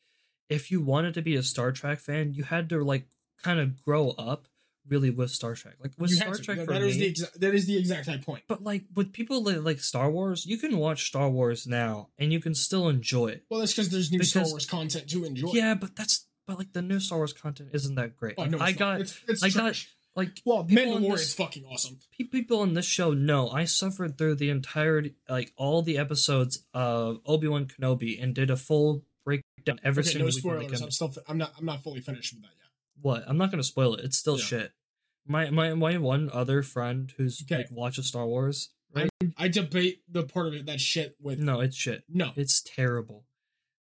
[0.49, 3.07] if you wanted to be a Star Trek fan, you had to like
[3.41, 4.47] kind of grow up
[4.91, 5.75] really with Star Trek.
[5.81, 6.35] Like with You Star.
[6.35, 8.43] Trek That- for that me, is the exa- that is the exact high point.
[8.47, 12.31] but like with people that like Star Wars, you can watch Star Wars now and
[12.31, 13.45] you can still enjoy it.
[13.49, 15.51] Well, that's because there's new Star Wars content to enjoy.
[15.53, 18.35] Yeah, but that's but like the new Star Wars content isn't that great.
[18.37, 18.77] Oh, no, I not.
[18.77, 19.83] got it's, it's I got
[20.15, 21.97] like well, Mandalorian is fucking awesome.
[22.17, 26.65] pe- people on this show know I suffered through the entirety like all the episodes
[26.73, 30.81] of Obi Wan Kenobi and did a full breakdown every Okay, single no spoilers.
[30.81, 32.67] I'm still I'm not I'm not fully finished with that yet.
[33.01, 33.23] What?
[33.25, 34.03] I'm not gonna spoil it.
[34.03, 34.43] It's still Yeah.
[34.45, 34.71] shit.
[35.27, 37.57] My my my one other friend who's Okay.
[37.57, 38.69] like watches Star Wars.
[38.93, 39.09] Right?
[39.37, 42.03] I debate the part of it that shit with no, it's shit.
[42.09, 42.31] no.
[42.35, 43.25] It's terrible.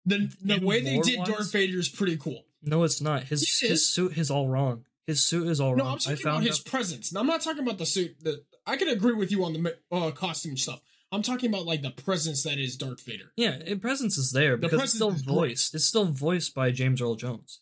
[0.07, 2.45] The the in way they did Darth Vader is pretty cool.
[2.63, 3.25] No, it's not.
[3.25, 4.85] His it his suit is all wrong.
[5.07, 5.93] His suit is all No, wrong.
[5.95, 7.13] I'm talking I found about his out- presence.
[7.13, 8.17] Now, I'm not talking about the suit.
[8.23, 10.81] The I can agree with you on the uh, costume stuff.
[11.11, 13.33] I'm talking about like the presence that is Darth Vader.
[13.37, 15.75] Yeah, it, presence is there The because it's still is voiced.
[15.75, 17.61] It's still voiced by James Earl Jones.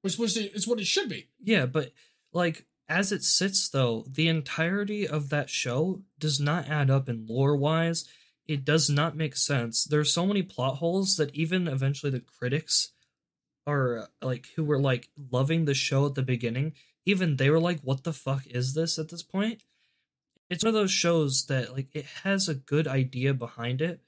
[0.00, 1.28] Which was it's what it should be.
[1.42, 1.92] Yeah, but
[2.32, 7.26] like as it sits though, the entirety of that show does not add up in
[7.26, 8.06] lore wise.
[8.46, 9.84] It does not make sense.
[9.84, 12.92] There's so many plot holes that even eventually the critics
[13.66, 16.72] are uh, like who were like loving the show at the beginning,
[17.06, 19.62] even they were like, What the fuck is this at this point?
[20.50, 24.00] It's one of those shows that like it has a good idea behind it,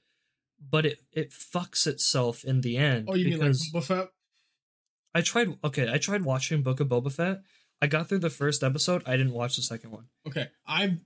[0.69, 3.07] but it it fucks itself in the end.
[3.09, 4.09] Oh, you mean like Boba Fett?
[5.13, 5.57] I tried.
[5.63, 7.41] Okay, I tried watching Book of Boba Fett.
[7.81, 9.03] I got through the first episode.
[9.05, 10.05] I didn't watch the second one.
[10.27, 10.97] Okay, I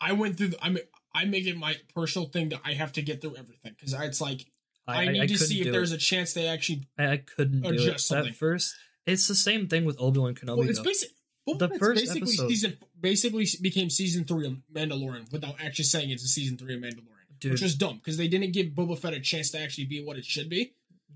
[0.00, 0.48] I went through.
[0.48, 0.84] The, I mean,
[1.14, 4.20] I make it my personal thing that I have to get through everything because it's
[4.20, 4.46] like
[4.86, 5.96] I, need to couldn't see if there's it.
[5.96, 6.88] a chance they actually.
[6.98, 8.28] I, I couldn't do adjust it something.
[8.30, 8.74] at first.
[9.06, 10.58] It's the same thing with Obi Wan Kenobi.
[10.58, 11.10] Well, it's basic.
[11.48, 16.10] Boba The first basically episode- season basically became season three of Mandalorian without actually saying
[16.10, 17.50] it's a season three of Mandalorian, Dude.
[17.50, 20.16] which was dumb because they didn't give Boba Fett a chance to actually be what
[20.16, 20.74] it should be.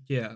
[0.09, 0.35] yeah,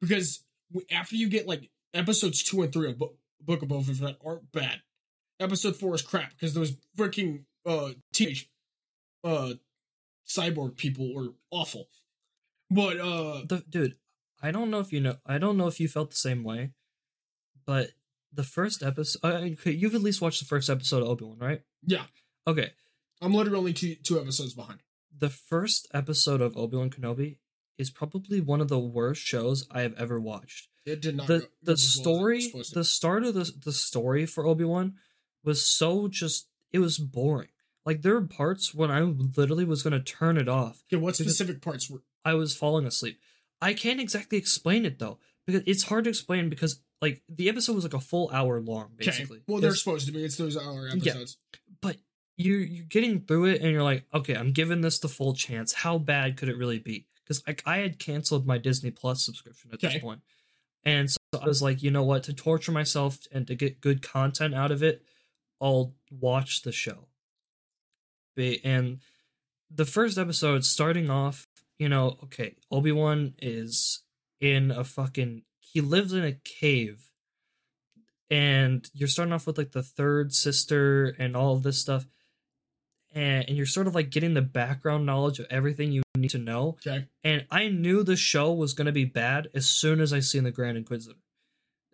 [0.00, 0.44] Because
[0.92, 3.16] after you get like episodes two and three of Bo-
[3.46, 4.82] Book of Boba Fett aren't bad.
[5.40, 8.50] Episode four is crap because those freaking uh teenage
[9.24, 9.54] uh
[10.26, 11.88] cyborg people were awful.
[12.70, 13.96] But uh the dude.
[14.42, 15.16] I don't know if you know.
[15.24, 16.72] I don't know if you felt the same way,
[17.64, 17.90] but
[18.32, 19.20] the first episode.
[19.24, 21.62] Uh, you've at least watched the first episode of Obi Wan, right?
[21.86, 22.04] yeah,
[22.46, 22.70] Okay,
[23.22, 24.80] I'm literally only two two episodes behind.
[25.18, 27.38] the first episode of Obi Wan Kenobi
[27.78, 30.68] is probably one of the worst shows I have ever watched.
[30.86, 31.26] It did not.
[31.26, 34.24] the go- the as well as it was story the start of the the story
[34.26, 34.94] for Obi-Wan
[35.44, 37.48] was so just it was boring.
[37.84, 40.82] Like there were parts when I literally was going to turn it off.
[40.92, 42.02] Okay, what specific parts were?
[42.24, 43.18] I was falling asleep.
[43.62, 47.74] I can't exactly explain it though because it's hard to explain because like the episode
[47.74, 49.06] was like a full hour long Okay.
[49.06, 49.42] basically.
[49.46, 50.24] Well, they're supposed to be.
[50.24, 51.36] It's those hour episodes.
[51.80, 51.96] but
[52.36, 55.72] you you're getting through it and you're like, okay, I'm giving this the full chance.
[55.72, 57.06] How bad could it really be?
[57.22, 59.94] Because like I had canceled my Disney Plus subscription at Okay.
[59.94, 60.20] this point,
[60.86, 62.22] and so I was like, you know what?
[62.24, 65.02] To torture myself and to get good content out of it,
[65.60, 67.08] I'll watch the show.
[68.38, 69.00] And
[69.68, 71.48] the first episode, starting off,
[71.78, 74.04] you know, okay, Obi Wan is
[74.40, 75.42] in a fucking.
[75.58, 77.10] He lives in a cave
[78.30, 82.06] and you're starting off with like the third sister and all of this stuff
[83.16, 86.38] and, and you're sort of like getting the background knowledge of everything you need to
[86.38, 87.06] know Okay.
[87.24, 90.44] and i knew the show was going to be bad as soon as i seen
[90.44, 91.18] the grand inquisitor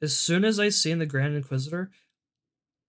[0.01, 1.91] as soon as i seen the grand inquisitor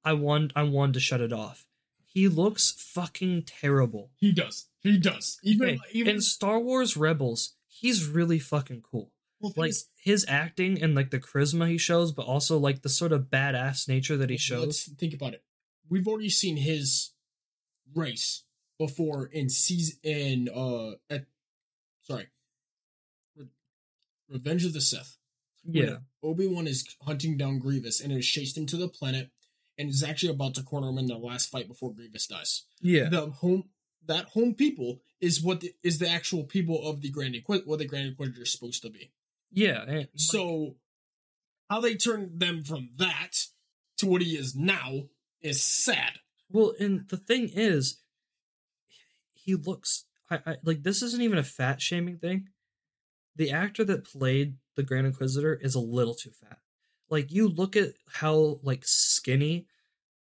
[0.03, 1.67] i wanted i wanted to shut it off
[2.05, 4.67] he looks fucking terrible He does.
[4.81, 5.39] He does.
[5.41, 10.25] Even Okay, even in star wars rebels he's really fucking cool well, like is, his
[10.29, 14.15] acting and like the charisma he shows but also like the sort of badass nature
[14.17, 15.43] that he shows Let's think about it.
[15.89, 17.11] We've already seen his
[17.95, 18.43] race
[18.85, 21.25] before in season in uh at
[22.01, 22.27] sorry,
[23.37, 23.47] Re-
[24.29, 25.17] Revenge of the Sith.
[25.63, 29.29] yeah Obi Wan is hunting down Grievous and has chased him to the planet
[29.77, 32.63] and is actually about to corner him in the last fight before Grievous dies.
[32.81, 33.63] yeah The home
[34.05, 37.79] that home people is what the, is the actual people of the Grand Inquisitor, what
[37.79, 39.11] the Grand Inquisitor is supposed to be.
[39.49, 40.75] Yeah, So,
[41.69, 43.31] how they turned them from that
[43.99, 45.03] to what he is now
[45.41, 46.13] is sad.
[46.49, 47.99] well, and the thing is,
[49.43, 50.05] he looks.
[50.29, 52.49] I, I like this isn't even a fat shaming thing.
[53.35, 56.59] The actor that played the Grand Inquisitor is a little too fat.
[57.09, 59.67] Like you look at how like skinny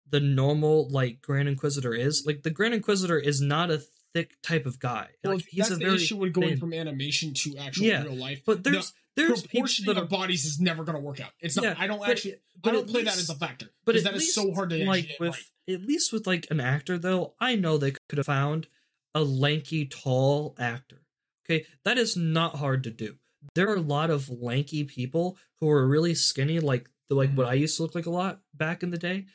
[0.09, 2.25] the normal like Grand Inquisitor is.
[2.25, 3.81] Like the Grand Inquisitor is not a
[4.13, 5.07] thick type of guy.
[5.23, 7.85] Well, like, he's that's a the very issue with going thin- from animation to actual
[7.85, 8.43] Yeah, real life.
[8.45, 11.31] But there's there's people proportioning that of bodies is never going to work out.
[11.39, 11.63] It's not.
[11.63, 12.35] Yeah, I don't but- actually.
[12.61, 13.67] but I don't play that as a factor.
[13.85, 15.31] But that is so hard to like with
[15.67, 15.75] right.
[15.75, 18.67] at least with like an actor though, I know they could have found
[19.13, 21.01] a lanky, tall actor.
[21.45, 23.15] Okay, that is not hard to do.
[23.55, 27.37] There are a lot of lanky people who are really skinny, like the like Mm-hmm.
[27.37, 29.25] what I used to look like a lot back in the day,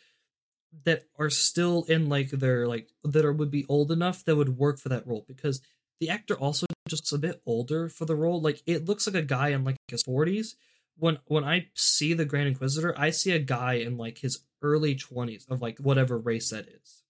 [0.84, 4.58] that are still in like their like that are would be old enough that would
[4.58, 5.60] work for that role because
[6.00, 8.40] the actor also just a bit older for the role.
[8.40, 10.56] Like it looks like a guy in like his forties.
[10.98, 14.94] When when I see the Grand Inquisitor, I see a guy in like his early
[14.94, 17.02] twenties of like whatever race that is.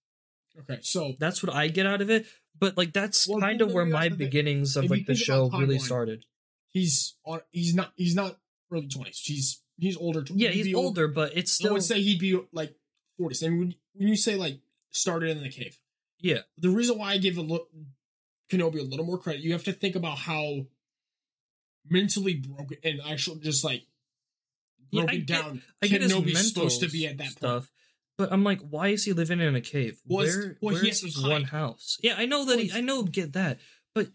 [0.59, 2.25] Okay, so That's what I get out of it.
[2.59, 5.13] But like that's Well, kind of where my have to think- beginnings of like the
[5.15, 6.25] show really started.
[6.69, 7.41] he's on.
[7.51, 7.93] He's not.
[7.95, 8.39] He's not
[8.71, 9.19] early twenties.
[9.23, 10.25] He's he's older.
[10.33, 11.69] Yeah, he's be old- older, but it's still.
[11.69, 12.75] I would say he'd be like
[13.17, 13.43] forties.
[13.43, 14.59] And when when you say like
[14.89, 15.77] started in the cave,
[16.19, 16.39] yeah.
[16.57, 17.69] the reason why I give a look
[18.49, 20.65] Kenobi a little more credit, you have to think about how
[21.89, 23.83] mentally broken and actually just like
[24.89, 27.35] Yeah, I broken get- down I get his Kenobi's mental supposed to be at that
[27.39, 27.65] point.
[28.17, 30.01] But I'm like, why is he living in a cave?
[30.05, 31.97] Well, Where, well, he where's his one house?
[32.01, 32.55] Yeah, I know that.
[32.55, 33.59] Well, he, I know, get that.
[33.93, 34.07] But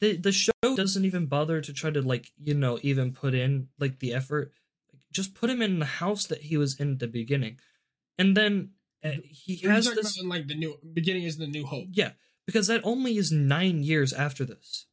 [0.00, 3.68] the the show doesn't even bother to try to like you know even put in
[3.78, 4.52] like the effort.
[5.10, 7.58] Just put him in the house that he was in at the beginning,
[8.18, 8.72] and then
[9.02, 10.16] uh, he has this.
[10.18, 11.86] about in, like the new beginning is the new hope.
[11.92, 12.10] Yeah,
[12.46, 14.86] because that only is nine years after this.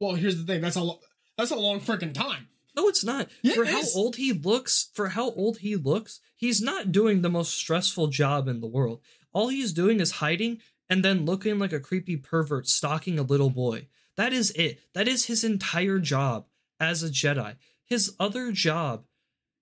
[0.00, 0.60] Well, here's the thing.
[0.60, 1.00] That's a lo-
[1.38, 2.48] that's a long freaking time.
[2.76, 3.28] No, it's not.
[3.42, 3.94] Yeah, for it how is.
[3.96, 8.48] old he looks, for how old he looks, he's not doing the most stressful job
[8.48, 9.00] in the world.
[9.32, 10.60] All he's doing is hiding
[10.90, 13.86] and then looking like a creepy pervert stalking a little boy.
[14.16, 14.80] That is it.
[14.94, 16.46] That is his entire job
[16.80, 17.56] as a Jedi.
[17.84, 19.04] His other job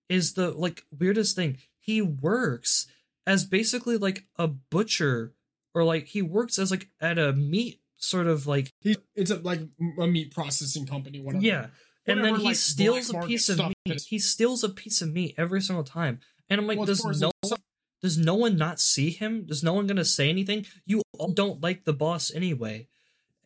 [0.09, 1.57] is the like weirdest thing.
[1.79, 2.87] He works
[3.25, 5.33] as basically like a butcher
[5.73, 9.37] or like he works as like at a meat sort of like He, it's a
[9.37, 9.61] like
[9.99, 11.19] a meat processing company.
[11.19, 11.43] Whatever.
[11.43, 11.67] yeah.
[12.05, 13.75] And Whatever, then he like, steals a piece of meat.
[13.85, 14.07] is.
[14.07, 16.19] He steals a piece of meat every single time.
[16.49, 17.57] And I'm like, Well, does course, no some-
[18.01, 19.45] does no one not see him?
[19.45, 20.65] Does no one gonna say anything?
[20.85, 22.89] You all don't like the boss anyway.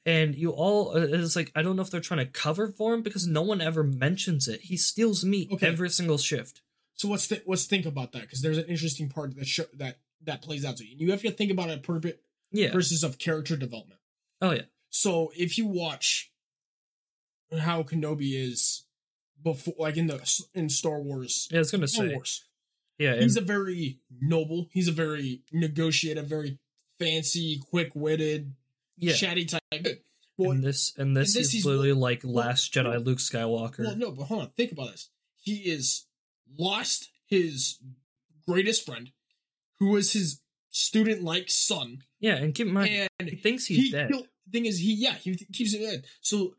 [0.05, 2.93] And you all uh, it's like I don't know if they're trying to cover for
[2.93, 4.61] him because no one ever mentions it.
[4.61, 5.67] He steals meat Okay.
[5.67, 6.61] every single shift.
[6.95, 9.99] So let's th- let's think about that because there's an interesting part that show that
[10.23, 10.95] that plays out to you.
[10.97, 12.71] You have to think about it per bit Yeah.
[12.71, 13.99] versus of character development.
[14.41, 14.63] Oh yeah.
[14.89, 16.31] So if you watch
[17.59, 18.85] how Kenobi is
[19.43, 22.13] before, like in the in Star Wars, Yeah, I was gonna Star say.
[22.13, 22.43] Wars,
[22.99, 23.13] Yeah.
[23.13, 24.69] and- he's a very noble.
[24.73, 26.59] He's a very negotiative, very
[26.99, 28.53] fancy, quick witted.
[28.99, 29.13] Yeah.
[29.13, 30.03] chatty type.
[30.37, 33.19] Well, and this and this, and this is literally like well, Last Jedi well, Luke
[33.19, 33.79] Skywalker.
[33.79, 34.49] well, no, but hold on.
[34.51, 35.09] Think about this.
[35.39, 36.05] He is
[36.57, 37.77] lost his
[38.47, 39.11] greatest friend,
[39.79, 40.41] who was his
[40.71, 44.11] student-like son, yeah, and keep in mind, and he thinks he's he dead.
[44.51, 46.53] thing is he yeah he keeps it in so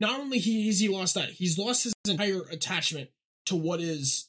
[0.00, 3.10] not only he has he lost that he's lost his entire attachment
[3.46, 4.28] to what is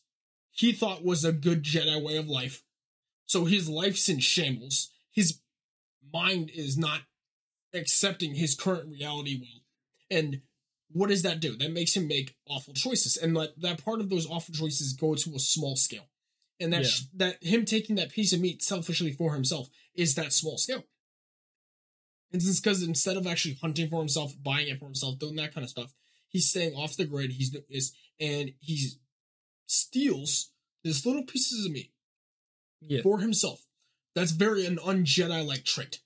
[0.52, 2.64] he thought was a good jedi way of life.
[3.26, 4.90] So his life's in shambles.
[5.12, 5.40] His
[6.14, 7.02] mind is not
[7.74, 9.62] accepting his current reality well.
[10.10, 10.42] And
[10.92, 11.58] what does that do?
[11.58, 13.18] That makes him make awful choices.
[13.18, 16.08] And that, that part of those awful choices go to a small scale.
[16.60, 16.88] And that Yeah.
[16.88, 20.86] sh- that him taking that piece of meat selfishly for himself is that small scale
[22.36, 25.54] and it's because instead of actually hunting for himself, buying it for himself, doing that
[25.54, 25.94] kind of stuff,
[26.28, 27.32] he's staying off the grid.
[27.32, 28.90] He's is and he
[29.68, 30.52] steals
[30.84, 31.92] this little pieces of meat
[32.82, 33.66] yeah, for himself.
[34.16, 36.00] That's very an un-Jedi like trait.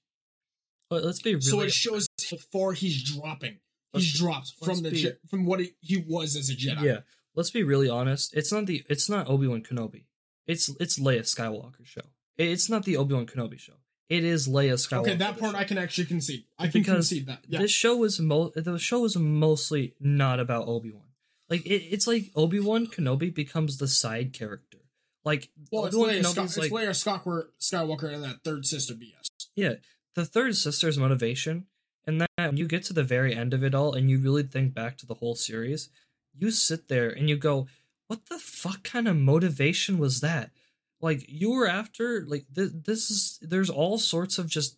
[0.92, 3.60] let's be so it shows how far he's dropping.
[3.94, 6.84] He's Let's- dropped from the be- Je- from what he, he was as a Jedi.
[6.84, 7.00] yeah,
[7.34, 8.36] let's be really honest.
[8.38, 10.06] It's not the it's not Obi Wan Kenobi.
[10.46, 12.02] It's it's Leia Skywalker show.
[12.38, 13.79] It's not the Obi Wan Kenobi show.
[14.10, 15.02] It is Leia Skywalker.
[15.02, 15.56] Okay, that part.
[15.56, 16.46] I can actually concede.
[16.58, 17.44] I can Because concede that.
[17.48, 17.60] Yeah.
[17.60, 21.04] This show is mo the show is mostly not about Obi Wan.
[21.48, 24.80] Like it, it's like Obi Wan Kenobi becomes the side character.
[25.24, 29.28] Like well, it's Leia, Kenobi's it's like Leia Skywalker, Skywalker and that third sister BS.
[29.56, 29.74] yeah,
[30.16, 31.66] the third sister's motivation,
[32.08, 34.44] and that when you get to the very end of it all, and you really
[34.44, 35.90] think back to the whole series,
[36.36, 37.68] you sit there and you go,
[38.08, 40.52] "What the fuck kind of motivation was that?"
[41.02, 44.78] Like you were after like th- this is there's all sorts of just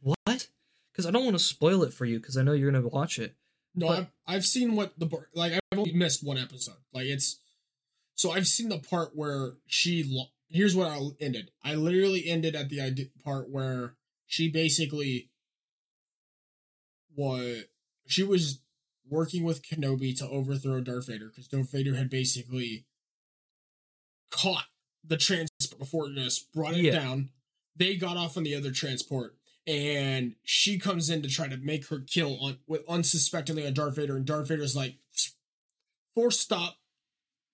[0.00, 0.48] what
[0.92, 3.18] because I don't want to spoil it for you because I know you're gonna watch
[3.18, 3.36] it.
[3.74, 6.76] No, But- I've I've seen what the bar- like I've only missed one episode.
[6.92, 7.38] Like it's
[8.14, 10.04] so I've seen the part where she.
[10.06, 11.50] Lo- Here's what I ended.
[11.64, 13.94] I literally ended at the idea part where
[14.26, 15.30] she basically
[17.14, 17.68] what
[18.06, 18.60] she was
[19.08, 22.84] working with Kenobi to overthrow Darth Vader because Darth Vader had basically
[24.30, 24.64] caught
[25.04, 26.92] the transport before just brought it Yeah.
[26.92, 27.30] down.
[27.76, 31.86] They got off on the other transport, and she comes in to try to make
[31.88, 34.96] her kill on with unsuspectingly on Darth Vader, and Darth Vader's like,
[36.14, 36.78] "Force stop."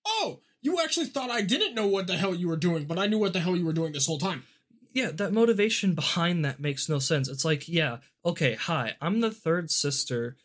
[0.05, 3.07] Oh, you actually thought I didn't know what the hell you were doing, but I
[3.07, 4.43] knew what the hell you were doing this whole time.
[4.91, 7.29] yeah, that motivation behind that makes no sense.
[7.29, 10.35] It's like, yeah, okay, hi, I'm the third sister.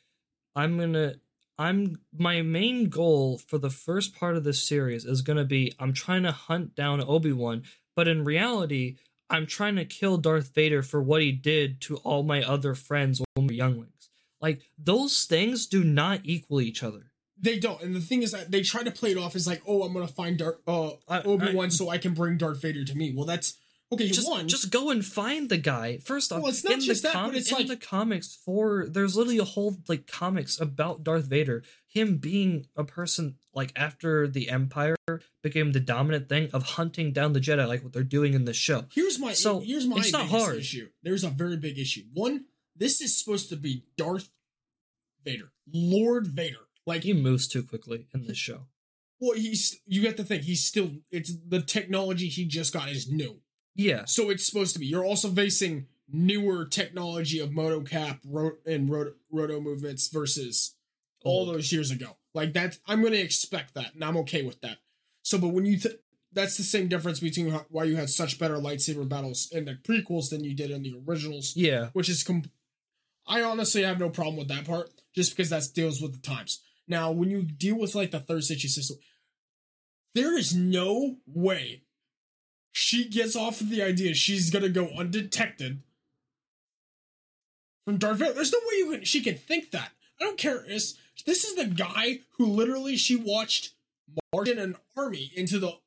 [0.54, 1.14] I'm gonna,
[1.58, 5.92] I'm, my main goal for the first part of this series is gonna be I'm
[5.92, 7.62] trying to hunt down Obi Wan,
[7.94, 8.96] but in reality,
[9.30, 13.20] I'm trying to kill Darth Vader for what he did to all my other friends
[13.34, 14.10] when we were younglings.
[14.40, 17.12] Like, those things do not equal each other.
[17.40, 19.62] They don't, and the thing is that they try to play it off as like,
[19.66, 22.60] "Oh, I'm gonna find Darth uh, I- Obi Wan I- so I can bring Darth
[22.62, 23.58] Vader to me." Well, that's
[23.92, 24.08] okay.
[24.08, 27.02] just one, just go and find the guy first off Well, it's not in just
[27.02, 30.60] the that, but it's in like- the comics for there's literally a whole like comics
[30.60, 34.96] about darth vader him being a person like after the empire
[35.42, 38.56] became the dominant thing of hunting down the jedi like what they're doing in this
[38.56, 40.56] show Here's my So, here's my it's not hard.
[40.56, 40.88] issue.
[41.02, 42.02] There's a very big issue.
[42.12, 42.46] One,
[42.76, 44.30] this is supposed to be Darth
[45.24, 46.58] Vader, Lord Vader.
[46.86, 48.66] Like, he moves too quickly in this show
[49.20, 53.10] well, he's you get to think He's still it's the technology he just got is
[53.10, 53.40] new,
[53.74, 54.86] yeah so it's supposed to be.
[54.86, 60.74] You're also facing newer technology of motocap ro- and roto, roto movements versus
[61.24, 62.16] oh, all those years ago.
[62.34, 64.78] Like that, I'm going to expect that, and I'm okay with that.
[65.22, 66.00] So, but when you th-
[66.32, 69.74] that's the same difference between how, why you had such better lightsaber battles in the
[69.74, 72.50] prequels than you did in the originals, yeah which is com-
[73.26, 76.60] I honestly have no problem with that part, just because that deals with the times.
[76.86, 78.98] Now, when you deal with like the third situ system,
[80.14, 81.83] there is no way
[82.74, 85.80] she gets off of the idea she's gonna go undetected
[87.84, 88.32] from Darth Vader.
[88.32, 89.92] There's no way you can, she can think that.
[90.20, 90.64] I don't care.
[90.66, 93.74] It's, this is the guy who literally she watched
[94.32, 95.78] march in an army into the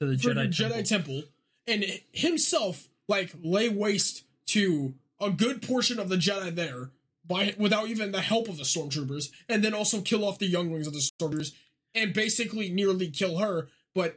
[0.00, 1.14] to the Jedi, jedi, temple.
[1.14, 1.22] Temple,
[1.68, 6.90] and himself like lay waste to a good portion of the Jedi there
[7.24, 10.88] by without even the help of the stormtroopers, and then also kill off the younglings
[10.88, 11.52] of the stormtroopers
[11.94, 14.16] and basically nearly kill her, but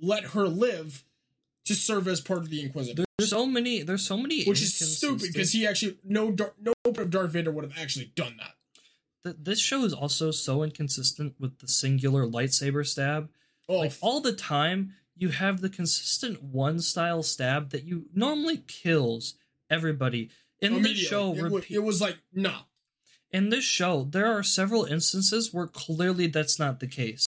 [0.00, 1.04] let her live
[1.64, 4.74] to serve as part of the Inquisitor, there's so many there's so many which is
[4.96, 6.72] stupid because he actually no no
[7.04, 8.54] Darth Vader would have actually done that.
[9.24, 13.28] Th- this show is also so inconsistent with the singular lightsaber stab.
[13.68, 18.64] Oh, like all the time you have the consistent one style stab that you normally
[18.66, 19.34] kills
[19.68, 20.30] everybody.
[20.60, 22.62] In this show it, repeat- it was like nah.
[23.30, 27.26] in this show there are several instances where clearly that's not the case.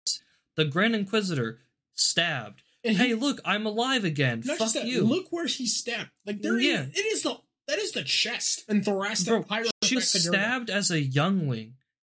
[0.55, 1.59] The grand inquisitor
[1.99, 5.45] stabbed And he- hey look i'm alive again Not fuck just that, you look where
[5.47, 6.09] he stabbed.
[6.25, 6.83] Like there, Yeah.
[6.83, 7.37] is, it is the
[7.67, 9.45] that is the chest and thoracic Bro,
[9.83, 11.73] She was stabbed as a youngling,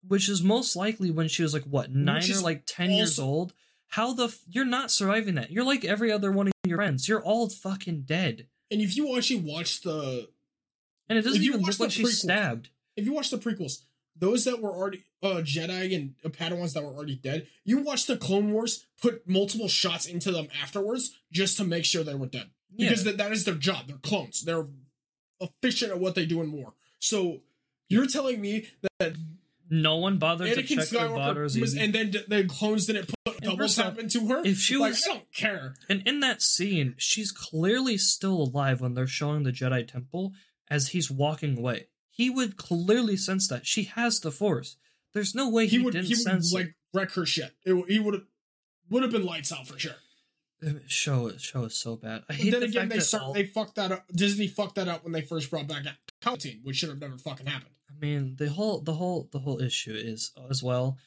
[0.07, 3.53] which is most likely when she was like what nine or like ten years old.
[3.93, 5.49] How the f- you're not surviving that?
[5.51, 7.09] You're like every other one of your friends.
[7.09, 10.29] You're all fucking dead, And if you actually watch the
[11.09, 12.69] and it doesn't even look like the she's stabbed.
[12.95, 13.79] if you watch the prequels,
[14.19, 18.05] those that were already uh Jedi and uh, Padawans that were already dead, you watch
[18.05, 22.27] the Clone Wars put multiple shots into them afterwards just to make sure they were
[22.27, 22.49] dead.
[22.75, 22.89] Yeah.
[22.89, 23.87] Because that, that is their job.
[23.87, 24.43] They're clones.
[24.43, 24.67] They're
[25.41, 26.73] efficient at what they do in war.
[26.99, 27.41] So
[27.87, 28.67] you're telling me
[28.99, 29.15] that
[29.69, 33.09] No one bothered to Anakin check their Skywalker was, and then d- the clones didn't
[33.25, 34.41] put double tap into her?
[34.45, 35.75] if she like, was- I don't care.
[35.87, 40.33] And in that scene, she's clearly still alive when they're showing the Jedi Temple
[40.69, 41.87] as he's walking away.
[42.19, 44.75] He would clearly sense that she has the Force.
[45.13, 47.51] There's no way he, He would didn't he would sense like wreck her shit.
[47.63, 48.23] It, he would have
[48.89, 49.95] would have been lights out for sure.
[50.87, 51.39] Show it.
[51.39, 52.23] Show is so bad.
[52.23, 54.05] I But hate then the again, fact they that start, all- they fucked that up.
[54.13, 55.85] Disney fucked that up when they first brought back
[56.21, 57.71] Palpatine, which should have never fucking happened.
[57.89, 60.97] I mean, the whole the whole the whole issue is as well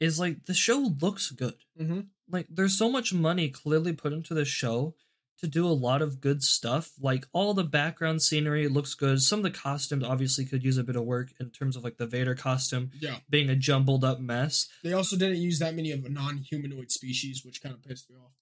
[0.00, 1.54] is like the show looks good.
[1.80, 2.00] Mm-hmm.
[2.28, 4.96] Like there's so much money clearly put into the show
[5.38, 6.90] to do a lot of good stuff.
[7.00, 9.20] Like all the background scenery looks good.
[9.22, 11.96] Some of the costumes obviously could use a bit of work in terms of like
[11.96, 14.68] the Vader costume Yeah, being a jumbled up mess.
[14.82, 18.16] they also didn't use that many of a non-humanoid species, which kind of pissed me
[18.16, 18.32] off.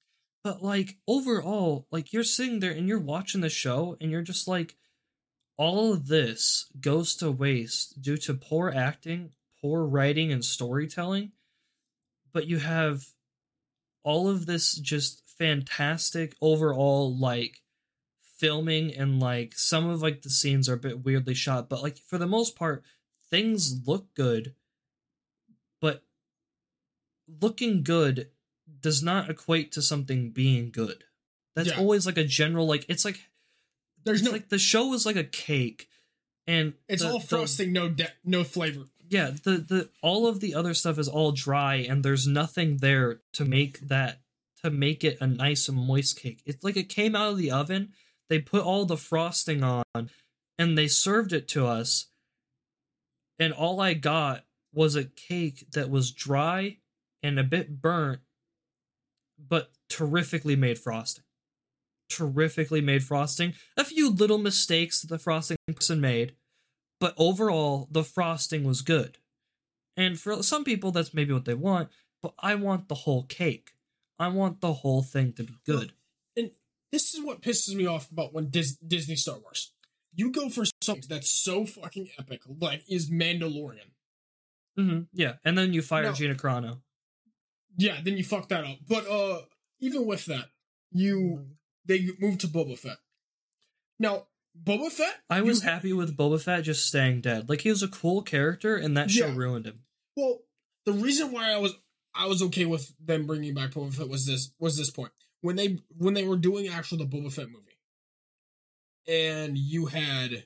[0.43, 4.47] But like overall, like you're sitting there and you're watching the show and you're just
[4.49, 4.77] like
[5.59, 11.33] all of this goes to waste due to poor acting, poor writing and storytelling.
[12.33, 13.05] But you have
[14.05, 17.63] all of this just fantastic overall like
[18.39, 21.99] filming and like some of like the scenes are a bit weirdly shot, but like
[21.99, 22.83] for the most part
[23.31, 24.55] things look good.
[25.81, 26.03] But
[27.41, 28.29] looking good
[28.81, 31.05] does not equate to something being good.
[31.55, 31.79] That's Yeah.
[31.79, 33.21] always like a general like it's like
[34.05, 35.89] There's it's no, like the show is like a cake
[36.47, 38.85] and it's the- all the- frosting, no de- no flavor.
[39.09, 43.21] yeah the the all of the other stuff is all dry and there's nothing there
[43.33, 44.21] to make that
[44.67, 46.43] to make it a nice and moist cake.
[46.45, 47.93] It's like it came out of the oven.
[48.29, 50.11] They put all the frosting on
[50.59, 52.07] and they served it to us.
[53.39, 56.79] And all i got was a cake that was dry
[57.23, 58.21] and a bit burnt
[59.39, 61.25] but terrifically made frosting.
[62.09, 63.55] Terrifically made frosting.
[63.77, 66.35] A few little mistakes that the frosting person made
[66.99, 69.19] but overall the frosting was good.
[69.97, 71.91] And for some people that's maybe what they want
[72.23, 73.73] but i want the whole cake
[74.19, 75.93] i want the whole thing to be good
[76.37, 76.51] And
[76.93, 79.73] this is what pisses me off about when Dis- Disney Star Wars.
[80.15, 83.91] You go for something that's so fucking epic, like is Mandalorian.
[84.77, 86.13] hmm yeah and then you fire No.
[86.13, 86.81] gina carano
[87.77, 88.79] Yeah, then you fuck that up.
[88.89, 89.43] But uh,
[89.81, 90.47] even with that,
[90.93, 91.47] you
[91.85, 92.97] they moved to Boba Fett.
[93.99, 94.27] Now,
[94.69, 97.83] Boba Fett, i was ha- happy with boba fett just staying dead like he was
[97.83, 99.37] a cool character and that show Yeah.
[99.37, 99.81] ruined him
[100.17, 100.39] Well,
[100.87, 101.75] the reason why I was
[102.17, 105.57] I was okay with them bringing back Boba Fett was this was this point when
[105.57, 107.79] they when they were doing actual the Boba Fett movie,
[109.07, 110.45] and you had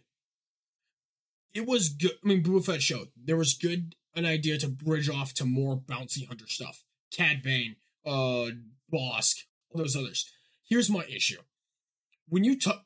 [1.53, 2.13] it was good.
[2.25, 5.77] I mean, Boba Fett showed there was good an idea to bridge off to more
[5.77, 6.85] bounty hunter stuff.
[7.13, 8.51] Cad Bane, uh,
[8.93, 10.31] Bossk, all those others.
[10.63, 11.41] Here's my issue:
[12.29, 12.83] when you took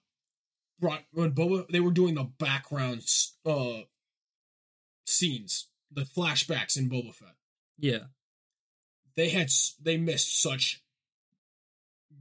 [0.80, 3.02] brought when Boba they were doing the background
[3.46, 3.82] uh
[5.06, 7.36] scenes, the flashbacks in Boba Fett.
[7.78, 8.04] yeah
[9.16, 9.50] They had
[9.82, 10.82] they missed such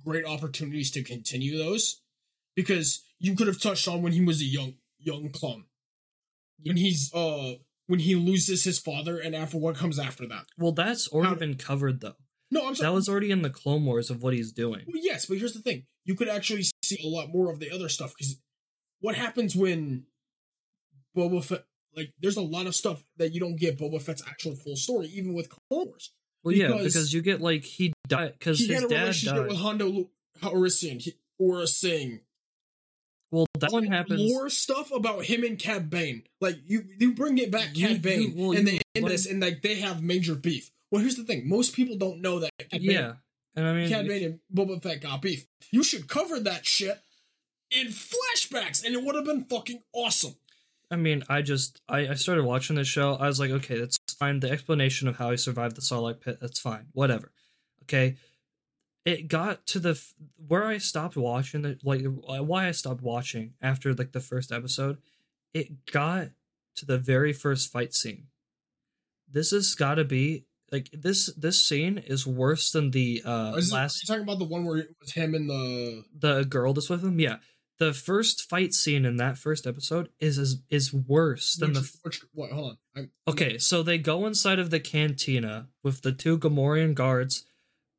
[0.05, 2.01] great opportunities to continue those
[2.55, 5.65] because you could have touched on when he was a young young clone.
[6.63, 7.55] When he's uh
[7.87, 10.45] when he loses his father and after what comes after that.
[10.57, 12.15] well that's already How- been covered though
[12.51, 12.89] No, I'm sorry.
[12.89, 15.53] that was already in the clone wars of what he's doing Well, yes, but here's
[15.53, 18.37] the thing: you could actually see a lot more of the other stuff because
[19.01, 20.05] what happens when
[21.17, 21.65] Boba Fett?
[21.95, 25.07] Like, there's a lot of stuff that you don't get Boba Fett's actual full story,
[25.07, 26.11] even with Clone Wars.
[26.43, 29.47] Well yeah because because you get like he died because his had a dad died
[29.47, 30.09] with Hondo
[30.41, 32.19] Horisian Aurra Sing.
[33.31, 36.23] well that one happens More stuff about him and Cad Bane.
[36.41, 39.61] Like you, you bring it back, Cad Bane, well, and they end this, and like
[39.61, 40.69] they have major beef.
[40.91, 42.51] Well, here's the thing: most people don't know that.
[42.57, 43.13] Cad Bane yeah
[43.55, 45.45] and i mean Cad Bane and Boba Fett got beef.
[45.71, 46.99] You should cover that shit
[47.71, 50.35] in flashbacks, and it would have been fucking awesome.
[50.93, 53.15] I mean, I just I, I started watching this show.
[53.15, 54.39] I was like, okay, that's fine.
[54.39, 56.85] The explanation of how he survived the Sarlacc pit, that's fine.
[56.93, 57.31] Whatever.
[57.83, 58.17] Okay.
[59.03, 60.13] It got to the f-
[60.47, 64.99] where I stopped watching it, like why I stopped watching after like the first episode.
[65.53, 66.27] It got
[66.77, 68.27] to the very first fight scene.
[69.29, 71.33] This has got to be like this.
[71.35, 74.45] This scene is worse than the uh Is it, are last you talking about the
[74.45, 76.03] one where it was him and the?
[76.17, 77.19] the girl that's with him.
[77.19, 77.37] Yeah,
[77.79, 81.97] the first fight scene in that first episode is is, is worse than which, the
[82.03, 82.51] which, what?
[82.51, 82.77] Hold on.
[82.95, 87.45] I'm, Okay, so they go inside of the cantina with the two Gamorrean guards,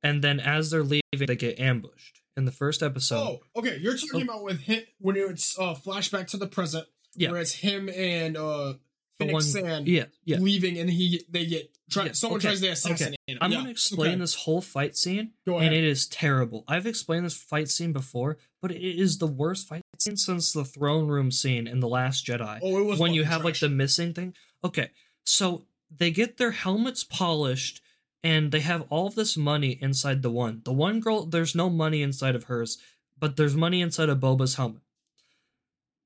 [0.02, 3.16] and then as they're leaving, they get ambushed in the first episode.
[3.16, 3.78] Oh, okay.
[3.80, 4.34] You're talking Oh.
[4.34, 6.86] about with him when it's uh flashback to the present,
[7.16, 7.30] Yeah.
[7.32, 8.74] where it's him and uh
[9.18, 10.38] the Fennec Shand yeah, yeah.
[10.38, 13.38] leaving, and he they get try, Yeah, someone okay, tries to assassinate him.
[13.40, 14.20] I'm Yeah, gonna explain okay.
[14.20, 16.64] this whole fight scene, and it is terrible.
[16.66, 20.64] I've explained this fight scene before, but it is the worst fight scene since the
[20.64, 22.58] throne room scene in the Last Jedi.
[22.62, 24.34] Oh, it was when you have like the missing thing.
[24.64, 24.90] Okay,
[25.24, 25.64] so
[25.96, 27.80] they get their helmets polished
[28.22, 30.62] and they have all of this money inside the one.
[30.64, 32.78] The one girl, there's no money inside of hers,
[33.18, 34.80] but there's money inside of Boba's helmet.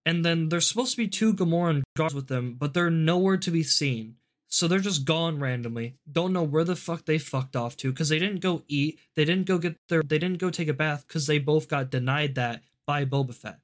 [0.06, 3.50] And then there's supposed to be two Gamorrean guards with them, but they're nowhere to
[3.50, 4.16] be seen.
[4.48, 5.96] So they're just gone randomly.
[6.10, 8.98] Don't know where the fuck they fucked off to because they didn't go eat.
[9.14, 10.02] They didn't go get their.
[10.02, 13.58] They didn't go take a bath because they both got denied that by Boba Fett.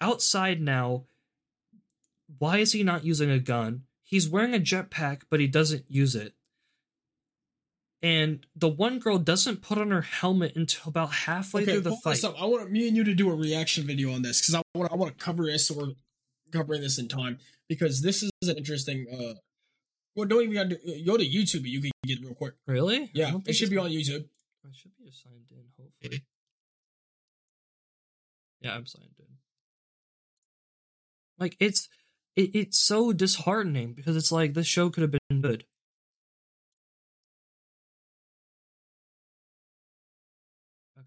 [0.00, 1.06] Outside now,
[2.38, 3.82] why is he not using a gun?
[4.04, 6.34] He's wearing a jetpack, but he doesn't use it.
[8.02, 11.96] And the one girl doesn't put on her helmet until about halfway okay, through the
[11.96, 12.22] fight.
[12.24, 12.40] up.
[12.40, 14.92] I want me and you to do a reaction video on this because I want
[14.92, 15.68] I want to cover this.
[15.68, 15.92] So we're
[16.52, 19.06] covering this in time because this is an interesting.
[19.10, 19.34] uh
[20.14, 21.62] Well, don't even gotta do, go to YouTube.
[21.64, 22.54] You can get it real quick.
[22.66, 23.10] Really?
[23.14, 24.28] Yeah, it should be on YouTube.
[24.64, 26.24] I should be signed in, hopefully.
[28.60, 29.26] Yeah, I'm signed in.
[31.38, 31.88] Like it's
[32.34, 35.64] it, it's so disheartening because it's like this show could have been good.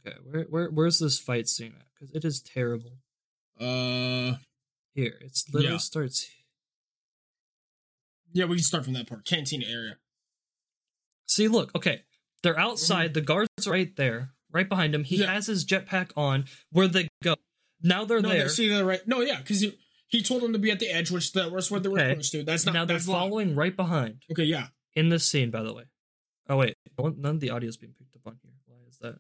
[0.10, 1.86] Okay, where where where's this fight scene at?
[1.94, 2.92] Because it is terrible.
[3.60, 4.36] Uh,
[4.96, 5.78] Here, it's literally Yeah.
[5.80, 6.30] starts.
[8.34, 9.26] yeah, we can start from that part.
[9.26, 9.98] Cantina area.
[11.28, 12.04] See, look, okay,
[12.44, 13.14] they're outside.
[13.14, 15.04] The guards right there, right behind him.
[15.04, 15.24] He Mm-hmm.
[15.24, 15.34] Yeah.
[15.34, 16.46] has his jetpack on.
[16.72, 17.36] Where they go?
[17.82, 18.44] Now they're No, there.
[18.44, 19.06] they see they're right.
[19.08, 19.78] No, yeah, because he,
[20.08, 22.10] he told them to be at the edge, which that was what they were Okay.
[22.12, 22.44] supposed to.
[22.44, 24.24] That's not now they're following right behind.
[24.32, 24.68] Okay, yeah.
[24.96, 25.84] in this scene, by the way.
[26.48, 28.54] Oh wait, none of the audio is being picked up on here.
[28.66, 29.20] Why is that?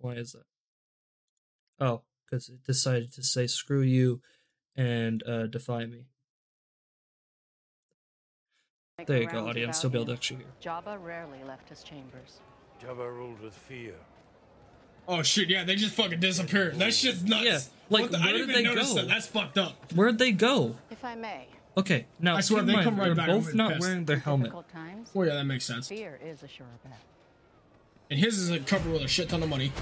[0.00, 0.44] Wh- Why is that?
[1.80, 4.20] Oh, because it decided to say "screw you"
[4.76, 6.06] and uh, defy me.
[8.98, 9.78] Make There you go, audience.
[9.78, 10.40] Still You'll be able to him.
[10.40, 10.72] actually hear.
[10.72, 12.40] Jabba rarely left his chambers.
[12.82, 13.94] Jabba ruled with fear.
[15.06, 16.74] Oh shit, yeah, they just fucking disappeared.
[16.78, 17.44] That shit's nuts.
[17.44, 17.58] Yeah,
[17.88, 18.94] like, What the- I where didn't did even they notice go?
[18.96, 19.08] that.
[19.08, 19.92] That's fucked up.
[19.94, 20.76] Where'd they go?
[20.90, 21.46] If I may,
[21.78, 24.04] Okay, now I swear, keep they in mind, come right they're back both not wearing
[24.04, 24.44] their in helmet.
[24.46, 25.88] difficult times, Well, yeah, that makes sense.
[25.88, 26.98] fear is a sure bet.
[28.10, 29.72] And his is covered with a shit ton of money.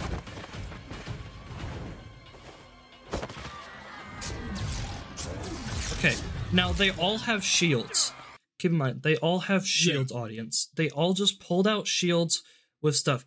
[5.99, 6.17] Okay,
[6.53, 8.13] now they all have shields.
[8.59, 10.69] Keep in mind, they all have shields, audience.
[10.75, 12.43] They all just pulled out shields
[12.83, 13.25] with stuff.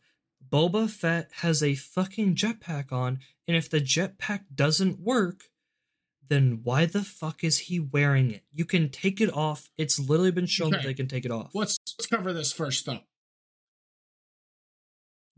[0.48, 5.44] Boba Fett has a fucking jetpack on, and if the jetpack doesn't work,
[6.28, 8.44] then why the fuck is he wearing it?
[8.54, 9.70] You can take it off.
[9.78, 11.52] It's literally been shown that they can take it off.
[11.54, 13.00] Let's let's cover this first though.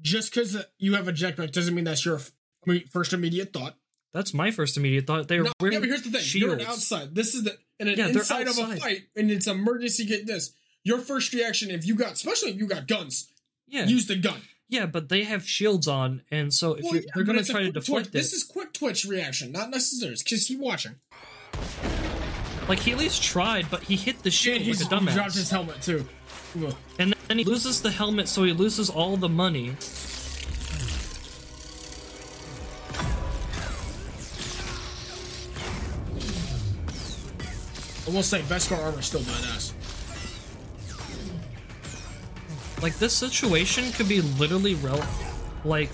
[0.02, 2.20] Just because you have a jetpack doesn't mean that's your
[2.90, 3.76] first immediate thought.
[4.14, 5.28] That's my first immediate thought.
[5.28, 6.62] They're No, wearing yeah, but here's the thing: shields.
[6.62, 7.16] you're outside.
[7.16, 10.06] This is the in an Yeah, inside of a fight, and it's emergency.
[10.06, 10.54] Get this:
[10.84, 13.32] your first reaction, if you got, especially if you got guns,
[13.68, 14.42] Yeah, use the gun.
[14.68, 17.44] yeah, but they have shields on, and so if Well, you're, yeah, they're going to
[17.50, 18.08] try to deflect twitch.
[18.08, 20.16] it, This is quick twitch reaction, not necessary.
[20.18, 20.96] Because keep watching.
[22.68, 25.10] like he at least tried, but he hit the shield And like a dumbass.
[25.10, 26.06] he dropped his helmet too.
[27.00, 29.70] And then he loses the helmet, so he loses all the money.
[38.06, 39.72] I will say, Beskar armor is still badass.
[42.82, 45.02] Like this situation could be literally rel
[45.64, 45.90] like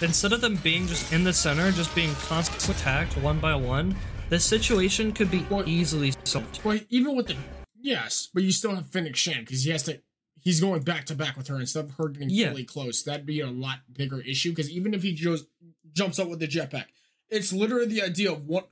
[0.00, 3.94] instead of them being just in the center, just being constantly attacked one by one,
[4.30, 6.58] this situation could be Well- easily solved.
[6.64, 7.36] Well, even with the
[7.80, 10.00] yes, but you still have Fennec Shand because he has to.
[10.42, 12.50] He's going back to back with her instead of her getting Yeah.
[12.50, 13.02] fully close.
[13.02, 15.46] That'd be a lot bigger issue because even if he goes
[15.92, 16.86] jumps up with the jetpack,
[17.30, 18.68] it's literally the idea of what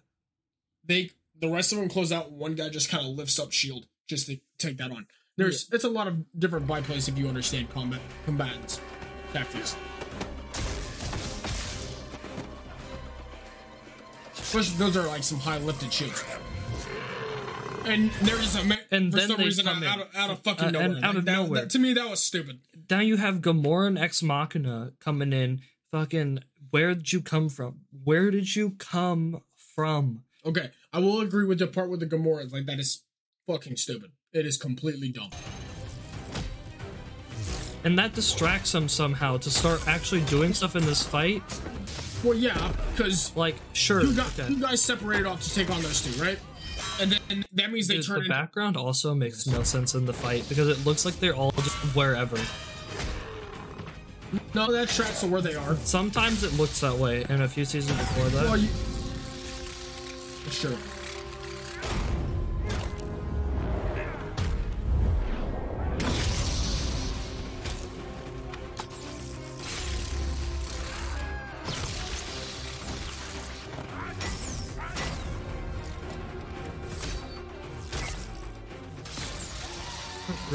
[0.85, 2.33] they the rest of them close out.
[2.33, 5.07] One guy just kind of lifts up shield just to take that on.
[5.37, 8.81] There's it's a lot of different byplays if you understand combat combatants
[9.33, 9.77] tactics.
[14.35, 16.25] Especially those are like some high lifted shields.
[17.85, 20.67] And there's a ma- And for then some reason come out, of, out of fucking
[20.67, 20.87] Uh, nowhere.
[20.97, 21.61] and out of that- nowhere.
[21.63, 22.61] that- to me, that was stupid.
[22.89, 25.63] Now you have Gamora and Ex Machina coming in.
[25.91, 26.41] Fucking,
[26.71, 27.81] where did you come from?
[28.05, 29.43] Where did you come
[29.75, 30.23] from?
[30.45, 32.51] Okay, I will agree with the part with the Gamora.
[32.53, 33.03] Like that is
[33.47, 34.13] fucking stupid.
[34.33, 35.31] It is completely dumb.
[37.83, 41.43] And that distracts them somehow to start actually doing stuff in this fight.
[42.23, 44.53] Well, yeah, because Like, sure, you, got, okay.
[44.53, 46.39] you guys separated off to take on those two, right?
[47.01, 50.05] And then that means they Dude, turn the into background also makes no sense in
[50.05, 52.37] the fight because it looks like they're all just wherever.
[54.55, 55.77] no, that tracks to where they are.
[55.77, 58.69] Sometimes it looks that way, and a few seasons before that, Well, you,
[60.51, 60.77] sure.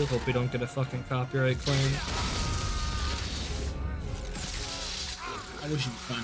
[0.06, 1.92] Hope we don't get a fucking copyright claim.
[5.62, 6.24] I wish you would fun.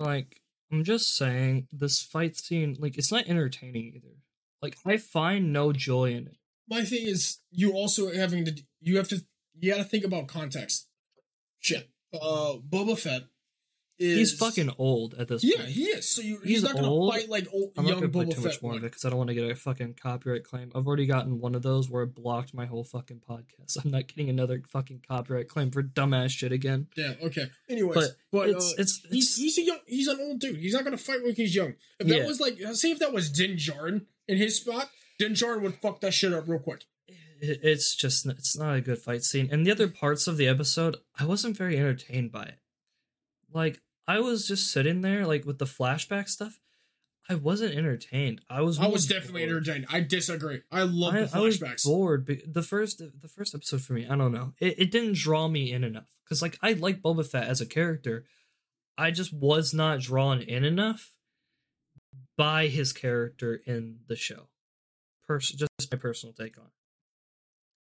[0.00, 0.40] Like,
[0.72, 4.16] I'm just saying, this fight scene, like, it's not entertaining either.
[4.62, 6.36] Like, I find no joy in it.
[6.68, 9.24] My thing is, you also having to, you have to,
[9.58, 10.88] you got to think about context.
[11.60, 11.90] Shit.
[12.14, 13.24] Uh, Boba Fett
[13.98, 15.68] is He's fucking old at this yeah, point.
[15.70, 16.14] Yeah, he is.
[16.14, 18.34] So you, he's, He's not gonna fight like old, I'm not gonna play Boba too
[18.36, 18.44] Fett.
[18.44, 20.70] much more of it because I don't want to get a fucking copyright claim.
[20.74, 23.76] I've already gotten one of those where it blocked my whole fucking podcast.
[23.84, 26.86] I'm not getting another fucking copyright claim for dumbass shit again.
[26.96, 27.14] Yeah.
[27.22, 27.46] Okay.
[27.68, 30.56] Anyways, But, but, it's, uh, it's he's it's he's a young he's an old dude.
[30.58, 31.74] He's not gonna fight when he's young.
[31.98, 32.26] If that Yeah.
[32.26, 36.00] was like say if that was Din Djarin in his spot, Din Djarin would fuck
[36.02, 36.84] that shit up real quick.
[37.40, 39.48] it's just it's not a good fight scene.
[39.50, 42.58] And the other parts of the episode, I wasn't very entertained by it.
[43.52, 46.58] Like I was just sitting there, like with the flashback stuff.
[47.30, 48.40] I wasn't entertained.
[48.48, 48.80] I was.
[48.80, 49.68] I was definitely bored.
[49.68, 49.86] entertained.
[49.90, 50.62] I disagree.
[50.72, 51.84] I love I, the I was flashbacks.
[51.84, 52.42] bored.
[52.46, 54.54] The first, the first episode for me, I don't know.
[54.58, 57.66] It, it didn't draw me in enough because, like, I like Boba Fett as a
[57.66, 58.24] character.
[58.96, 61.12] I just was not drawn in enough
[62.38, 64.48] by his character in the show.
[65.26, 66.70] Pers- just my personal take on it.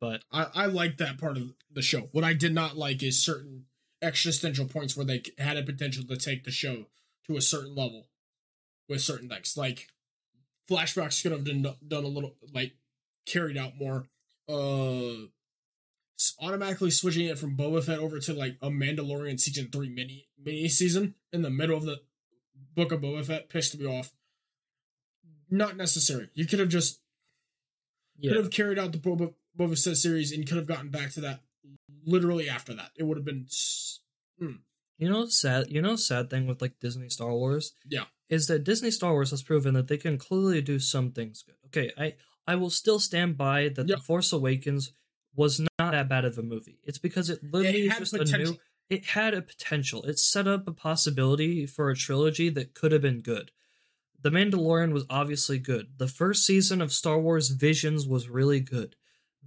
[0.00, 2.08] But I, I like that part of the show.
[2.10, 3.66] What I did not like is certain
[4.02, 6.86] existential points where they had a potential to take the show
[7.26, 8.06] to a certain level
[8.88, 9.56] with certain things.
[9.56, 9.88] Like
[10.70, 12.72] flashbacks could have done done a little like
[13.26, 14.06] carried out more.
[14.48, 15.26] Uh,
[16.40, 20.68] automatically switching it from Boba Fett over to like a Mandalorian season three mini mini
[20.68, 22.00] season in the middle of the
[22.74, 24.12] book of Boba Fett pissed me off.
[25.50, 26.28] Not necessary.
[26.34, 27.00] You could have just
[28.18, 31.12] yeah, could have carried out the Boba, Boba Fett series and could have gotten back
[31.12, 31.40] to that
[32.04, 32.90] literally after that.
[32.96, 34.00] It would have been s-
[34.38, 34.56] hmm.
[34.98, 35.66] you know, sad.
[35.68, 37.72] You know, sad thing with like Disney Star Wars.
[37.88, 38.04] Yeah.
[38.28, 41.56] is that Disney Star Wars has proven that they can clearly do some things good.
[41.66, 42.14] Okay, I
[42.46, 43.88] I will still stand by that.
[43.88, 43.96] Yeah.
[43.96, 44.92] The Force Awakens
[45.34, 46.80] was not that bad of a movie.
[46.82, 48.56] It's because it literally it just a new.
[48.90, 50.02] It had a potential.
[50.04, 53.50] It set up a possibility for a trilogy that could have been good.
[54.20, 55.98] The Mandalorian was obviously good.
[55.98, 58.96] The first season of Star Wars Visions was really good.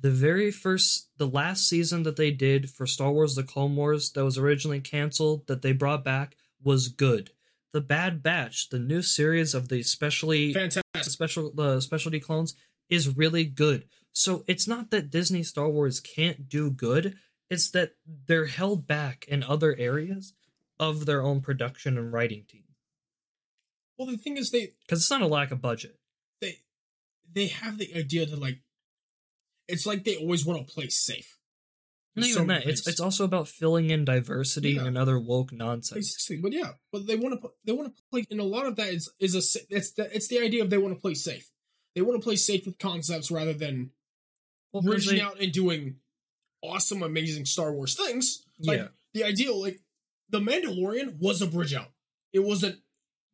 [0.01, 4.11] The very first, the last season that they did for Star Wars The Clone Wars
[4.13, 7.29] that was originally canceled, that they brought back, was good.
[7.71, 11.03] The Bad Batch, the new series of the specially Fantastic.
[11.03, 12.55] special the specialty clones,
[12.89, 13.85] is really good.
[14.11, 17.15] So it's not that Disney Star Wars can't do good,
[17.49, 17.91] it's that
[18.27, 20.33] they're held back in other areas
[20.79, 22.63] of their own production and writing team.
[23.97, 25.97] Well, the thing is, they Because it's not a lack of budget.
[26.41, 26.57] they
[27.31, 28.59] they have the idea to like.
[29.71, 31.37] It's like they always want to play safe.
[32.15, 32.69] Not even many that.
[32.69, 34.85] It's it's also about filling in diversity Yeah.
[34.85, 36.29] and other woke nonsense.
[36.41, 38.89] But yeah, but they want to they want to play, and a lot of that
[38.89, 41.49] is is a it's the it's the idea of they want to play safe.
[41.95, 43.91] They want to play safe with concepts rather than
[44.73, 45.97] Well, reaching they- out and doing
[46.61, 48.45] awesome, amazing Star Wars things.
[48.59, 48.87] Like Yeah.
[49.13, 49.79] the ideal, like
[50.29, 51.91] the Mandalorian was a bridge out.
[52.33, 52.81] It wasn't.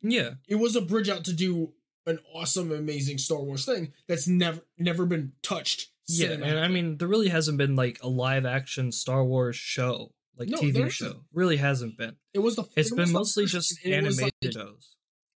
[0.04, 1.74] yeah, It was a bridge out to do
[2.06, 5.90] an awesome, amazing Star Wars thing that's never never been touched.
[6.08, 10.14] Yeah, and I mean, there really hasn't been like a live action Star Wars show,
[10.38, 11.06] like No, TV show.
[11.08, 11.22] isn't.
[11.34, 12.16] Really hasn't been.
[12.34, 12.64] it was the.
[12.76, 14.96] It's it been the mostly just animated like- shows.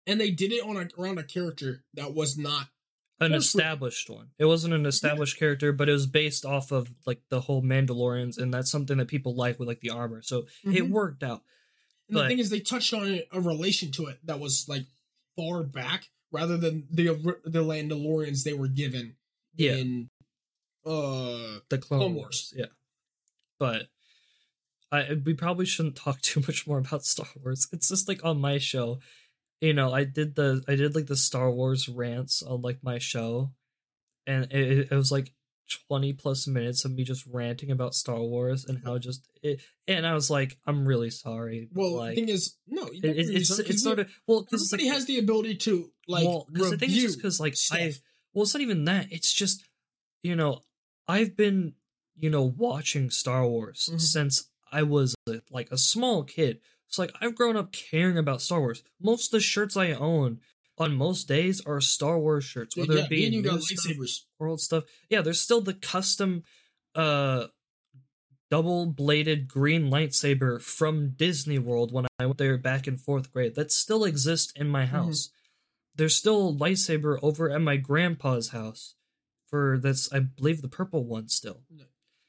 [0.08, 2.68] and they did it on a, around a character that was not
[3.20, 4.30] An established one.
[4.40, 8.38] It wasn't an established character, but it was based off of like the whole Mandalorians,
[8.38, 10.22] and that's something that people like with like the armor.
[10.22, 10.90] So it Mhm.
[10.90, 11.42] worked out.
[12.08, 14.86] And the thing is, they touched on a relation to it that was like
[15.36, 17.08] far back, rather than the
[17.46, 19.16] the Mandalorians they were given
[19.56, 20.10] Yeah, in.
[20.86, 22.54] Uh, the Clone, Clone Wars.
[22.56, 22.66] Yeah,
[23.60, 23.88] but
[24.92, 27.68] I we probably shouldn't talk too much more about Star Wars.
[27.72, 29.00] It's just like on my show,
[29.62, 32.98] you know, I did the I did like the Star Wars rants on like my
[32.98, 33.52] show,
[34.26, 35.34] and it, it was like
[35.88, 40.08] twenty plus minutes of me just ranting about Star Wars and how just it, and
[40.08, 41.70] I was like, I'm really sorry.
[41.72, 44.94] well, like the thing is, no, it, it- it's it's sort of well everybody like
[44.96, 47.94] has the ability to like well, 'cause the thing is review just because like I
[48.34, 49.08] well, it's not even that.
[49.12, 49.64] It's just
[50.24, 50.62] you know
[51.10, 51.74] I've been
[52.16, 54.00] you know watching Star Wars Mhm.
[54.02, 56.62] since I was a, like a small kid.
[56.88, 58.84] So like I've grown up caring about Star Wars.
[59.02, 60.40] Most of the shirts I own
[60.78, 64.24] on most days are Star Wars shirts, whether yeah, it be new got stuff, lightsabers.
[64.40, 64.84] world stuff.
[65.10, 66.44] Yeah, there's still the custom
[66.96, 67.48] uh
[68.52, 73.56] double bladed green lightsaber from Disney World when I went there back in fourth grade.
[73.56, 75.30] That still exists in my house.
[75.96, 78.96] There's still a lightsaber over at my grandpa's house
[79.50, 81.62] for that's I believe the purple one still.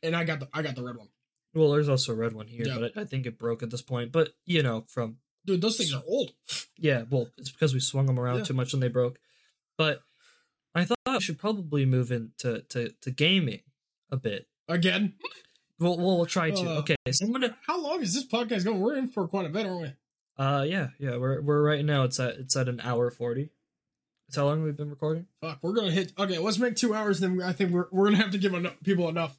[0.02, 1.08] And I got the I got the red one.
[1.54, 2.78] Well, there's also a red one here, Yeah.
[2.78, 4.12] but I I think it broke at this point.
[4.12, 5.16] But you know, from
[5.46, 6.32] Dude, those things are old.
[6.76, 8.44] yeah, well, it's because we swung them around Yeah.
[8.44, 9.18] too much and they broke.
[9.78, 10.02] But
[10.74, 13.62] I thought I should probably move into to, to gaming
[14.10, 14.46] a bit.
[14.68, 15.14] Again.
[15.78, 16.70] We'll we'll, we'll try to.
[16.70, 17.56] Uh, okay, so I'm gonna.
[17.66, 18.80] How long is this podcast going?
[18.80, 19.92] We're in for quite a bit, aren't we?
[20.36, 21.16] Uh, yeah, yeah.
[21.16, 22.04] We're we're right now.
[22.04, 23.50] It's at it's at an hour forty.
[24.30, 25.26] That's how long we've been recording.
[25.40, 26.12] Fuck, we're gonna hit.
[26.16, 27.18] Okay, let's make two hours.
[27.18, 29.36] Then I think we're we're gonna have to give enough, people enough.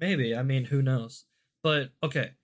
[0.00, 0.32] Maybe.
[0.32, 1.24] I mean, who knows?
[1.60, 2.34] But okay,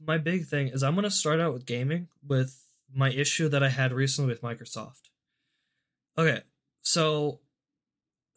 [0.00, 3.68] my big thing is I'm gonna start out with gaming with my issue that I
[3.68, 5.10] had recently with Microsoft.
[6.16, 6.40] Okay,
[6.80, 7.40] so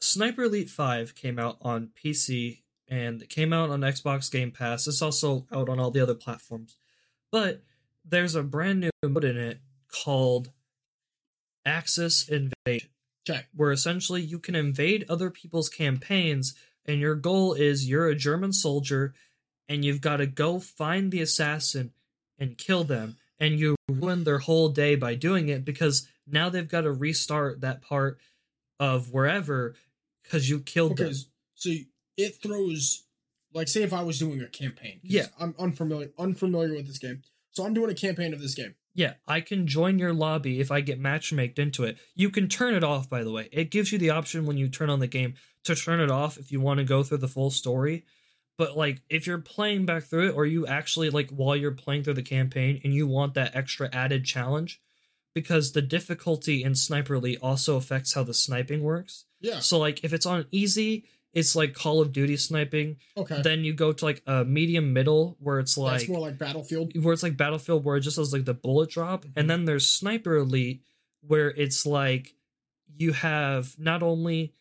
[0.02, 4.88] Sniper Elite Five came out on PC and it came out on Xbox Game Pass.
[4.88, 6.76] It's also out on all the other platforms,
[7.32, 7.62] but
[8.04, 10.52] there's a brand new mode in it called
[11.70, 12.90] Axis Invasion
[13.30, 13.42] Okay.
[13.56, 16.56] where essentially you can invade other people's campaigns
[16.86, 19.14] and your goal is you're a German soldier
[19.68, 21.92] and you've got to go find the assassin
[22.40, 26.68] and kill them and you ruin their whole day by doing it because now they've
[26.68, 28.18] got to restart that part
[28.80, 29.76] of wherever
[30.24, 31.14] because you killed Okay, them.
[31.56, 31.70] so
[32.18, 33.04] it throws
[33.54, 35.00] like say if I was doing a campaign.
[35.04, 35.28] Yeah.
[35.40, 37.22] I'm unfamiliar unfamiliar with this game.
[37.52, 38.76] So I'm doing a campaign of this game.
[39.00, 41.98] Yeah, I can join your lobby if I get matchmaked into it.
[42.16, 43.48] You can turn it off, by the way.
[43.54, 46.38] It gives you the option when you turn on the game to turn it off
[46.38, 48.04] if you want to go through the full story.
[48.58, 52.04] But like if you're playing back through it or you actually like while you're playing
[52.04, 54.82] through the campaign and you want that extra added challenge
[55.34, 59.24] because the difficulty in Sniper Elite also affects how the sniping works.
[59.40, 59.60] Yeah.
[59.60, 62.98] So like if it's on easy, it's like Call of Duty sniping.
[63.16, 63.42] Okay.
[63.42, 66.92] Then you go to like a medium middle where it's like That's more like Battlefield.
[67.04, 69.32] where it's like Battlefield, where it just has like the bullet drop, Mhm.
[69.36, 70.82] and then there's Sniper Elite,
[71.22, 72.36] where it's like
[72.98, 74.54] you have not only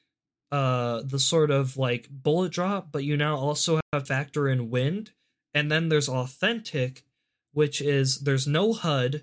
[0.52, 5.12] uh the sort of like bullet drop, but you now also have factor in wind,
[5.54, 7.04] and then there's Authentic,
[7.52, 9.22] which is there's no HUD,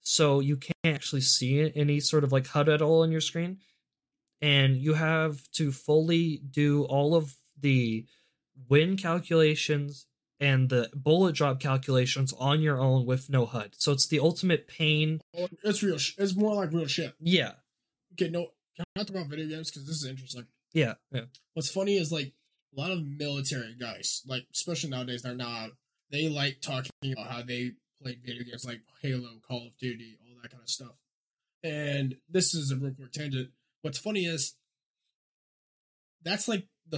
[0.00, 3.58] so you can't actually see any sort of like HUD at all on your screen,
[4.44, 8.04] and you have to fully do all of the
[8.68, 10.06] win calculations
[10.38, 13.74] and the bullet drop calculations on your own with no HUD.
[13.78, 15.22] So it's the ultimate pain.
[15.62, 15.96] It's real.
[15.96, 17.14] Sh- it's more like real shit.
[17.18, 17.52] Yeah.
[18.12, 18.48] Okay, no.
[18.76, 20.46] Can I talk about video games because this is interesting.
[20.74, 20.94] Yeah.
[21.10, 21.22] Yeah.
[21.54, 22.34] What's funny is like
[22.76, 25.70] a lot of military guys, like especially nowadays, they're not.
[26.10, 27.72] They like talking about how they
[28.02, 30.96] played video games like Halo, Call of Duty, all that kind of stuff.
[31.62, 33.48] And this is a real quick tangent.
[33.84, 34.54] What's funny is
[36.22, 36.96] that's like the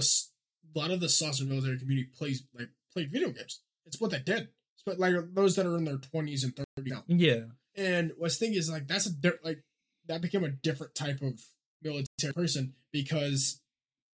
[0.73, 3.59] a lot of the saucer military community plays like played video games.
[3.85, 4.47] It's what they did.
[4.85, 7.03] But like those that are in their twenties and thirties now.
[7.07, 7.41] Yeah.
[7.75, 9.63] And what's thing is like that's a di- like
[10.07, 11.41] that became a different type of
[11.83, 13.59] military person because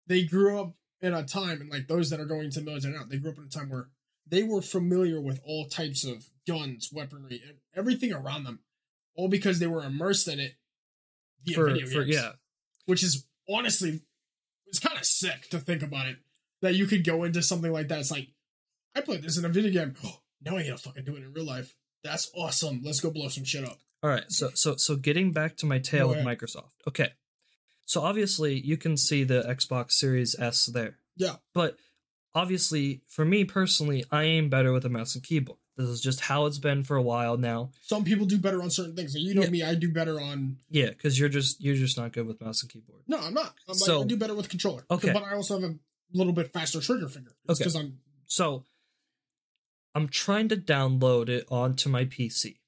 [0.07, 3.05] they grew up in a time and like those that are going to military now,
[3.07, 3.90] they grew up in a time where
[4.27, 8.61] they were familiar with all types of guns, weaponry, and everything around them,
[9.15, 10.55] all because they were immersed in it
[11.44, 12.32] via For, video for yeah.
[12.86, 14.00] Which is honestly
[14.66, 16.16] it's kind of sick to think about it
[16.62, 18.00] that you could go into something like that.
[18.00, 18.28] It's like
[18.94, 19.94] I played this in a video game.
[20.04, 21.74] Oh, now I gotta fucking do it in real life.
[22.02, 22.80] That's awesome.
[22.82, 23.78] Let's go blow some shit up.
[24.02, 24.24] All right.
[24.28, 26.18] So so so getting back to my tale with.
[26.18, 26.70] Microsoft.
[26.88, 27.10] Okay.
[27.84, 30.96] So obviously you can see the Xbox Series S there.
[31.16, 31.36] Yeah.
[31.52, 31.76] But
[32.34, 35.59] obviously for me personally, I aim better with a mouse and keyboard.
[35.77, 37.70] This is just how it's been for a while now.
[37.81, 39.15] Some people do better on certain things.
[39.15, 39.51] You know Yeah.
[39.51, 40.59] me, I do better on.
[40.70, 43.01] Yeah, because you're just you're just not good with mouse and keyboard.
[43.09, 43.55] No, I'm not.
[43.69, 44.85] I'm So- like, I do better with controller.
[44.90, 45.12] Okay.
[45.12, 45.74] But I also have a
[46.12, 47.32] little bit faster trigger finger.
[47.49, 47.65] It's Okay.
[47.65, 47.99] Because I'm.
[48.27, 48.65] So
[49.94, 52.59] I'm trying to download it onto my PC.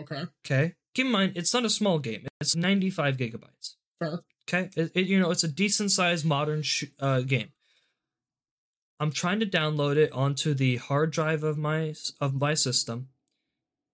[0.00, 0.24] Okay.
[0.44, 0.74] Okay.
[0.94, 2.26] Keep in mind, it's not a small game.
[2.40, 3.74] It's 95 gigabytes.
[3.98, 4.20] Fair.
[4.48, 4.70] Okay.
[4.76, 7.52] It, it- you know, it's a decent sized modern sh- uh, game.
[9.02, 13.08] I'm trying to download it onto the hard drive of my of my system,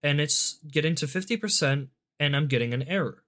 [0.02, 1.88] and it's getting to 50%,
[2.20, 3.24] and I'm getting an error.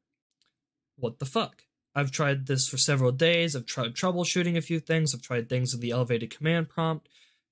[0.99, 1.65] What the fuck?
[1.95, 3.57] I've tried this for several days.
[3.57, 5.15] I've tried troubleshooting a few things.
[5.15, 7.09] I've tried things in the elevated command prompt,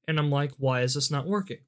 [0.07, 1.61] and I'm like, why is this not working?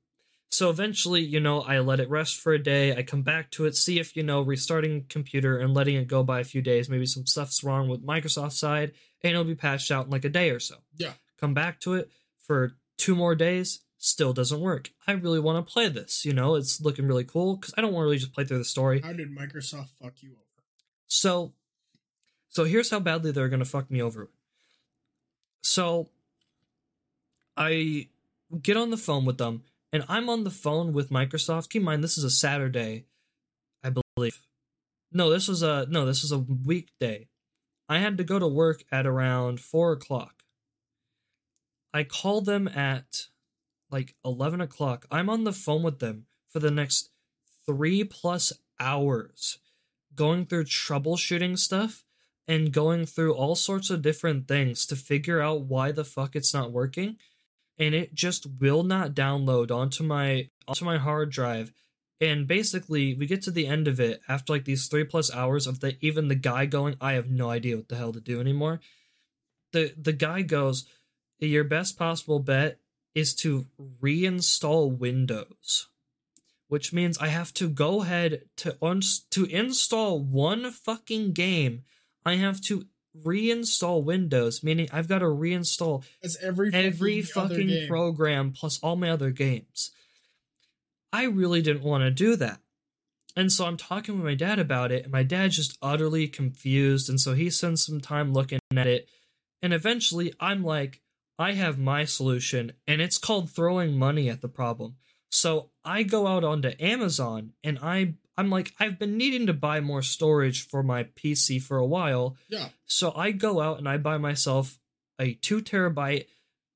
[0.51, 2.95] So eventually, you know, I let it rest for a day.
[2.95, 6.23] I come back to it, see if, you know, restarting computer and letting it go
[6.23, 8.93] by a few days, maybe some stuff's wrong with Microsoft side,
[9.23, 10.75] and it'll be patched out in like a day or so.
[10.99, 11.13] Yeah.
[11.41, 12.11] Come back to it
[12.51, 14.91] for two more days, Still doesn't work.
[15.07, 16.25] I really want to play this.
[16.25, 18.57] You know, it's looking really cool because I don't want to really just play through
[18.57, 19.03] the story.
[19.03, 20.65] How did Microsoft fuck you over?
[21.07, 21.53] So,
[22.49, 24.31] so here's how badly they're gonna fuck me over.
[25.63, 26.09] So,
[27.59, 28.09] I
[28.63, 31.69] get on the phone with them, and I'm on the phone with Microsoft.
[31.69, 33.05] Keep in mind, this is a Saturday,
[33.85, 34.41] I believe.
[35.13, 37.29] No, this was a no, this was a weekday.
[37.87, 40.40] I had to go to work at around four o'clock.
[41.93, 43.27] I call them at
[43.91, 45.07] like eleven o'clock.
[45.11, 47.11] I'm on the phone with them for the next
[47.67, 49.59] three plus hours,
[50.15, 52.05] going through troubleshooting stuff
[52.49, 56.55] and going through all sorts of different things to figure out why the fuck it's
[56.55, 57.17] not working.
[57.79, 61.73] And it just will not download onto my onto my hard drive.
[62.21, 65.67] And basically we get to the end of it after like these three plus hours
[65.67, 68.41] of the even the guy going i have no idea what the hell to do
[68.41, 68.81] anymore.
[69.73, 70.87] The the guy goes
[71.49, 72.79] your best possible bet
[73.15, 73.67] is to
[74.03, 75.89] reinstall windows
[76.69, 81.83] which means i have to go ahead to uns- to install one fucking game
[82.25, 82.87] i have to
[83.25, 88.95] reinstall windows meaning i've got to reinstall That's every every fucking fucking program plus all
[88.95, 89.91] my other games.
[91.13, 92.61] I really didn't want to do that.
[93.35, 97.09] And so I'm talking with my dad about it, and my dad's just utterly confused.
[97.09, 99.09] And so he spends some time looking at it.
[99.61, 101.00] And eventually I'm like,
[101.41, 104.97] I have my solution, and it's called throwing money at the problem.
[105.31, 109.81] So I go out onto Amazon and I I'm like, I've been needing to buy
[109.81, 112.37] more storage for my PC for a while.
[112.49, 112.69] Yeah.
[112.87, 114.79] So I go out and I buy myself
[115.19, 116.27] a two terabyte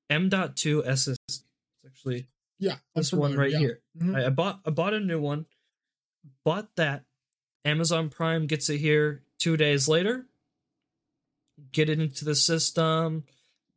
[0.09, 1.15] M.2 SSD.
[1.27, 1.43] It's
[1.85, 2.27] actually
[2.59, 2.77] Yeah.
[2.95, 3.59] This one right yeah.
[3.59, 3.81] here.
[3.97, 4.15] Mhm.
[4.15, 5.45] I, I bought I bought a new one.
[6.43, 7.03] Bought that.
[7.65, 10.25] Amazon Prime gets it here two days later.
[11.71, 13.25] Get it into the system.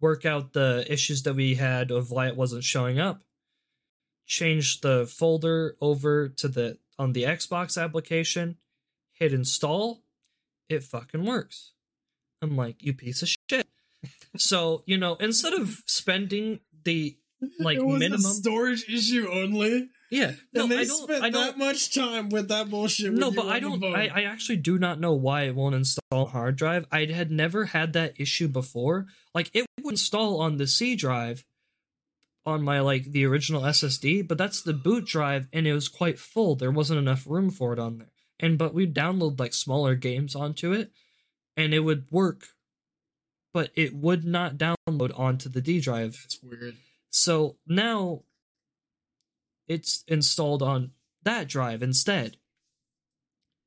[0.00, 3.22] Work out the issues that we had of why it wasn't showing up.
[4.26, 8.56] Change the folder over to the on the Xbox application.
[9.12, 10.02] Hit install.
[10.68, 11.72] It fucking works.
[12.42, 13.66] I'm like, you piece of shit.
[14.36, 17.16] so, you know, instead of spending the
[17.58, 19.88] like minimum storage issue only.
[20.10, 21.02] Yeah, no, and they I don't.
[21.02, 21.58] spent I that don't.
[21.58, 23.12] much time with that bullshit.
[23.12, 23.82] No, but I don't.
[23.84, 26.86] I, I actually do not know why it won't install hard drive.
[26.90, 29.06] I had never had that issue before.
[29.34, 31.44] Like it would install on the C drive,
[32.46, 36.18] on my like the original SSD, but that's the boot drive, and it was quite
[36.18, 36.56] full.
[36.56, 38.12] There wasn't enough room for it on there.
[38.40, 40.90] And but we'd download like smaller games onto it,
[41.56, 42.46] and it would work,
[43.52, 46.12] but it would not download onto the D drive.
[46.22, 46.76] That's weird.
[47.10, 48.22] So now
[49.68, 50.92] it's installed on
[51.22, 52.36] that drive instead.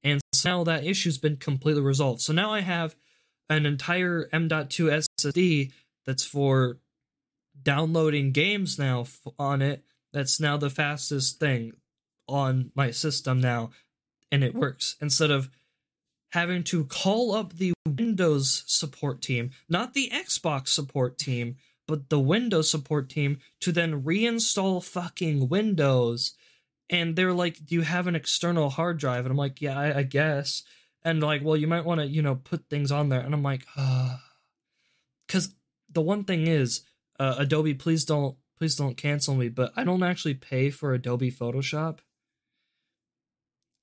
[0.04, 2.22] And so now that issue's been completely resolved.
[2.22, 2.96] So now I have
[3.50, 5.72] an entire M.2 SSD
[6.06, 6.80] that's for
[7.62, 9.06] downloading games now
[9.38, 9.84] on it.
[10.14, 11.74] That's now the fastest thing
[12.28, 13.72] on my system now.
[14.32, 14.96] And it works.
[15.02, 15.50] Instead of
[16.32, 22.20] having to call up the Windows support team, not the Xbox support team, but the
[22.20, 26.34] Windows support team to then reinstall fucking Windows.
[26.90, 29.26] And they're like, Do you have an external hard drive?
[29.26, 30.64] And I'm like, Yeah, I, I guess.
[31.04, 33.22] And like, well, you might want to, you know, put things on there.
[33.22, 33.66] And I'm like.
[35.28, 35.56] Because
[35.90, 36.82] the one thing is,
[37.20, 41.32] uh, Adobe, please don't, please don't cancel me, but I don't actually pay for Adobe
[41.32, 42.00] Photoshop.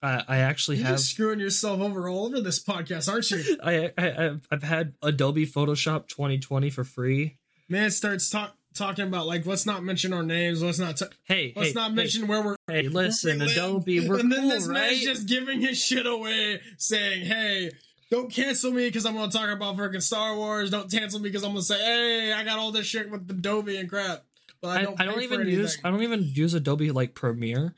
[0.02, 1.00] I, I actually You're have.
[1.00, 3.56] screwing yourself over all over this podcast, aren't you?
[3.62, 7.38] I, I I've- I've had Adobe Photoshop 2020 for free.
[7.69, 10.62] Man starts talk, talking about like let's not mention our names.
[10.62, 10.97] Let's not.
[10.97, 12.57] T- Hey, let's hey, not hey, mention where we're.
[12.66, 13.53] Hey, listen, where we.
[13.53, 14.74] Adobe, we're and then cool, this right?
[14.74, 17.70] man's just giving his shit away, saying, "Hey,
[18.11, 20.70] don't cancel me because I'm going to talk about freaking Star Wars.
[20.70, 23.31] Don't cancel me because I'm going to say, hey, I got all this shit with
[23.31, 24.24] Adobe and crap."
[24.62, 25.01] But I I, don't.
[25.01, 25.78] I don't pay for even use.
[25.85, 27.74] I don't even use Adobe like Premiere.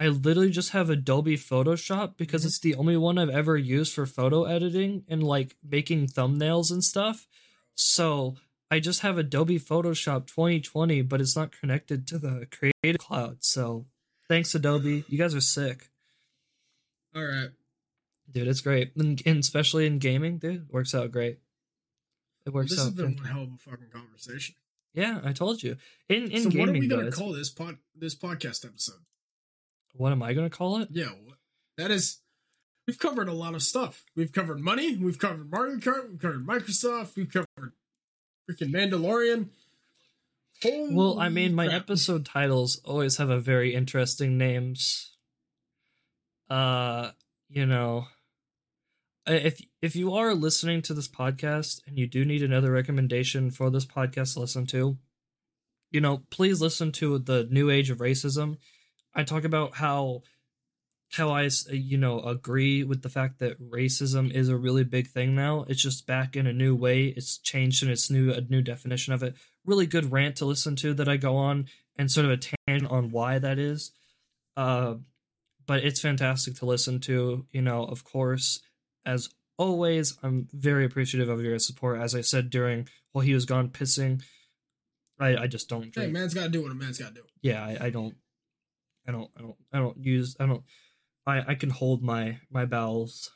[0.00, 2.46] I literally just have Adobe Photoshop because Mhm.
[2.46, 6.82] it's the only one I've ever used for photo editing and like making thumbnails and
[6.84, 7.26] stuff.
[7.74, 8.36] So
[8.70, 13.38] I just have Adobe Photoshop 2020, but it's not connected to the Creative Cloud.
[13.40, 13.86] So
[14.28, 15.88] thanks Adobe, you guys are sick,
[17.14, 17.48] All right.
[18.30, 18.46] dude.
[18.48, 21.38] It's great, and, and especially in gaming, dude, it works out great.
[22.46, 22.76] It works out.
[22.76, 24.54] This has been one hell of a fucking conversation.
[24.94, 25.76] Yeah, I told you.
[26.08, 29.00] In in so gaming, what are we gonna call this pod this podcast episode?
[29.94, 30.88] what am I gonna call it?
[30.92, 31.10] Yeah,
[31.76, 32.18] that is.
[32.86, 34.04] We've covered a lot of stuff.
[34.16, 34.96] We've covered money.
[34.96, 36.08] We've covered Mario Kart.
[36.10, 37.16] We've covered Microsoft.
[37.16, 37.72] We've covered
[38.48, 39.48] freaking Mandalorian.
[40.62, 41.82] Holy Well, I mean, my crap.
[41.82, 45.16] episode titles always have a very interesting names.
[46.50, 47.10] Uh,
[47.48, 48.06] you know,
[49.26, 53.70] if if you are listening to this podcast and you do need another recommendation for
[53.70, 54.98] this podcast to listen to,
[55.90, 58.56] you know, please listen to the New Age of Racism.
[59.14, 60.22] I talk about how
[61.12, 65.34] how I you know agree with the fact that racism is a really big thing
[65.34, 65.64] now.
[65.68, 67.06] It's just back in a new way.
[67.06, 69.34] It's changed in its new a new definition of it.
[69.64, 71.66] Really good rant to listen to that I go on
[71.96, 73.90] and sort of a tangent on why that is.
[74.56, 74.96] Uh,
[75.66, 77.46] but it's fantastic to listen to.
[77.52, 78.60] You know, of course,
[79.06, 82.00] as always, I'm very appreciative of your support.
[82.00, 84.22] As I said during while he was gone pissing,
[85.18, 87.22] I I just don't Hey, man's got to do what a man's got to do.
[87.42, 88.14] yeah, I, I don't,
[89.06, 90.62] I don't, I don't, I don't use, I don't,
[91.28, 93.30] I I can hold my my bowels.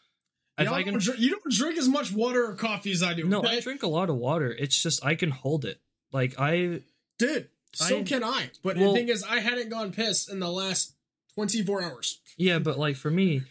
[0.58, 3.02] If Y'all I don't can, dr- you don't drink as much water or coffee as
[3.02, 3.24] I do.
[3.24, 3.56] no, okay?
[3.56, 4.50] I drink a lot of water.
[4.58, 5.80] It's just I can hold it.
[6.12, 6.82] Like I,
[7.18, 7.48] did.
[7.72, 8.50] so I- can I.
[8.62, 10.94] But Well- the thing is, I hadn't gone piss in the last
[11.34, 12.20] 24 hours.
[12.36, 13.42] Yeah, but like for me,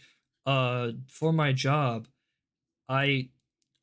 [0.46, 2.06] uh, for my job,
[2.88, 3.30] I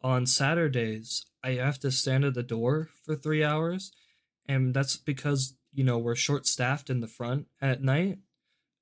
[0.01, 3.91] on Saturdays I have to stand at the door for three hours,
[4.47, 8.19] and that's because you know we're short staffed in the front at night,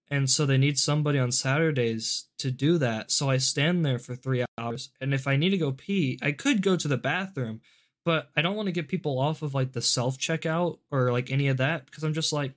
[0.10, 3.12] and so they need somebody on Saturdays to do that.
[3.12, 6.32] So I stand there for three hours, and if I need to go pee, I
[6.32, 7.62] could go to the bathroom,
[8.06, 11.32] but I don't want to get people off of like the self checkout or like
[11.32, 12.54] any of that because I'm just like,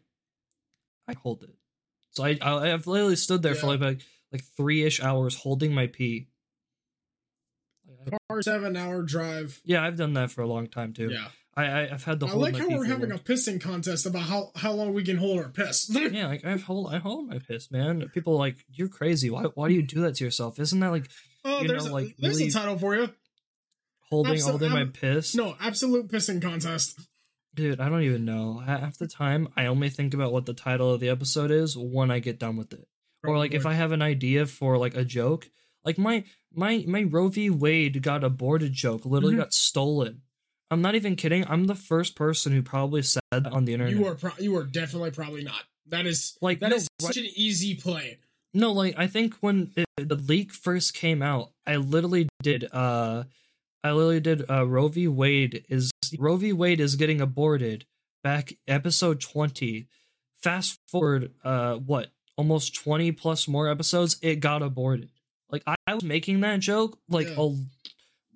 [1.09, 1.55] I hold it.
[2.12, 4.01] So I, I I've literally stood there for like like,
[4.32, 6.28] like three ish hours holding my pee.
[8.28, 9.60] Car seven hour drive.
[9.64, 11.10] Yeah, I've done that for a long time too.
[11.10, 11.28] Yeah.
[11.66, 14.50] I, I I've had to I like how we're having a pissing contest about how,
[14.56, 15.88] how long we can hold our piss.
[16.12, 18.08] yeah, like I hold I hold my piss, man.
[18.14, 19.30] People are like you're crazy.
[19.30, 20.58] Why why do you do that to yourself?
[20.58, 21.10] Isn't that like
[21.44, 23.10] oh, You there's, know, a, like, there's really- a title for you.
[24.10, 25.34] holding Absol- holding my piss?
[25.34, 27.00] No, absolute pissing contest.
[27.54, 28.58] dude, I don't even know.
[28.58, 32.10] Half the time, I only think about what the title of the episode is when
[32.10, 32.86] I get done with it.
[33.24, 35.50] or like if I have an idea for like a joke,
[35.84, 37.50] like my my my Roe v.
[37.50, 39.38] Wade got aborted joke literally Mhm.
[39.38, 40.22] got stolen.
[40.70, 41.44] I'm not even kidding.
[41.48, 43.94] I'm the first person who probably said that on the internet.
[43.94, 45.62] You are pro- you are definitely probably not.
[45.86, 48.18] That is like that no, is such an easy play.
[48.55, 52.68] no, like I think when it, the leak first came out, I literally did.
[52.72, 53.24] uh
[53.82, 54.48] I literally did.
[54.51, 55.09] uh Roe v.
[55.09, 56.52] Wade is Roe v.
[56.52, 57.86] Wade is getting aborted.
[58.22, 59.88] Back episode twenty.
[60.42, 65.10] Fast forward, uh, what almost twenty plus more episodes, it got aborted.
[65.51, 67.34] Like I, I was making that joke like Yeah.
[67.42, 67.56] a,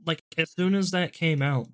[0.06, 1.68] like as soon as that came out,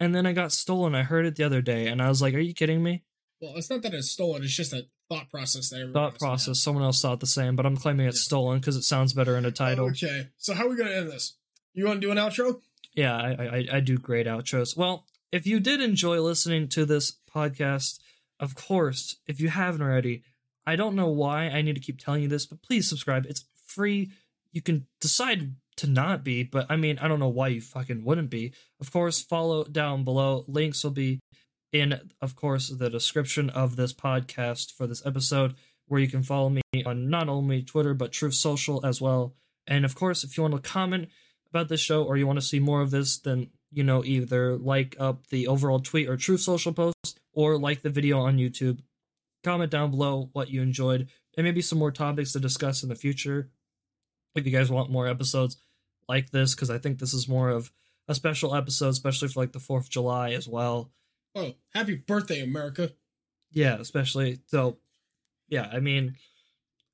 [0.00, 0.94] and then I got stolen.
[0.94, 3.02] I heard it the other day, and I was like, "Are you kidding me?"
[3.40, 4.42] Well, it's not that it's stolen.
[4.42, 6.58] It's just a thought process that Thought process.
[6.60, 8.24] Someone else thought the same, but I'm claiming it's Yeah.
[8.28, 9.86] stolen because it sounds better in a title.
[9.88, 11.34] Okay, so how are we gonna end this?
[11.74, 12.60] You want to do an outro?
[12.94, 14.76] Yeah, I, I I do great outros.
[14.76, 17.98] Well, if you did enjoy listening to this podcast,
[18.40, 20.22] of course, if you haven't already,
[20.66, 23.26] I don't know why I need to keep telling you this, but please subscribe.
[23.26, 24.10] It's free.
[24.52, 28.04] You can decide to not be, but I mean, I don't know why you fucking
[28.04, 28.52] wouldn't be.
[28.80, 30.44] Of course, follow down below.
[30.48, 31.20] Links will be
[31.72, 35.54] in, of course, the description of this podcast for this episode,
[35.86, 39.34] where you can follow me on not only Twitter but Truth Social as well.
[39.66, 41.08] And of course, if you want to comment
[41.50, 44.56] about this show or you want to see more of this, then you know either
[44.56, 48.80] like up the overall tweet or Truth Social post or like the video on YouTube.
[49.44, 52.94] Comment down below what you enjoyed and maybe some more topics to discuss in the
[52.94, 53.50] future.
[54.34, 55.56] If you guys want more episodes
[56.08, 57.70] like this, because I think this is more of
[58.08, 60.90] a special episode, especially for like the Fourth of July as well.
[61.34, 62.92] Oh, happy birthday, America!
[63.52, 64.78] Yeah, especially so.
[65.48, 66.16] Yeah, I mean,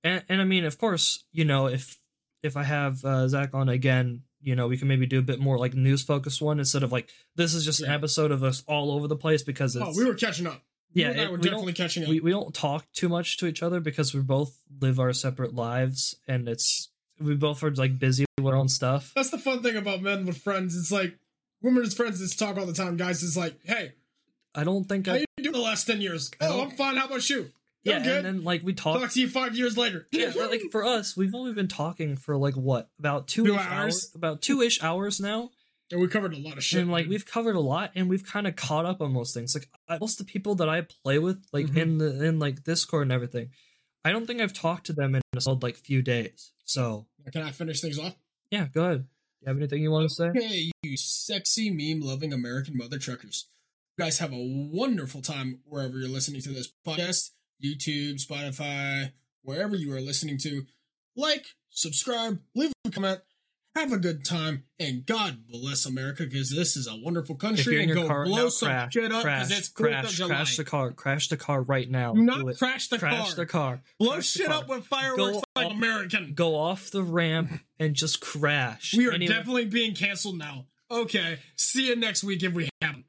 [0.04, 1.98] and and I mean, of course, you know, if
[2.42, 5.38] if I have uh, Zach on again, you know, we can maybe do a bit
[5.40, 8.62] more like news focused one instead of like this is just an episode of us
[8.66, 10.62] all over the place because it's Oh, we were catching up.
[10.92, 12.08] yeah, I it- we definitely catching up.
[12.10, 15.54] we, we don't talk too much to each other because we both live our separate
[15.54, 16.90] lives and it's
[17.24, 19.12] we both are like busy with our own stuff.
[19.14, 20.76] That's the fun thing about men with friends.
[20.76, 21.18] It's like
[21.62, 22.96] women as friends just talk all the time.
[22.96, 23.92] Guys, it's like, hey,
[24.54, 25.10] I don't think I.
[25.12, 26.30] how I you doing the last ten years?
[26.40, 26.96] Oh, I'm fine.
[26.96, 27.50] How about you?
[27.84, 28.24] yeah, I'm good.
[28.24, 30.06] and then like we talk Talk to you five years later.
[30.12, 33.64] yeah, like for us, we've only been talking for like what about two, hours?
[33.70, 35.50] hours, about two ish hours now,
[35.90, 36.80] and we covered a lot of shit.
[36.82, 39.54] and like we've covered a lot, and we've kind of caught up on most things.
[39.54, 41.76] Like I- most of the people that I play with, like Mhm.
[41.76, 43.50] in the in like Discord and everything,
[44.04, 46.52] I don't think I've talked to them in a solid like few days.
[46.64, 48.14] So Can I finish things off?
[48.50, 49.06] yeah, go ahead.
[49.40, 50.30] You have anything you want to say?
[50.34, 53.48] Hey, you sexy meme loving American mother truckers.
[53.96, 57.30] You guys have a wonderful time wherever you're listening to this podcast
[57.62, 59.12] YouTube, Spotify,
[59.42, 60.64] wherever you are listening to.
[61.16, 63.20] Like, subscribe, leave a comment,
[63.74, 67.78] have a good time, and God bless America because this is a wonderful country.
[67.80, 70.56] And your go car, blow now some crash, shit up crash, because it's crash, crash
[70.56, 72.12] the car, crash the car right now.
[72.14, 73.34] Do not crash the crash car.
[73.36, 73.82] the car.
[73.98, 74.56] Blow Crash shit car.
[74.56, 76.34] up with fireworks Go like off- American.
[76.34, 78.94] Go off the ramp and just crash.
[78.96, 80.66] We are Anyway- definitely being canceled now.
[80.90, 83.06] Okay, see you next week if we haven't.